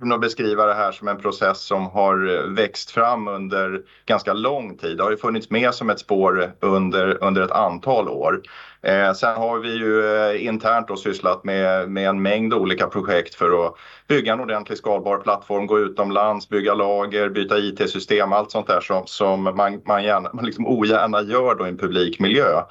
Skulle 0.00 0.10
nog 0.10 0.20
beskriva 0.20 0.66
det 0.66 0.74
här 0.74 0.92
som 0.92 1.08
en 1.08 1.18
process 1.18 1.60
som 1.60 1.86
har 1.86 2.36
eh, 2.36 2.42
växt 2.42 2.90
fram 2.90 3.28
under 3.28 3.82
ganska 4.06 4.32
lång 4.32 4.76
tid. 4.76 4.96
Det 4.96 5.02
har 5.02 5.10
ju 5.10 5.16
funnits 5.16 5.50
med 5.50 5.74
som 5.74 5.90
ett 5.90 5.98
spår 6.00 6.52
under, 6.60 7.24
under 7.24 7.42
ett 7.42 7.50
antal 7.50 8.08
år. 8.08 8.40
Eh, 8.82 9.12
sen 9.12 9.36
har 9.36 9.58
vi 9.58 9.76
ju 9.76 10.16
eh, 10.16 10.46
internt 10.46 10.88
då 10.88 10.96
sysslat 10.96 11.44
med, 11.44 11.90
med 11.90 12.08
en 12.08 12.22
mängd 12.22 12.54
olika 12.54 12.86
projekt 12.86 13.34
för 13.34 13.66
att 13.66 13.74
bygga 14.08 14.32
en 14.32 14.40
ordentlig 14.40 14.78
skalbar 14.78 15.18
plattform, 15.18 15.66
gå 15.66 15.78
utomlands, 15.78 16.48
bygga 16.48 16.74
lager, 16.74 17.28
byta 17.28 17.58
IT-system, 17.58 18.32
allt 18.32 18.50
sånt 18.50 18.66
där 18.66 18.80
som, 18.80 19.02
som 19.06 19.42
man, 19.42 19.82
man, 19.86 20.04
gärna, 20.04 20.30
man 20.32 20.44
liksom 20.46 20.66
ogärna 20.66 21.22
gör 21.22 21.54
då 21.54 21.66
i 21.66 21.68
en 21.68 21.78
publik 21.78 22.20
miljö. 22.20 22.62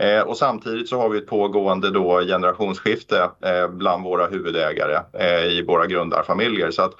Eh, 0.00 0.20
och 0.20 0.36
samtidigt 0.36 0.88
så 0.88 1.00
har 1.00 1.08
vi 1.08 1.18
ett 1.18 1.26
pågående 1.26 1.90
då 1.90 2.20
generationsskifte 2.20 3.30
eh, 3.40 3.68
bland 3.68 4.04
våra 4.04 4.26
huvudägare 4.26 4.98
eh, 5.12 5.44
i 5.44 5.64
våra 5.66 5.86
grundarfamiljer. 5.86 6.70
Så 6.70 6.82
att 6.82 6.94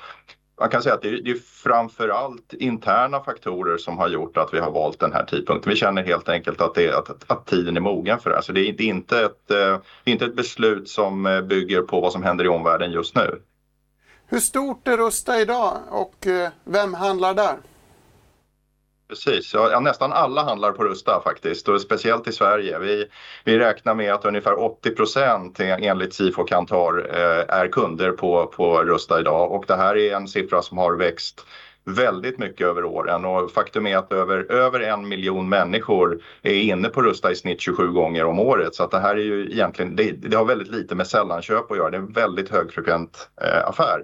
man 0.61 0.69
kan 0.69 0.83
säga 0.83 0.95
att 0.95 1.03
det 1.03 1.09
är, 1.09 1.23
det 1.23 1.31
är 1.31 1.39
framförallt 1.63 2.53
interna 2.53 3.21
faktorer 3.21 3.77
som 3.77 3.99
har 3.99 4.09
gjort 4.09 4.37
att 4.37 4.55
vi 4.55 4.59
har 4.59 4.71
valt 4.71 5.01
den 5.01 5.13
här 5.13 5.25
tidpunkten. 5.25 5.71
Vi 5.71 5.77
känner 5.77 6.03
helt 6.03 6.29
enkelt 6.29 6.61
att, 6.61 6.75
det, 6.75 6.93
att, 6.93 7.31
att 7.31 7.47
tiden 7.47 7.77
är 7.77 7.81
mogen 7.81 8.19
för 8.19 8.31
det 8.31 8.37
här. 8.37 8.43
Så 8.43 8.53
det 8.53 8.69
är, 8.69 8.73
det 8.73 8.83
är 8.83 8.89
inte, 8.89 9.25
ett, 9.25 9.51
eh, 9.51 9.79
inte 10.05 10.25
ett 10.25 10.37
beslut 10.37 10.89
som 10.89 11.27
eh, 11.27 11.41
bygger 11.41 11.83
på 11.83 12.01
vad 12.01 12.13
som 12.13 12.23
händer 12.23 12.45
i 12.45 12.49
omvärlden 12.49 12.93
just 12.93 13.17
nu. 13.17 13.43
Hur 14.27 14.41
stort 14.41 14.89
är 14.89 14.97
Rusta 14.97 15.41
idag 15.41 15.77
och 15.91 16.27
eh, 16.27 16.49
vem 16.65 16.95
handlar 16.95 17.35
där? 17.35 17.57
Precis, 19.11 19.55
ja, 19.55 19.81
nästan 19.81 20.13
alla 20.13 20.45
handlar 20.45 20.73
på 20.73 20.85
Rusta 20.85 21.21
faktiskt 21.25 21.69
och 21.69 21.81
speciellt 21.81 22.29
i 22.29 22.33
Sverige. 22.33 22.79
Vi, 22.79 23.07
vi 23.45 23.59
räknar 23.59 23.95
med 23.95 24.15
att 24.15 24.25
ungefär 24.25 24.61
80 24.61 24.91
procent 24.91 25.61
enligt 25.61 26.15
Sifo 26.15 26.45
Kantar 26.45 27.07
eh, 27.15 27.57
är 27.57 27.69
kunder 27.69 28.13
på, 28.13 28.47
på 28.47 28.83
Rusta 28.83 29.21
idag. 29.21 29.53
Och 29.53 29.65
det 29.69 29.77
här 29.77 29.97
är 29.97 30.17
en 30.17 30.29
siffra 30.29 30.63
som 30.63 30.79
har 30.79 30.97
växt 30.97 31.47
väldigt 31.85 32.39
mycket 32.39 32.67
över 32.67 32.85
åren. 32.85 33.25
Och 33.25 33.51
faktum 33.51 33.87
är 33.87 33.97
att 33.97 34.13
över, 34.13 34.53
över 34.53 34.81
en 34.81 35.09
miljon 35.09 35.49
människor 35.49 36.23
är 36.43 36.55
inne 36.55 36.89
på 36.89 37.03
Rusta 37.03 37.33
i 37.33 37.37
snitt 37.37 37.61
27 37.61 37.93
gånger 37.93 38.25
om 38.25 38.39
året. 38.39 38.75
Så 38.75 38.85
att 38.85 38.91
det 38.91 39.01
här 39.01 39.17
är 39.17 39.23
ju 39.23 39.51
egentligen, 39.51 39.97
det, 39.97 40.13
det 40.13 40.37
har 40.37 40.45
väldigt 40.45 40.71
lite 40.71 40.95
med 40.95 41.07
sällanköp 41.07 41.71
att 41.71 41.77
göra, 41.77 41.91
det 41.91 41.97
är 41.97 42.01
en 42.01 42.13
väldigt 42.13 42.49
högfrekvent 42.49 43.29
eh, 43.43 43.69
affär. 43.69 44.03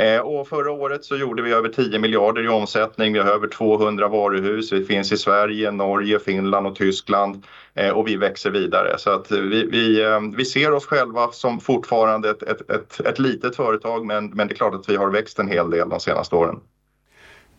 Eh, 0.00 0.20
och 0.20 0.48
förra 0.48 0.70
året 0.70 1.04
så 1.04 1.16
gjorde 1.16 1.42
vi 1.42 1.52
över 1.52 1.68
10 1.68 1.98
miljarder 1.98 2.44
i 2.44 2.48
omsättning. 2.48 3.12
Vi 3.12 3.18
har 3.18 3.30
över 3.30 3.48
200 3.48 4.08
varuhus. 4.08 4.72
Vi 4.72 4.84
finns 4.84 5.12
i 5.12 5.16
Sverige, 5.16 5.70
Norge, 5.70 6.18
Finland 6.18 6.66
och 6.66 6.76
Tyskland 6.76 7.44
eh, 7.74 7.90
och 7.90 8.08
vi 8.08 8.16
växer 8.16 8.50
vidare. 8.50 8.98
Så 8.98 9.10
att 9.10 9.30
vi, 9.30 9.64
vi, 9.64 10.02
eh, 10.02 10.20
vi 10.36 10.44
ser 10.44 10.72
oss 10.72 10.86
själva 10.86 11.32
som 11.32 11.60
fortfarande 11.60 12.30
ett, 12.30 12.42
ett, 12.42 12.70
ett, 12.70 13.00
ett 13.00 13.18
litet 13.18 13.56
företag 13.56 14.06
men, 14.06 14.26
men 14.30 14.48
det 14.48 14.54
är 14.54 14.56
klart 14.56 14.74
att 14.74 14.88
vi 14.88 14.96
har 14.96 15.10
växt 15.10 15.38
en 15.38 15.48
hel 15.48 15.70
del 15.70 15.88
de 15.88 16.00
senaste 16.00 16.36
åren. 16.36 16.60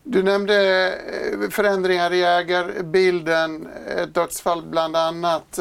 Du 0.04 0.22
nämnde 0.22 0.94
förändringar 1.50 2.12
i 2.12 2.22
ägarbilden, 2.22 3.68
ett 3.96 4.14
dödsfall 4.14 4.62
bland 4.62 4.96
annat. 4.96 5.58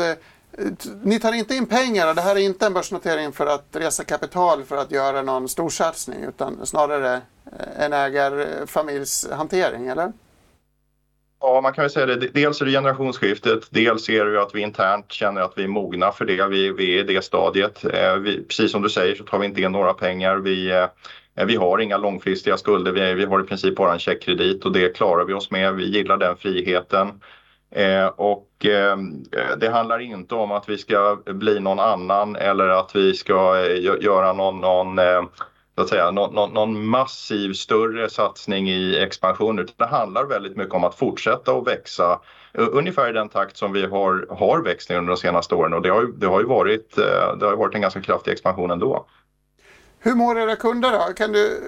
Ni 1.04 1.20
tar 1.20 1.34
inte 1.34 1.56
in 1.56 1.66
pengar 1.66 2.16
det 2.16 2.22
här 2.22 2.36
är 2.36 2.40
inte 2.40 2.66
en 2.66 2.74
börsnotering 2.74 3.32
för 3.32 3.48
att 3.48 3.66
resa 3.72 4.04
kapital 4.04 4.64
för 4.64 4.78
att 4.78 4.92
göra 4.92 5.22
någon 5.22 5.50
storsatsning 5.50 6.24
utan 6.24 6.66
snarare 6.66 7.22
en 7.78 7.92
en 7.92 7.94
ägarfamiljshantering, 7.94 9.88
eller? 9.88 10.12
Ja, 11.40 11.62
man 11.62 11.74
kan 11.74 11.82
väl 11.82 11.92
säga 11.92 12.06
det. 12.06 12.16
Dels 12.16 12.62
är 12.62 12.66
det 12.66 12.72
generationsskiftet, 12.72 13.68
dels 13.70 14.10
är 14.10 14.26
det 14.26 14.42
att 14.42 14.56
vi 14.56 14.62
internt 14.62 15.12
känner 15.12 15.42
att 15.42 15.54
vi 15.56 15.64
är 15.64 15.68
mogna 15.68 16.12
för 16.12 16.26
det. 16.26 16.48
Vi, 16.48 16.72
vi 16.72 16.98
är 16.98 17.00
i 17.00 17.14
det 17.14 17.22
stadiet. 17.22 17.86
Eh, 17.86 18.16
vi, 18.16 18.44
precis 18.44 18.72
som 18.72 18.82
du 18.82 18.90
säger 18.90 19.16
så 19.16 19.24
tar 19.24 19.40
vi 19.40 19.46
inte 19.46 19.62
in 19.62 19.72
några 19.72 19.94
pengar. 19.94 20.38
Vi, 20.38 20.72
eh, 20.72 21.46
vi 21.46 21.56
har 21.56 21.80
inga 21.80 21.98
långfristiga 21.98 22.58
skulder. 22.58 22.92
Vi, 22.92 23.14
vi 23.14 23.26
har 23.26 23.44
i 23.44 23.48
princip 23.48 23.76
bara 23.76 23.94
en 23.94 24.00
checkkredit 24.00 24.66
och 24.66 24.72
det 24.72 24.96
klarar 24.96 25.26
vi 25.26 25.34
oss 25.34 25.52
med. 25.52 25.76
Vi 25.76 25.86
gillar 25.86 26.18
den 26.18 26.38
friheten. 26.38 27.22
Eh, 27.72 28.06
och 28.06 28.66
eh, 28.66 28.98
det 29.58 29.70
handlar 29.70 30.00
inte 30.00 30.36
om 30.36 30.52
att 30.52 30.70
vi 30.70 30.78
ska 30.78 31.18
bli 31.26 31.60
någon 31.60 31.80
annan 31.80 32.36
eller 32.36 32.68
att 32.68 32.96
vi 32.96 33.14
ska 33.14 33.66
eh, 33.66 34.04
göra 34.04 34.34
någon, 34.34 34.62
någon 34.62 35.00
eh, 35.00 35.22
så 35.76 35.82
att 35.82 35.90
säga, 35.90 36.12
någon, 36.12 36.54
någon, 36.54 36.86
massiv 36.86 37.54
större 37.54 38.10
satsning 38.10 38.70
i 38.70 39.00
expansion. 39.00 39.60
Utan 39.60 39.76
det 39.78 39.86
handlar 39.86 40.26
väldigt 40.26 40.58
mycket 40.58 40.74
om 40.74 40.84
att 40.84 40.96
fortsätta 40.96 41.52
att 41.52 41.68
växa 41.68 42.20
ungefär 42.54 43.10
i 43.10 43.14
den 43.14 43.30
takt 43.30 43.58
som 43.58 43.74
vi 43.74 43.86
har, 43.86 44.28
har 44.30 44.64
växt 44.64 44.92
under 44.92 45.12
de 45.12 45.18
senaste 45.18 45.56
åren 45.56 45.74
och 45.74 45.82
det 45.82 45.90
har, 45.90 46.04
det 46.04 46.28
har 46.28 46.40
ju 46.40 46.46
varit, 46.46 46.96
det 47.40 47.46
har 47.46 47.56
varit 47.56 47.76
en 47.76 47.82
ganska 47.82 48.02
kraftig 48.02 48.32
expansion 48.32 48.72
ändå. 48.72 49.06
Hur 50.00 50.16
mår 50.16 50.40
era 50.40 50.56
kunder 50.56 50.92
då? 50.92 51.14
Kan 51.14 51.32
du, 51.32 51.60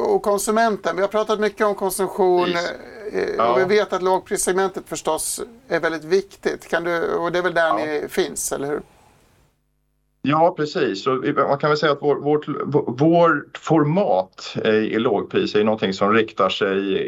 och 0.00 0.22
konsumenten? 0.22 0.96
Vi 0.96 1.02
har 1.02 1.08
pratat 1.08 1.40
mycket 1.40 1.66
om 1.66 1.74
konsumtion. 1.74 2.44
Precis. 2.44 2.97
Ja. 3.36 3.52
Och 3.52 3.60
vi 3.60 3.64
vet 3.64 3.92
att 3.92 4.02
lågprissegmentet 4.02 4.84
förstås 4.86 5.40
är 5.68 5.80
väldigt 5.80 6.04
viktigt. 6.04 6.68
Kan 6.68 6.84
du, 6.84 7.14
och 7.14 7.32
det 7.32 7.38
är 7.38 7.42
väl 7.42 7.54
där 7.54 7.68
ja. 7.68 7.76
ni 7.76 8.08
finns, 8.08 8.52
eller 8.52 8.66
hur? 8.66 8.80
Ja, 10.22 10.54
precis. 10.56 11.04
Så 11.04 11.10
man 11.48 11.58
kan 11.58 11.70
väl 11.70 11.76
säga 11.76 11.92
att 11.92 12.02
vår, 12.02 12.16
vårt, 12.16 12.48
vårt 13.00 13.58
format 13.58 14.56
i 14.64 14.98
lågpris 14.98 15.54
är 15.54 15.64
någonting 15.64 15.92
som 15.92 16.12
riktar 16.12 16.48
sig 16.48 16.98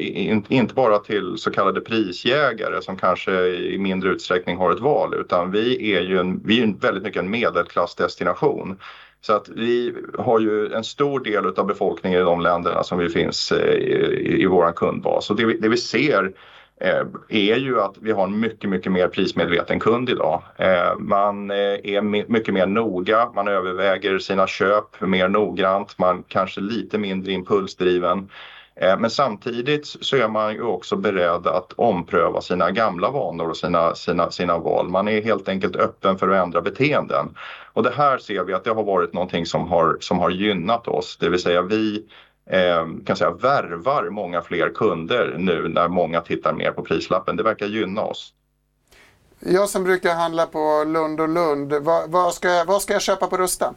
inte 0.48 0.74
bara 0.74 0.98
till 0.98 1.34
så 1.38 1.50
kallade 1.50 1.80
prisjägare 1.80 2.82
som 2.82 2.96
kanske 2.96 3.46
i 3.48 3.78
mindre 3.78 4.10
utsträckning 4.10 4.56
har 4.56 4.72
ett 4.72 4.80
val 4.80 5.14
utan 5.14 5.50
vi 5.50 5.94
är 5.96 6.00
ju 6.00 6.18
en, 6.18 6.40
vi 6.44 6.62
är 6.62 6.74
väldigt 6.80 7.02
mycket 7.02 7.22
en 7.22 7.30
medelklassdestination. 7.30 8.78
Så 9.20 9.32
att 9.32 9.48
vi 9.48 9.94
har 10.18 10.40
ju 10.40 10.72
en 10.72 10.84
stor 10.84 11.20
del 11.20 11.46
av 11.46 11.66
befolkningen 11.66 12.20
i 12.20 12.24
de 12.24 12.40
länderna 12.40 12.82
som 12.82 12.98
vi 12.98 13.08
finns 13.08 13.52
eh, 13.52 13.74
i, 13.74 14.42
i 14.42 14.46
vår 14.46 14.72
kundbas. 14.72 15.30
Och 15.30 15.36
det 15.36 15.44
vi, 15.44 15.58
det 15.58 15.68
vi 15.68 15.76
ser 15.76 16.32
eh, 16.80 17.06
är 17.28 17.56
ju 17.56 17.80
att 17.80 17.94
vi 18.00 18.12
har 18.12 18.24
en 18.24 18.40
mycket, 18.40 18.70
mycket 18.70 18.92
mer 18.92 19.08
prismedveten 19.08 19.80
kund 19.80 20.10
idag. 20.10 20.42
Eh, 20.56 20.98
man 20.98 21.50
är 21.50 22.00
mycket 22.30 22.54
mer 22.54 22.66
noga, 22.66 23.30
man 23.34 23.48
överväger 23.48 24.18
sina 24.18 24.46
köp 24.46 25.00
mer 25.00 25.28
noggrant, 25.28 25.98
man 25.98 26.24
kanske 26.28 26.60
lite 26.60 26.98
mindre 26.98 27.32
impulsdriven. 27.32 28.28
Eh, 28.74 28.98
men 28.98 29.10
samtidigt 29.10 29.86
så 29.86 30.16
är 30.16 30.28
man 30.28 30.52
ju 30.52 30.62
också 30.62 30.96
beredd 30.96 31.46
att 31.46 31.72
ompröva 31.72 32.40
sina 32.40 32.70
gamla 32.70 33.10
vanor 33.10 33.48
och 33.48 33.56
sina, 33.56 33.94
sina, 33.94 34.30
sina 34.30 34.58
val. 34.58 34.88
Man 34.88 35.08
är 35.08 35.22
helt 35.22 35.48
enkelt 35.48 35.76
öppen 35.76 36.18
för 36.18 36.28
att 36.28 36.44
ändra 36.44 36.60
beteenden. 36.60 37.34
Och 37.72 37.82
det 37.82 37.90
här 37.90 38.18
ser 38.18 38.44
vi 38.44 38.54
att 38.54 38.64
det 38.64 38.70
har 38.70 38.84
varit 38.84 39.12
någonting 39.12 39.46
som 39.46 39.68
har, 39.68 39.96
som 40.00 40.18
har 40.18 40.30
gynnat 40.30 40.88
oss, 40.88 41.16
det 41.20 41.28
vill 41.28 41.40
säga 41.40 41.62
vi 41.62 42.06
eh, 42.50 42.86
kan 43.06 43.16
säga 43.16 43.30
värvar 43.30 44.08
många 44.10 44.42
fler 44.42 44.68
kunder 44.74 45.34
nu 45.38 45.68
när 45.68 45.88
många 45.88 46.20
tittar 46.20 46.52
mer 46.52 46.70
på 46.70 46.82
prislappen. 46.82 47.36
Det 47.36 47.42
verkar 47.42 47.66
gynna 47.66 48.02
oss. 48.02 48.34
Jag 49.40 49.68
som 49.68 49.84
brukar 49.84 50.14
handla 50.14 50.46
på 50.46 50.84
Lund 50.86 51.20
och 51.20 51.28
Lund, 51.28 51.72
vad, 51.72 52.10
vad, 52.10 52.34
ska, 52.34 52.64
vad 52.66 52.82
ska 52.82 52.92
jag 52.92 53.02
köpa 53.02 53.26
på 53.26 53.36
Rusta? 53.36 53.74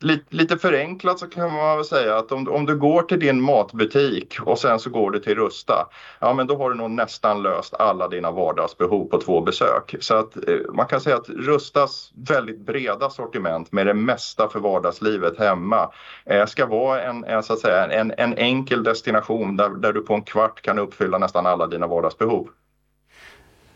Lite, 0.00 0.24
lite 0.28 0.58
förenklat 0.58 1.18
så 1.18 1.26
kan 1.26 1.52
man 1.52 1.76
väl 1.76 1.84
säga 1.84 2.16
att 2.16 2.32
om, 2.32 2.48
om 2.48 2.66
du 2.66 2.76
går 2.76 3.02
till 3.02 3.20
din 3.20 3.40
matbutik 3.40 4.36
och 4.42 4.58
sen 4.58 4.78
så 4.78 4.90
går 4.90 5.10
du 5.10 5.18
till 5.18 5.34
Rusta, 5.34 5.88
ja 6.20 6.34
men 6.34 6.46
då 6.46 6.56
har 6.56 6.70
du 6.70 6.76
nog 6.76 6.90
nästan 6.90 7.42
löst 7.42 7.74
alla 7.74 8.08
dina 8.08 8.30
vardagsbehov 8.30 9.04
på 9.04 9.20
två 9.20 9.40
besök. 9.40 9.94
Så 10.00 10.14
att 10.14 10.36
eh, 10.36 10.72
man 10.74 10.86
kan 10.86 11.00
säga 11.00 11.16
att 11.16 11.28
Rustas 11.28 12.12
väldigt 12.28 12.66
breda 12.66 13.10
sortiment 13.10 13.72
med 13.72 13.86
det 13.86 13.94
mesta 13.94 14.48
för 14.48 14.60
vardagslivet 14.60 15.38
hemma 15.38 15.90
eh, 16.26 16.46
ska 16.46 16.66
vara 16.66 17.02
en, 17.02 17.24
en, 17.24 17.42
så 17.42 17.52
att 17.52 17.60
säga, 17.60 18.00
en, 18.00 18.12
en 18.18 18.34
enkel 18.34 18.82
destination 18.82 19.56
där, 19.56 19.68
där 19.68 19.92
du 19.92 20.00
på 20.00 20.14
en 20.14 20.22
kvart 20.22 20.62
kan 20.62 20.78
uppfylla 20.78 21.18
nästan 21.18 21.46
alla 21.46 21.66
dina 21.66 21.86
vardagsbehov. 21.86 22.48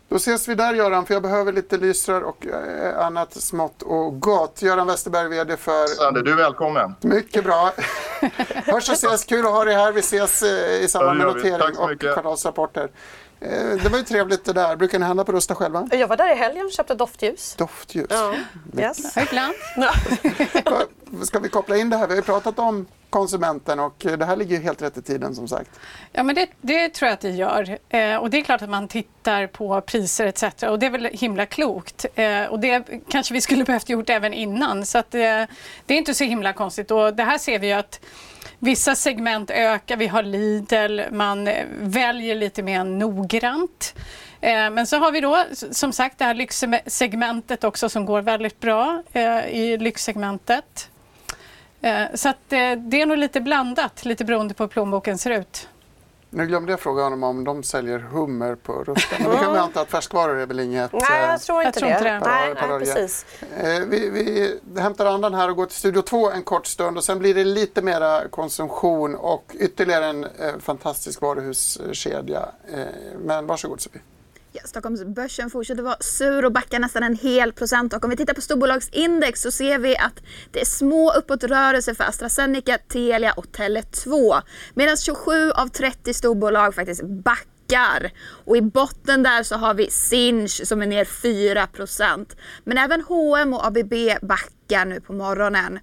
Då 0.09 0.15
ses 0.15 0.47
vi 0.47 0.55
där 0.55 0.73
Göran, 0.73 1.05
för 1.05 1.13
jag 1.13 1.23
behöver 1.23 1.53
lite 1.53 1.77
lysrör 1.77 2.21
och 2.21 2.47
eh, 2.47 3.05
annat 3.05 3.33
smått 3.33 3.81
och 3.81 4.19
gott. 4.19 4.61
Göran 4.61 4.87
Westerberg, 4.87 5.27
VD 5.29 5.57
för... 5.57 5.87
Sander, 5.87 6.21
du 6.21 6.31
är 6.31 6.35
välkommen. 6.35 6.95
Mycket 7.01 7.43
bra. 7.43 7.71
Hörs 8.65 8.89
och 8.89 8.95
ses, 8.95 9.25
kul 9.25 9.45
att 9.45 9.51
ha 9.51 9.65
dig 9.65 9.75
här. 9.75 9.91
Vi 9.91 9.99
ses 9.99 10.43
eh, 10.43 10.83
i 10.83 10.87
samband 10.87 11.17
med 11.17 11.27
notering 11.27 11.77
och 11.77 11.99
kvartalsrapporter. 11.99 12.89
Eh, 13.39 13.49
Det 13.83 13.89
var 13.89 13.97
ju 13.97 14.03
trevligt 14.03 14.45
det 14.45 14.53
där. 14.53 14.75
Brukar 14.75 14.99
ni 14.99 15.05
handla 15.05 15.23
på 15.23 15.31
Rusta 15.31 15.55
själva? 15.55 15.87
Jag 15.91 16.07
var 16.07 16.17
där 16.17 16.31
i 16.31 16.35
helgen 16.35 16.65
och 16.65 16.71
köpte 16.71 16.95
doftljus. 16.95 17.55
Doftljus. 17.57 18.07
Ja. 18.09 18.33
Yes. 18.77 19.17
Ibland. 19.17 19.53
Ska 21.25 21.39
vi 21.39 21.49
koppla 21.49 21.77
in 21.77 21.89
det 21.89 21.97
här? 21.97 22.07
Vi 22.07 22.13
har 22.13 22.17
ju 22.17 22.23
pratat 22.25 22.59
om 22.59 22.85
konsumenten 23.09 23.79
och 23.79 23.95
det 23.97 24.25
här 24.25 24.35
ligger 24.35 24.57
ju 24.57 24.63
helt 24.63 24.81
rätt 24.81 24.97
i 24.97 25.01
tiden 25.01 25.35
som 25.35 25.47
sagt. 25.47 25.69
Ja, 26.11 26.23
men 26.23 26.35
det, 26.35 26.47
det 26.61 26.89
tror 26.89 27.07
jag 27.07 27.13
att 27.13 27.21
det 27.21 27.29
gör. 27.29 27.77
Eh, 27.89 28.15
och 28.15 28.29
det 28.29 28.37
är 28.37 28.41
klart 28.41 28.61
att 28.61 28.69
man 28.69 28.87
tittar 28.87 29.47
på 29.47 29.81
priser 29.81 30.25
etc. 30.25 30.63
Och 30.63 30.79
det 30.79 30.85
är 30.85 30.89
väl 30.89 31.05
himla 31.05 31.45
klokt. 31.45 32.05
Eh, 32.15 32.43
och 32.43 32.59
det 32.59 32.87
kanske 33.09 33.33
vi 33.33 33.41
skulle 33.41 33.63
behövt 33.65 33.89
gjort 33.89 34.09
även 34.09 34.33
innan. 34.33 34.85
Så 34.85 34.97
att, 34.97 35.15
eh, 35.15 35.19
det 35.85 35.93
är 35.93 35.97
inte 35.97 36.13
så 36.13 36.23
himla 36.23 36.53
konstigt. 36.53 36.91
Och 36.91 37.13
det 37.13 37.23
här 37.23 37.37
ser 37.37 37.59
vi 37.59 37.67
ju 37.67 37.73
att 37.73 37.99
vissa 38.59 38.95
segment 38.95 39.51
ökar. 39.51 39.97
Vi 39.97 40.07
har 40.07 40.23
Lidl, 40.23 41.01
man 41.11 41.47
eh, 41.47 41.65
väljer 41.79 42.35
lite 42.35 42.63
mer 42.63 42.83
noggrant. 42.83 43.95
Eh, 44.41 44.69
men 44.69 44.87
så 44.87 44.97
har 44.97 45.11
vi 45.11 45.21
då 45.21 45.45
som 45.71 45.93
sagt 45.93 46.17
det 46.17 46.25
här 46.25 46.33
lyxsegmentet 46.33 47.63
också 47.63 47.89
som 47.89 48.05
går 48.05 48.21
väldigt 48.21 48.59
bra 48.59 49.03
eh, 49.13 49.47
i 49.47 49.77
lyxsegmentet. 49.77 50.89
Eh, 51.81 52.03
Så 52.13 52.29
att 52.29 52.53
eh, 52.53 52.71
det 52.77 53.01
är 53.01 53.05
nog 53.05 53.17
lite 53.17 53.41
blandat, 53.41 54.05
lite 54.05 54.25
beroende 54.25 54.53
på 54.53 54.63
hur 54.63 54.67
plånboken 54.67 55.17
ser 55.17 55.31
ut. 55.31 55.67
Nu 56.29 56.45
glömde 56.45 56.71
jag 56.71 56.79
fråga 56.79 57.03
honom 57.03 57.23
om 57.23 57.43
de 57.43 57.63
säljer 57.63 57.99
hummer 57.99 58.55
på 58.55 58.73
Rusta. 58.83 59.15
Men 59.19 59.31
det 59.31 59.37
kan 59.37 59.53
vi 59.53 59.59
anta 59.59 59.81
att 59.81 59.89
färskvaror 59.91 60.39
är 60.39 60.45
väl 60.45 60.59
inget... 60.59 60.93
Nej, 60.93 61.01
eh, 61.23 61.29
jag 61.29 61.41
tror 61.41 61.63
inte 61.63 61.79
tror 61.79 61.89
det. 61.89 61.95
inte 61.95 62.09
det. 62.09 62.19
Nej, 62.19 62.53
nej, 62.69 62.79
precis. 62.79 63.25
Vi, 63.87 64.09
vi 64.09 64.81
hämtar 64.81 65.05
andan 65.05 65.33
här 65.33 65.49
och 65.49 65.55
går 65.55 65.65
till 65.65 65.75
Studio 65.75 66.01
2 66.01 66.31
en 66.31 66.43
kort 66.43 66.67
stund 66.67 66.97
och 66.97 67.03
sen 67.03 67.19
blir 67.19 67.33
det 67.35 67.43
lite 67.43 67.81
mera 67.81 68.27
konsumtion 68.27 69.15
och 69.15 69.55
ytterligare 69.59 70.05
en 70.05 70.25
fantastisk 70.59 71.21
varuhuskedja. 71.21 72.45
Men 73.17 73.47
varsågod 73.47 73.81
Sofie. 73.81 74.01
Ja, 74.57 74.67
Stockholmsbörsen 74.67 75.49
fortsätter 75.49 75.83
vara 75.83 75.97
sur 75.99 76.45
och 76.45 76.51
backar 76.51 76.79
nästan 76.79 77.03
en 77.03 77.15
hel 77.15 77.53
procent. 77.53 77.93
Och 77.93 78.03
om 78.03 78.09
vi 78.09 78.17
tittar 78.17 78.33
på 78.33 78.41
storbolagsindex 78.41 79.41
så 79.41 79.51
ser 79.51 79.77
vi 79.77 79.97
att 79.97 80.23
det 80.51 80.61
är 80.61 80.65
små 80.65 81.13
uppåtrörelser 81.13 81.93
för 81.93 82.03
AstraZeneca, 82.03 82.77
Telia 82.77 83.33
och 83.33 83.45
Tele2. 83.45 84.41
Medan 84.73 84.97
27 84.97 85.51
av 85.51 85.67
30 85.67 86.13
storbolag 86.13 86.75
faktiskt 86.75 87.03
backar. 87.03 88.11
Och 88.45 88.57
i 88.57 88.61
botten 88.61 89.23
där 89.23 89.43
så 89.43 89.55
har 89.55 89.73
vi 89.73 89.89
Sinch 89.89 90.67
som 90.67 90.81
är 90.81 90.87
ner 90.87 91.05
4% 91.05 92.35
Men 92.63 92.77
även 92.77 93.01
H&M 93.01 93.53
och 93.53 93.65
ABB 93.65 93.93
backar 94.21 94.85
nu 94.85 95.01
på 95.01 95.13
morgonen. 95.13 95.79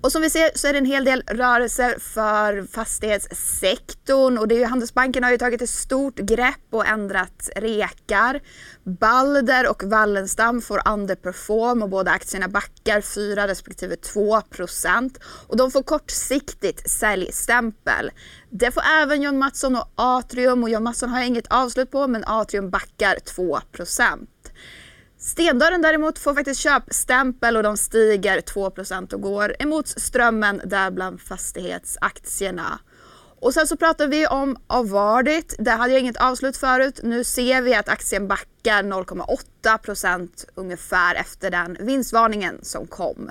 Och 0.00 0.12
som 0.12 0.22
vi 0.22 0.30
ser 0.30 0.50
så 0.54 0.68
är 0.68 0.72
det 0.72 0.78
en 0.78 0.84
hel 0.84 1.04
del 1.04 1.22
rörelser 1.26 1.98
för 1.98 2.66
fastighetssektorn 2.72 4.38
och 4.38 4.48
det 4.48 4.54
är 4.54 4.58
ju, 4.58 4.64
Handelsbanken 4.64 5.24
har 5.24 5.30
ju 5.30 5.38
tagit 5.38 5.62
ett 5.62 5.70
stort 5.70 6.16
grepp 6.18 6.66
och 6.70 6.86
ändrat 6.86 7.50
rekar. 7.56 8.40
Balder 8.84 9.70
och 9.70 9.82
Wallenstam 9.82 10.62
får 10.62 10.88
underperform 10.88 11.82
och 11.82 11.88
båda 11.88 12.10
aktierna 12.10 12.48
backar 12.48 13.00
4 13.00 13.48
respektive 13.48 13.96
2 13.96 14.40
procent. 14.40 15.18
Och 15.46 15.56
de 15.56 15.70
får 15.70 15.82
kortsiktigt 15.82 16.90
säljstämpel. 16.90 18.10
Det 18.50 18.70
får 18.70 18.82
även 19.02 19.22
John 19.22 19.38
Mattsson 19.38 19.76
och 19.76 19.88
Atrium 19.94 20.62
och 20.62 20.70
John 20.70 20.82
Mattsson 20.82 21.08
har 21.08 21.18
jag 21.18 21.28
inget 21.28 21.46
avslut 21.52 21.90
på 21.90 22.06
men 22.06 22.24
Atrium 22.24 22.70
backar 22.70 23.18
2 23.36 23.60
procent. 23.72 24.30
Stendörren 25.18 25.82
däremot 25.82 26.18
får 26.18 26.34
faktiskt 26.34 26.60
köpstämpel 26.60 27.56
och 27.56 27.62
de 27.62 27.76
stiger 27.76 28.40
2% 28.40 29.14
och 29.14 29.20
går 29.20 29.56
emot 29.58 29.88
strömmen 29.88 30.60
där 30.64 30.90
bland 30.90 31.20
fastighetsaktierna. 31.20 32.78
Och 33.40 33.54
sen 33.54 33.66
så 33.66 33.76
pratar 33.76 34.06
vi 34.06 34.26
om 34.26 34.56
Avardit. 34.66 35.54
Där 35.58 35.76
hade 35.76 35.92
jag 35.92 36.00
inget 36.00 36.16
avslut 36.16 36.56
förut. 36.56 37.00
Nu 37.02 37.24
ser 37.24 37.62
vi 37.62 37.74
att 37.74 37.88
aktien 37.88 38.28
backar 38.28 38.82
0,8% 38.82 40.28
ungefär 40.54 41.14
efter 41.14 41.50
den 41.50 41.76
vinstvarningen 41.80 42.58
som 42.62 42.86
kom. 42.86 43.30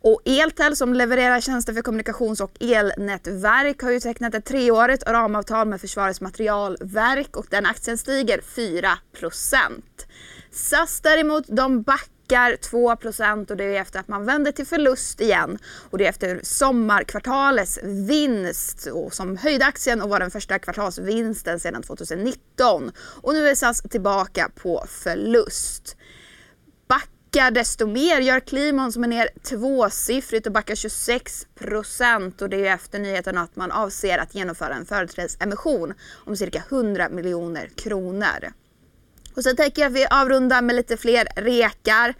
Och 0.00 0.22
Eltel 0.24 0.76
som 0.76 0.94
levererar 0.94 1.40
tjänster 1.40 1.72
för 1.72 1.82
kommunikations 1.82 2.40
och 2.40 2.62
elnätverk 2.62 3.82
har 3.82 3.90
ju 3.90 4.00
tecknat 4.00 4.34
ett 4.34 4.44
treårigt 4.44 5.02
ramavtal 5.06 5.68
med 5.68 5.80
Försvarets 5.80 6.20
materialverk 6.20 7.36
och 7.36 7.46
den 7.50 7.66
aktien 7.66 7.98
stiger 7.98 8.40
4 8.40 8.98
SAS 10.52 11.00
däremot, 11.00 11.44
de 11.48 11.82
backar 11.82 12.56
2 12.56 12.96
och 13.50 13.56
det 13.56 13.64
är 13.64 13.80
efter 13.80 14.00
att 14.00 14.08
man 14.08 14.24
vänder 14.24 14.52
till 14.52 14.66
förlust 14.66 15.20
igen. 15.20 15.58
Och 15.90 15.98
det 15.98 16.04
är 16.04 16.08
efter 16.08 16.40
sommarkvartalets 16.42 17.78
vinst 17.82 18.86
och 18.86 19.14
som 19.14 19.36
höjde 19.36 19.66
aktien 19.66 20.02
och 20.02 20.08
var 20.08 20.20
den 20.20 20.30
första 20.30 20.58
kvartalsvinsten 20.58 21.60
sedan 21.60 21.82
2019. 21.82 22.92
Och 22.98 23.34
nu 23.34 23.48
är 23.48 23.54
SAS 23.54 23.82
tillbaka 23.82 24.50
på 24.54 24.84
förlust. 24.88 25.96
Backar 26.88 27.50
desto 27.50 27.86
mer 27.86 28.20
gör 28.20 28.40
Klimon 28.40 28.92
som 28.92 29.04
är 29.04 29.08
ner 29.08 29.28
tvåsiffrigt 29.42 30.46
och 30.46 30.52
backar 30.52 30.74
26 30.74 31.46
och 32.40 32.48
det 32.48 32.66
är 32.66 32.74
efter 32.74 32.98
nyheten 32.98 33.38
att 33.38 33.56
man 33.56 33.72
avser 33.72 34.18
att 34.18 34.34
genomföra 34.34 34.74
en 34.74 34.86
företrädesemission 34.86 35.94
om 36.26 36.36
cirka 36.36 36.62
100 36.68 37.08
miljoner 37.08 37.66
kronor. 37.66 38.52
Och 39.36 39.42
sen 39.42 39.56
tänker 39.56 39.82
jag 39.82 39.88
att 39.88 39.96
vi 39.96 40.06
avrundar 40.10 40.62
med 40.62 40.76
lite 40.76 40.96
fler 40.96 41.26
rekar. 41.36 42.14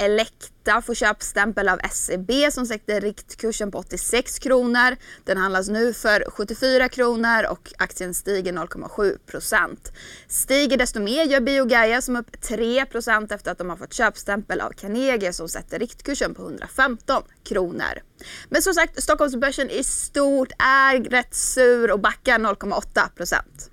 Elekta 0.00 0.82
får 0.82 0.94
köpstämpel 0.94 1.68
av 1.68 1.80
SEB 1.92 2.30
som 2.52 2.66
sänkte 2.66 3.00
riktkursen 3.00 3.70
på 3.70 3.78
86 3.78 4.38
kronor. 4.38 4.96
Den 5.24 5.36
handlas 5.36 5.68
nu 5.68 5.92
för 5.92 6.30
74 6.30 6.88
kronor 6.88 7.50
och 7.50 7.72
aktien 7.78 8.14
stiger 8.14 8.52
0,7 8.52 9.18
procent. 9.26 9.92
Stiger 10.28 10.76
desto 10.76 11.00
mer 11.00 11.24
gör 11.24 11.40
Biogaia 11.40 12.02
som 12.02 12.16
upp 12.16 12.40
3 12.40 12.86
procent 12.86 13.32
efter 13.32 13.52
att 13.52 13.58
de 13.58 13.70
har 13.70 13.76
fått 13.76 13.92
köpstämpel 13.92 14.60
av 14.60 14.70
Carnegie 14.70 15.32
som 15.32 15.48
sätter 15.48 15.78
riktkursen 15.78 16.34
på 16.34 16.42
115 16.42 17.22
kronor. 17.44 18.02
Men 18.48 18.62
som 18.62 18.74
sagt, 18.74 19.02
Stockholmsbörsen 19.02 19.70
i 19.70 19.84
stort 19.84 20.52
är 20.58 21.10
rätt 21.10 21.34
sur 21.34 21.90
och 21.90 22.00
backar 22.00 22.38
0,8 22.38 23.08
procent. 23.16 23.70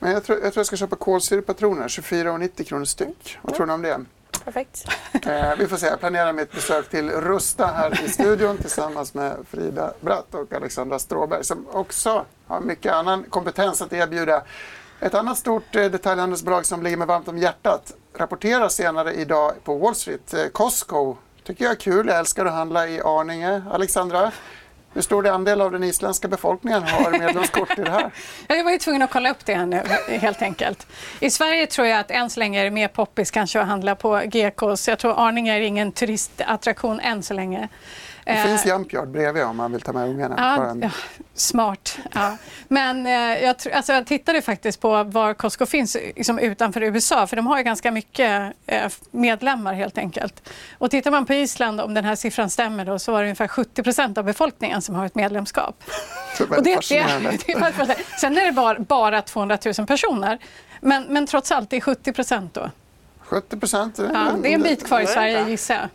Men 0.00 0.12
jag 0.12 0.24
tror 0.24 0.38
jag, 0.38 0.52
tror 0.52 0.60
jag 0.60 0.66
ska 0.66 0.76
köpa 0.76 0.96
kolsyrepatroner, 0.96 1.88
24,90 1.88 2.64
kronor 2.64 2.84
styck. 2.84 3.38
Vad 3.42 3.54
tror 3.54 3.66
ni 3.66 3.72
om 3.72 3.82
det? 3.82 4.00
Perfekt. 4.44 4.84
Eh, 5.26 5.56
vi 5.58 5.66
får 5.66 5.76
se, 5.76 5.86
jag 5.86 6.00
planerar 6.00 6.32
mitt 6.32 6.52
besök 6.52 6.90
till 6.90 7.10
Rusta 7.10 7.66
här 7.66 8.04
i 8.04 8.08
studion 8.08 8.58
tillsammans 8.58 9.14
med 9.14 9.36
Frida 9.50 9.92
Bratt 10.00 10.34
och 10.34 10.52
Alexandra 10.52 10.98
Stråberg 10.98 11.44
som 11.44 11.66
också 11.72 12.24
har 12.46 12.60
mycket 12.60 12.92
annan 12.92 13.24
kompetens 13.24 13.82
att 13.82 13.92
erbjuda. 13.92 14.42
Ett 15.00 15.14
annat 15.14 15.38
stort 15.38 15.76
eh, 15.76 15.84
detaljhandelsbolag 15.84 16.66
som 16.66 16.82
ligger 16.82 16.96
mig 16.96 17.06
varmt 17.06 17.28
om 17.28 17.38
hjärtat 17.38 17.92
rapporterar 18.14 18.68
senare 18.68 19.14
idag 19.14 19.52
på 19.64 19.78
Wall 19.78 19.94
Street. 19.94 20.34
Eh, 20.34 20.46
Costco 20.46 21.16
tycker 21.44 21.64
jag 21.64 21.72
är 21.72 21.76
kul, 21.76 22.06
jag 22.06 22.18
älskar 22.18 22.46
att 22.46 22.52
handla 22.52 22.88
i 22.88 23.00
Arninge. 23.00 23.62
Alexandra, 23.70 24.32
hur 24.94 25.02
stor 25.02 25.26
andel 25.26 25.60
av 25.60 25.72
den 25.72 25.84
isländska 25.84 26.28
befolkningen 26.28 26.82
har 26.82 27.10
medlemskort 27.18 27.78
i 27.78 27.82
det 27.82 27.90
här? 27.90 28.10
Ja, 28.48 28.56
Jag 28.56 28.64
var 28.64 28.70
ju 28.70 28.78
tvungen 28.78 29.02
att 29.02 29.10
kolla 29.10 29.30
upp 29.30 29.44
det 29.44 29.54
här 29.54 29.66
nu, 29.66 29.82
helt 30.18 30.42
enkelt. 30.42 30.86
I 31.20 31.30
Sverige 31.30 31.66
tror 31.66 31.86
jag 31.86 32.00
att 32.00 32.10
än 32.10 32.30
så 32.30 32.40
länge 32.40 32.60
är 32.60 32.64
det 32.64 32.70
mer 32.70 32.88
poppis 32.88 33.30
kanske 33.30 33.60
att 33.60 33.66
handla 33.66 33.94
på 33.94 34.22
GKs. 34.24 34.88
Jag 34.88 34.98
tror 34.98 35.28
Arninge 35.28 35.56
är 35.56 35.60
ingen 35.60 35.92
turistattraktion 35.92 37.00
än 37.00 37.22
så 37.22 37.34
länge. 37.34 37.68
Det 38.24 38.30
Eh, 38.30 38.44
finns 38.46 38.66
Jumpyard 38.66 39.08
bredvid 39.08 39.44
om 39.44 39.56
man 39.56 39.72
vill 39.72 39.80
ta 39.80 39.92
med 39.92 40.08
ungarna. 40.08 40.34
Ja, 40.38 40.64
en- 40.70 40.80
ja, 40.82 40.90
smart. 41.34 41.98
Ja. 42.12 42.36
Men 42.68 43.06
eh, 43.06 43.12
jag, 43.44 43.56
alltså, 43.72 43.92
jag 43.92 44.06
tittade 44.06 44.42
faktiskt 44.42 44.80
på 44.80 45.04
var 45.04 45.34
Costco 45.34 45.66
finns 45.66 45.96
liksom, 46.16 46.38
utanför 46.38 46.82
USA 46.82 47.26
för 47.26 47.36
de 47.36 47.46
har 47.46 47.56
ju 47.58 47.62
ganska 47.64 47.90
mycket 47.90 48.52
eh, 48.66 48.90
medlemmar 49.10 49.74
helt 49.74 49.98
enkelt. 49.98 50.48
Och 50.78 50.90
tittar 50.90 51.10
man 51.10 51.26
på 51.26 51.34
Island, 51.34 51.80
om 51.80 51.94
den 51.94 52.04
här 52.04 52.14
siffran 52.16 52.50
stämmer, 52.50 52.84
då, 52.84 52.98
så 52.98 53.12
var 53.12 53.18
det 53.18 53.24
ungefär 53.26 53.48
70 53.48 53.82
procent 53.82 54.18
av 54.18 54.24
befolkningen 54.24 54.82
som 54.82 54.94
har 54.94 55.06
ett 55.06 55.14
medlemskap. 55.14 55.84
Det 56.38 56.44
är 56.44 56.50
Och 56.58 56.62
det, 56.62 56.70
det, 56.70 56.74
fascinerande. 56.76 57.30
det 57.46 57.52
är 57.52 57.60
fascinerande. 57.60 57.96
Sen 58.20 58.38
är 58.38 58.44
det 58.46 58.52
bara, 58.52 58.78
bara 58.78 59.22
200 59.22 59.58
000 59.78 59.86
personer. 59.86 60.38
Men, 60.80 61.02
men 61.08 61.26
trots 61.26 61.52
allt, 61.52 61.70
det 61.70 61.76
är 61.76 61.80
70 61.80 62.12
procent 62.12 62.54
då. 62.54 62.70
70 63.20 63.56
procent. 63.60 63.98
Ja, 63.98 64.32
det 64.42 64.48
är 64.48 64.54
en 64.54 64.62
bit 64.62 64.86
kvar 64.86 65.00
i 65.00 65.06
Sverige 65.06 65.48
gissar 65.48 65.74
jag. 65.74 65.88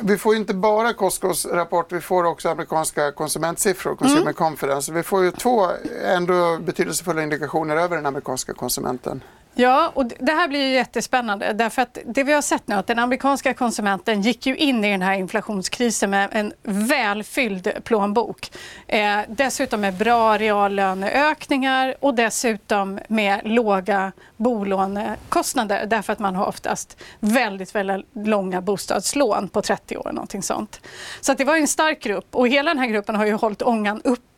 Vi 0.00 0.18
får 0.18 0.36
inte 0.36 0.54
bara 0.54 0.92
Costcos 0.92 1.46
rapport, 1.46 1.92
vi 1.92 2.00
får 2.00 2.24
också 2.24 2.48
amerikanska 2.48 3.12
konsumentsiffror, 3.12 3.94
Consumer 3.94 4.20
Mm. 4.22 4.34
Confidence. 4.34 4.92
Vi 4.92 5.02
får 5.02 5.24
ju 5.24 5.30
två 5.30 5.68
ändå 6.04 6.58
betydelsefulla 6.60 7.22
indikationer 7.22 7.76
över 7.76 7.96
den 7.96 8.06
amerikanska 8.06 8.54
konsumenten. 8.54 9.20
Ja, 9.58 9.92
och 9.94 10.06
det 10.06 10.32
här 10.32 10.48
blir 10.48 10.60
ju 10.60 10.72
jättespännande 10.72 11.52
därför 11.52 11.82
att 11.82 11.98
det 12.06 12.22
vi 12.24 12.32
har 12.32 12.42
sett 12.42 12.68
nu 12.68 12.74
att 12.74 12.86
den 12.86 12.98
amerikanska 12.98 13.54
konsumenten 13.54 14.22
gick 14.22 14.46
ju 14.46 14.56
in 14.56 14.84
i 14.84 14.90
den 14.90 15.02
här 15.02 15.14
inflationskrisen 15.14 16.10
med 16.10 16.28
en 16.32 16.52
välfylld 16.62 17.72
plånbok. 17.84 18.50
Eh, 18.86 19.18
dessutom 19.28 19.80
med 19.80 19.94
bra 19.94 20.38
reallöneökningar 20.38 21.94
och 22.00 22.14
dessutom 22.14 22.98
med 23.08 23.40
låga 23.44 24.12
bolånekostnader 24.36 25.86
därför 25.86 26.12
att 26.12 26.18
man 26.18 26.34
har 26.36 26.46
oftast 26.46 26.96
väldigt, 27.20 27.74
väldigt 27.74 28.06
långa 28.12 28.60
bostadslån 28.60 29.48
på 29.48 29.62
30 29.62 29.96
år. 29.96 30.12
Någonting 30.12 30.42
sånt. 30.42 30.80
Så 31.20 31.32
att 31.32 31.38
det 31.38 31.44
var 31.44 31.56
en 31.56 31.68
stark 31.68 32.02
grupp 32.02 32.26
och 32.30 32.48
hela 32.48 32.70
den 32.70 32.78
här 32.78 32.86
gruppen 32.86 33.14
har 33.16 33.26
ju 33.26 33.32
hållit 33.32 33.62
ångan 33.62 34.00
uppe 34.04 34.35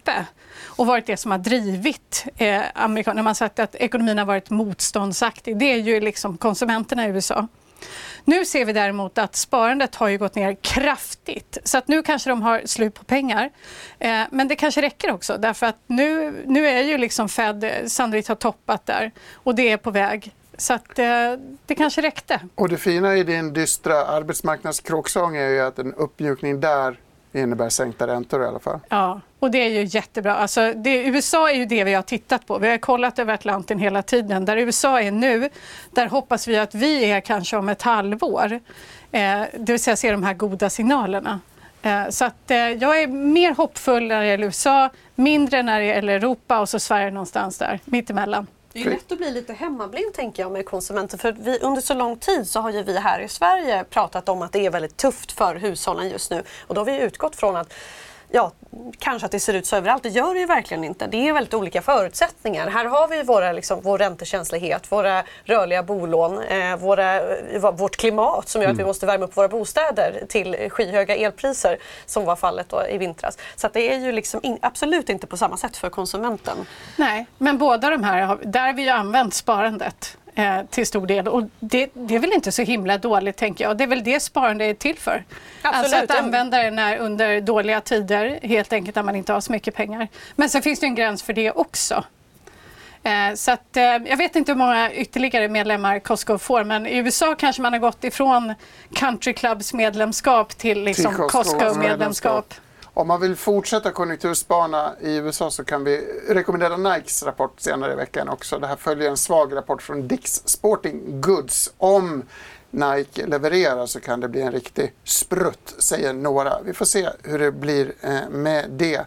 och 0.64 0.86
varit 0.86 1.06
det 1.06 1.16
som 1.16 1.30
har 1.30 1.38
drivit 1.38 2.24
eh, 2.36 2.62
amerikanerna. 2.74 3.22
Man 3.22 3.30
har 3.30 3.34
sagt 3.34 3.58
att 3.58 3.74
ekonomin 3.74 4.18
har 4.18 4.24
varit 4.24 4.50
motståndsaktig. 4.50 5.58
Det 5.58 5.72
är 5.72 5.76
ju 5.76 6.00
liksom 6.00 6.36
konsumenterna 6.38 7.06
i 7.06 7.10
USA. 7.10 7.48
Nu 8.24 8.44
ser 8.44 8.64
vi 8.64 8.72
däremot 8.72 9.18
att 9.18 9.36
sparandet 9.36 9.94
har 9.94 10.08
ju 10.08 10.18
gått 10.18 10.34
ner 10.34 10.56
kraftigt. 10.60 11.58
Så 11.64 11.78
att 11.78 11.88
nu 11.88 12.02
kanske 12.02 12.30
de 12.30 12.42
har 12.42 12.62
slut 12.64 12.94
på 12.94 13.04
pengar. 13.04 13.50
Eh, 13.98 14.22
men 14.30 14.48
det 14.48 14.56
kanske 14.56 14.82
räcker 14.82 15.12
också 15.12 15.36
därför 15.38 15.66
att 15.66 15.76
nu, 15.86 16.34
nu 16.46 16.68
är 16.68 16.82
ju 16.82 16.98
liksom 16.98 17.28
Fed 17.28 17.64
eh, 17.64 17.70
sannolikt 17.86 18.28
har 18.28 18.34
toppat 18.34 18.86
där 18.86 19.12
och 19.34 19.54
det 19.54 19.72
är 19.72 19.76
på 19.76 19.90
väg. 19.90 20.34
Så 20.56 20.74
att, 20.74 20.98
eh, 20.98 21.06
det 21.66 21.74
kanske 21.74 22.02
räckte. 22.02 22.40
Och 22.54 22.68
det 22.68 22.76
fina 22.76 23.16
i 23.16 23.24
din 23.24 23.52
dystra 23.52 24.04
arbetsmarknadskråksång 24.04 25.36
är 25.36 25.48
ju 25.48 25.60
att 25.60 25.78
en 25.78 25.94
uppmjukning 25.94 26.60
där 26.60 26.98
innebär 27.40 27.68
sänkta 27.68 28.06
räntor 28.06 28.42
i 28.42 28.46
alla 28.46 28.58
fall. 28.58 28.80
Ja, 28.88 29.20
och 29.38 29.50
det 29.50 29.58
är 29.58 29.68
ju 29.68 29.84
jättebra. 29.84 30.34
Alltså, 30.34 30.72
det, 30.72 31.04
USA 31.04 31.50
är 31.50 31.54
ju 31.54 31.64
det 31.64 31.84
vi 31.84 31.94
har 31.94 32.02
tittat 32.02 32.46
på. 32.46 32.58
Vi 32.58 32.70
har 32.70 32.78
kollat 32.78 33.18
över 33.18 33.34
Atlanten 33.34 33.78
hela 33.78 34.02
tiden. 34.02 34.44
Där 34.44 34.56
USA 34.56 35.00
är 35.00 35.10
nu, 35.10 35.50
där 35.90 36.06
hoppas 36.06 36.48
vi 36.48 36.58
att 36.58 36.74
vi 36.74 37.10
är 37.10 37.20
kanske 37.20 37.56
om 37.56 37.68
ett 37.68 37.82
halvår. 37.82 38.60
Eh, 39.12 39.42
det 39.58 39.72
vill 39.72 39.82
säga 39.82 39.96
se 39.96 40.10
de 40.10 40.22
här 40.22 40.34
goda 40.34 40.70
signalerna. 40.70 41.40
Eh, 41.82 42.08
så 42.08 42.24
att, 42.24 42.50
eh, 42.50 42.56
jag 42.56 43.02
är 43.02 43.06
mer 43.06 43.54
hoppfull 43.54 44.08
när 44.08 44.20
det 44.20 44.26
gäller 44.26 44.44
USA, 44.44 44.90
mindre 45.14 45.62
när 45.62 45.80
det 45.80 45.86
gäller 45.86 46.12
Europa 46.12 46.60
och 46.60 46.68
så 46.68 46.78
Sverige 46.78 47.10
någonstans 47.10 47.58
där, 47.58 47.80
mittemellan. 47.84 48.46
Det 48.84 48.90
är 48.90 48.90
lätt 48.90 49.12
att 49.12 49.18
bli 49.18 49.30
lite 49.30 49.52
hemmablind 49.52 50.14
tänker 50.14 50.42
jag 50.42 50.52
med 50.52 50.66
konsumenter. 50.66 51.18
För 51.18 51.32
vi, 51.32 51.58
under 51.58 51.80
så 51.80 51.94
lång 51.94 52.18
tid 52.18 52.48
så 52.48 52.60
har 52.60 52.70
ju 52.70 52.82
vi 52.82 52.98
här 52.98 53.20
i 53.20 53.28
Sverige 53.28 53.84
pratat 53.84 54.28
om 54.28 54.42
att 54.42 54.52
det 54.52 54.66
är 54.66 54.70
väldigt 54.70 54.96
tufft 54.96 55.32
för 55.32 55.54
hushållen 55.54 56.08
just 56.08 56.30
nu. 56.30 56.42
Och 56.66 56.74
då 56.74 56.80
har 56.80 56.86
vi 56.86 57.00
utgått 57.00 57.36
från 57.36 57.56
att 57.56 57.72
ja, 58.30 58.52
kanske 58.98 59.26
att 59.26 59.32
det 59.32 59.40
ser 59.40 59.54
ut 59.54 59.66
så 59.66 59.76
överallt. 59.76 60.02
Det 60.02 60.08
gör 60.08 60.34
det 60.34 60.40
ju 60.40 60.46
verkligen 60.46 60.84
inte. 60.84 61.06
Det 61.06 61.28
är 61.28 61.32
väldigt 61.32 61.54
olika 61.54 61.82
förutsättningar. 61.82 62.70
Här 62.70 62.84
har 62.84 63.08
vi 63.08 63.22
våra, 63.22 63.52
liksom, 63.52 63.80
vår 63.82 63.98
räntekänslighet, 63.98 64.92
våra 64.92 65.24
rörliga 65.44 65.82
bolån, 65.82 66.42
eh, 66.42 66.76
våra, 66.76 67.20
vårt 67.72 67.96
klimat 67.96 68.48
som 68.48 68.62
gör 68.62 68.68
att 68.68 68.76
vi 68.76 68.80
mm. 68.80 68.86
måste 68.86 69.06
värma 69.06 69.24
upp 69.24 69.36
våra 69.36 69.48
bostäder 69.48 70.24
till 70.28 70.70
skyhöga 70.70 71.16
elpriser 71.16 71.78
som 72.06 72.24
var 72.24 72.36
fallet 72.36 72.72
i 72.90 72.98
vintras. 72.98 73.38
Så 73.56 73.68
det 73.72 73.94
är 73.94 73.98
ju 73.98 74.12
liksom 74.12 74.40
in, 74.42 74.58
absolut 74.62 75.08
inte 75.08 75.26
på 75.26 75.36
samma 75.36 75.56
sätt 75.56 75.76
för 75.76 75.90
konsumenten. 75.90 76.56
Nej, 76.96 77.26
men 77.38 77.58
båda 77.58 77.90
de 77.90 78.04
här, 78.04 78.38
där 78.42 78.66
har 78.66 78.72
vi 78.72 78.82
ju 78.82 78.88
använt 78.88 79.34
sparandet 79.34 80.17
eh, 80.38 80.62
till 80.70 80.86
stor 80.86 81.06
del. 81.06 81.28
Och 81.28 81.42
det, 81.60 81.90
det, 81.94 82.14
är 82.14 82.18
väl 82.18 82.32
inte 82.32 82.52
så 82.52 82.62
himla 82.62 82.98
dåligt 82.98 83.36
tänker 83.36 83.64
jag. 83.64 83.78
Det 83.78 83.84
är 83.84 83.88
väl 83.88 84.04
det 84.04 84.20
sparande 84.20 84.64
är 84.64 84.74
till 84.74 84.96
för. 84.96 85.24
Absolut. 85.62 85.94
Alltså 85.94 86.12
att 86.12 86.24
använda 86.24 86.62
det 86.62 86.70
när, 86.70 86.98
under 86.98 87.40
dåliga 87.40 87.80
tider, 87.80 88.38
helt 88.42 88.72
enkelt 88.72 88.96
när 88.96 89.02
man 89.02 89.16
inte 89.16 89.32
har 89.32 89.40
så 89.40 89.52
mycket 89.52 89.74
pengar. 89.74 90.08
Men 90.36 90.48
sen 90.48 90.62
finns 90.62 90.80
det 90.80 90.86
en 90.86 90.94
gräns 90.94 91.22
för 91.22 91.32
det 91.32 91.50
också. 91.50 92.04
Eh, 93.02 93.34
så 93.34 93.50
att, 93.50 93.76
eh, 93.76 93.82
jag 93.82 94.16
vet 94.16 94.36
inte 94.36 94.52
hur 94.52 94.58
många 94.58 94.92
ytterligare 94.92 95.48
medlemmar 95.48 95.98
Costco 95.98 96.38
får 96.38 96.64
men 96.64 96.86
i 96.86 96.96
USA 96.96 97.34
kanske 97.34 97.62
man 97.62 97.72
har 97.72 97.80
gått 97.80 98.04
ifrån 98.04 98.54
Country 98.94 99.32
Clubs 99.32 99.74
medlemskap 99.74 100.58
till, 100.58 100.84
liksom 100.84 101.14
till 101.14 101.24
Costco-medlemskap. 101.24 102.54
Om 102.98 103.08
man 103.08 103.20
vill 103.20 103.36
fortsätta 103.36 103.90
konjunkturspana 103.90 104.92
i 105.00 105.16
USA 105.16 105.50
så 105.50 105.64
kan 105.64 105.84
vi 105.84 105.98
rekommendera 106.28 106.76
Nikes 106.76 107.22
rapport 107.22 107.60
senare 107.60 107.92
i 107.92 107.96
veckan 107.96 108.28
också. 108.28 108.58
Det 108.58 108.66
här 108.66 108.76
följer 108.76 109.10
en 109.10 109.16
svag 109.16 109.56
rapport 109.56 109.82
från 109.82 110.08
Dicks 110.08 110.42
Sporting 110.44 111.20
Goods. 111.20 111.72
Om 111.76 112.22
Nike 112.70 113.26
levererar 113.26 113.86
så 113.86 114.00
kan 114.00 114.20
det 114.20 114.28
bli 114.28 114.40
en 114.40 114.52
riktig 114.52 114.92
sprutt, 115.04 115.74
säger 115.78 116.12
några. 116.12 116.62
Vi 116.62 116.72
får 116.72 116.84
se 116.84 117.08
hur 117.22 117.38
det 117.38 117.52
blir 117.52 117.92
eh, 118.00 118.28
med 118.30 118.70
det. 118.70 119.00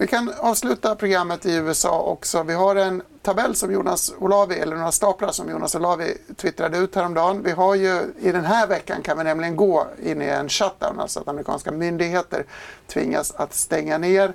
Vi 0.00 0.06
kan 0.06 0.32
avsluta 0.38 0.94
programmet 0.94 1.46
i 1.46 1.54
USA 1.54 2.00
också. 2.00 2.42
Vi 2.42 2.54
har 2.54 2.76
en 2.76 3.02
tabell 3.22 3.54
som 3.54 3.72
Jonas 3.72 4.12
Olavi, 4.18 4.54
eller 4.54 4.76
några 4.76 4.92
staplar 4.92 5.32
som 5.32 5.50
Jonas 5.50 5.74
Olavi 5.74 6.16
twittrade 6.36 6.78
ut 6.78 6.94
häromdagen. 6.94 7.42
Vi 7.42 7.50
har 7.50 7.74
ju 7.74 8.00
i 8.20 8.32
den 8.32 8.44
här 8.44 8.66
veckan 8.66 9.02
kan 9.02 9.18
vi 9.18 9.24
nämligen 9.24 9.56
gå 9.56 9.86
in 10.02 10.22
i 10.22 10.24
en 10.24 10.48
shutdown, 10.48 11.00
alltså 11.00 11.20
att 11.20 11.28
amerikanska 11.28 11.72
myndigheter 11.72 12.44
tvingas 12.86 13.34
att 13.34 13.54
stänga 13.54 13.98
ner. 13.98 14.32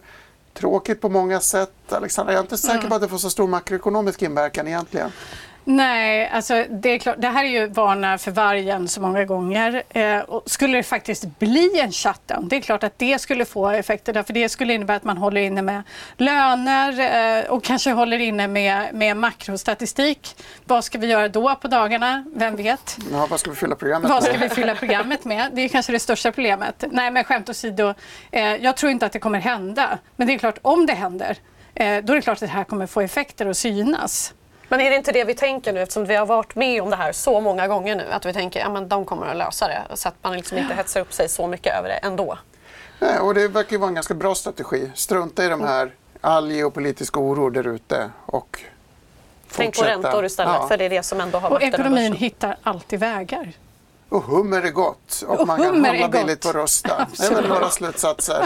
Tråkigt 0.54 1.02
på 1.02 1.10
många 1.10 1.40
sätt. 1.40 1.74
Alexandra, 1.90 2.34
jag 2.34 2.40
är 2.40 2.44
inte 2.44 2.58
säker 2.58 2.78
på 2.78 2.86
mm. 2.86 2.96
att 2.96 3.02
det 3.02 3.08
får 3.08 3.18
så 3.18 3.30
stor 3.30 3.48
makroekonomisk 3.48 4.22
inverkan 4.22 4.68
egentligen. 4.68 5.12
Nej, 5.66 6.30
alltså 6.30 6.66
det, 6.70 6.90
är 6.90 6.98
klart, 6.98 7.16
det 7.20 7.28
här 7.28 7.44
är 7.44 7.50
ju 7.50 7.68
varna 7.68 8.18
för 8.18 8.32
vargen 8.32 8.88
så 8.88 9.02
många 9.02 9.26
gånger. 9.26 9.84
Eh, 9.90 10.20
och 10.20 10.44
skulle 10.46 10.78
det 10.78 10.84
faktiskt 10.84 11.40
bli 11.40 11.80
en 11.80 11.92
shutdown, 11.92 12.48
det 12.48 12.56
är 12.56 12.62
klart 12.62 12.84
att 12.84 13.00
det 13.00 13.20
skulle 13.20 13.46
få 13.46 13.70
effekter. 13.70 14.14
Därför 14.14 14.34
det 14.34 14.50
skulle 14.50 14.74
innebära 14.74 14.98
att 14.98 15.04
man 15.04 15.18
håller 15.18 15.42
inne 15.42 15.62
med 15.62 15.84
löner 16.18 17.00
eh, 17.40 17.52
och 17.52 17.64
kanske 17.64 17.92
håller 17.92 18.20
inne 18.20 18.48
med, 18.48 18.94
med 18.94 19.18
makrostatistik. 19.18 20.36
Vad 20.66 20.84
ska 20.84 20.98
vi 20.98 21.08
göra 21.08 21.28
då 21.28 21.56
på 21.56 21.68
dagarna? 21.68 22.26
Vem 22.36 22.56
vet? 22.56 22.98
Ja, 23.12 23.28
vad 23.30 23.40
ska 23.40 23.50
vi 23.50 23.56
fylla 23.56 23.76
programmet 23.76 24.10
med? 24.10 24.12
Vad 24.12 24.24
ska 24.24 24.38
vi 24.38 24.50
fylla 24.50 24.76
programmet 24.76 25.26
med? 25.26 25.50
Det 25.54 25.62
är 25.62 25.68
kanske 25.68 25.92
det 25.92 26.00
största 26.00 26.32
problemet. 26.32 26.84
Nej, 26.92 27.12
men 27.12 27.24
skämt 27.24 27.50
åsido. 27.50 27.94
Eh, 28.32 28.56
jag 28.56 28.78
tror 28.78 28.92
inte 28.92 29.06
att 29.06 29.12
det 29.12 29.20
kommer 29.20 29.40
hända. 29.40 30.00
Men 30.16 30.28
det 30.28 30.34
är 30.34 30.38
klart, 30.38 30.60
om 30.62 30.86
det 30.86 30.94
händer, 30.94 31.38
eh, 31.76 32.04
då 32.04 32.14
är 32.14 32.16
det 32.16 32.22
klart 32.22 32.36
att 32.36 32.40
det 32.40 32.48
här 32.48 32.64
kommer 32.64 32.88
få 32.88 33.02
effekter 33.02 33.48
och 33.48 33.58
synas. 33.58 34.34
Men 34.74 34.82
är 34.82 34.90
det 34.90 34.96
inte 34.96 35.12
det 35.12 35.24
vi 35.24 35.36
tänker 35.36 35.74
nu 35.74 35.82
eftersom 35.82 36.06
vi 36.06 36.16
har 36.16 36.26
varit 36.26 36.56
med 36.56 36.82
om 36.82 36.90
det 36.90 36.96
här 36.96 37.12
så 37.12 37.42
många 37.42 37.68
gånger 37.68 37.96
nu? 37.96 38.04
Att 38.12 38.26
vi 38.26 38.34
tänker 38.34 38.66
att 38.66 38.74
ja, 38.74 38.82
de 38.82 39.06
kommer 39.06 39.28
att 39.28 39.38
lösa 39.38 39.68
det 39.68 39.82
så 39.94 40.08
att 40.08 40.16
man 40.22 40.34
liksom 40.34 40.58
inte 40.58 40.74
hetsar 40.74 41.00
upp 41.02 41.14
sig 41.14 41.30
så 41.30 41.48
mycket 41.48 41.76
över 41.76 41.90
det 41.90 41.96
ändå. 41.96 42.38
Nej, 43.00 43.20
och 43.20 43.34
det 43.34 43.48
verkar 43.48 43.72
ju 43.72 43.78
vara 43.78 43.88
en 43.88 43.96
ganska 43.96 44.14
bra 44.14 44.36
strategi. 44.36 44.92
Strunta 44.96 45.46
i 45.46 45.48
de 45.48 45.62
här, 45.62 45.92
all 46.22 46.52
geopolitisk 46.52 47.18
oro 47.18 47.50
där 47.50 47.68
ute 47.68 48.10
och 48.26 48.60
Tänk 49.56 49.78
på 49.78 49.84
räntor 49.84 50.26
istället 50.26 50.56
ja. 50.60 50.68
för 50.68 50.78
det 50.78 50.86
är 50.86 50.90
det 50.90 51.04
som 51.04 51.22
ändå 51.22 51.38
har 51.38 51.50
varit 51.50 51.64
Och 51.64 51.68
ekonomin 51.68 52.14
hittar 52.14 52.58
alltid 52.64 53.00
vägar. 53.00 53.54
Och 54.14 54.24
hummer 54.24 54.62
är 54.62 54.72
gott 54.72 55.24
och, 55.28 55.40
och 55.40 55.48
man 55.48 55.58
kan 55.58 55.86
handla 55.86 56.10
billigt 56.10 56.42
på 56.42 56.52
Rusta. 56.52 57.08
Det 57.18 57.26
är 57.26 57.36
väl 57.36 57.48
några 57.48 57.70
slutsatser. 57.70 58.46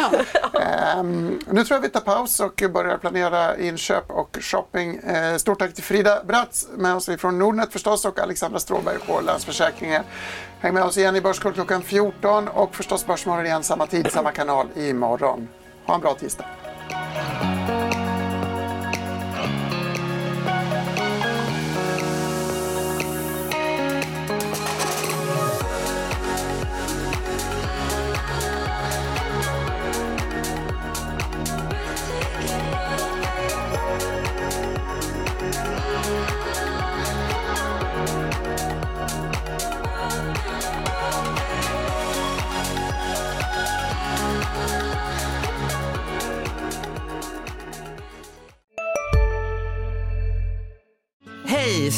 Ja. 0.53 0.99
Um, 0.99 1.39
nu 1.51 1.63
tror 1.63 1.75
jag 1.75 1.81
vi 1.81 1.89
tar 1.89 1.99
paus 1.99 2.39
och 2.39 2.63
börjar 2.73 2.97
planera 2.97 3.57
inköp 3.57 4.11
och 4.11 4.37
shopping. 4.41 4.99
Uh, 4.99 5.37
stort 5.37 5.59
tack 5.59 5.73
till 5.73 5.83
Frida 5.83 6.23
Bratz 6.23 6.67
med 6.77 6.95
oss 6.95 7.09
från 7.17 7.39
Nordnet 7.39 7.73
förstås 7.73 8.05
och 8.05 8.19
Alexandra 8.19 8.59
Stråberg 8.59 8.97
på 9.07 9.21
Länsförsäkringar. 9.21 10.03
Häng 10.59 10.73
med 10.73 10.83
oss 10.83 10.97
igen 10.97 11.15
i 11.15 11.21
Börskoll 11.21 11.53
klockan 11.53 11.81
14 11.81 12.47
och 12.47 12.75
förstås 12.75 13.05
Börsmorgon 13.05 13.45
igen 13.45 13.63
samma 13.63 13.87
tid, 13.87 14.11
samma 14.11 14.31
kanal 14.31 14.67
imorgon. 14.75 15.47
Ha 15.85 15.95
en 15.95 16.01
bra 16.01 16.13
tisdag. 16.13 16.45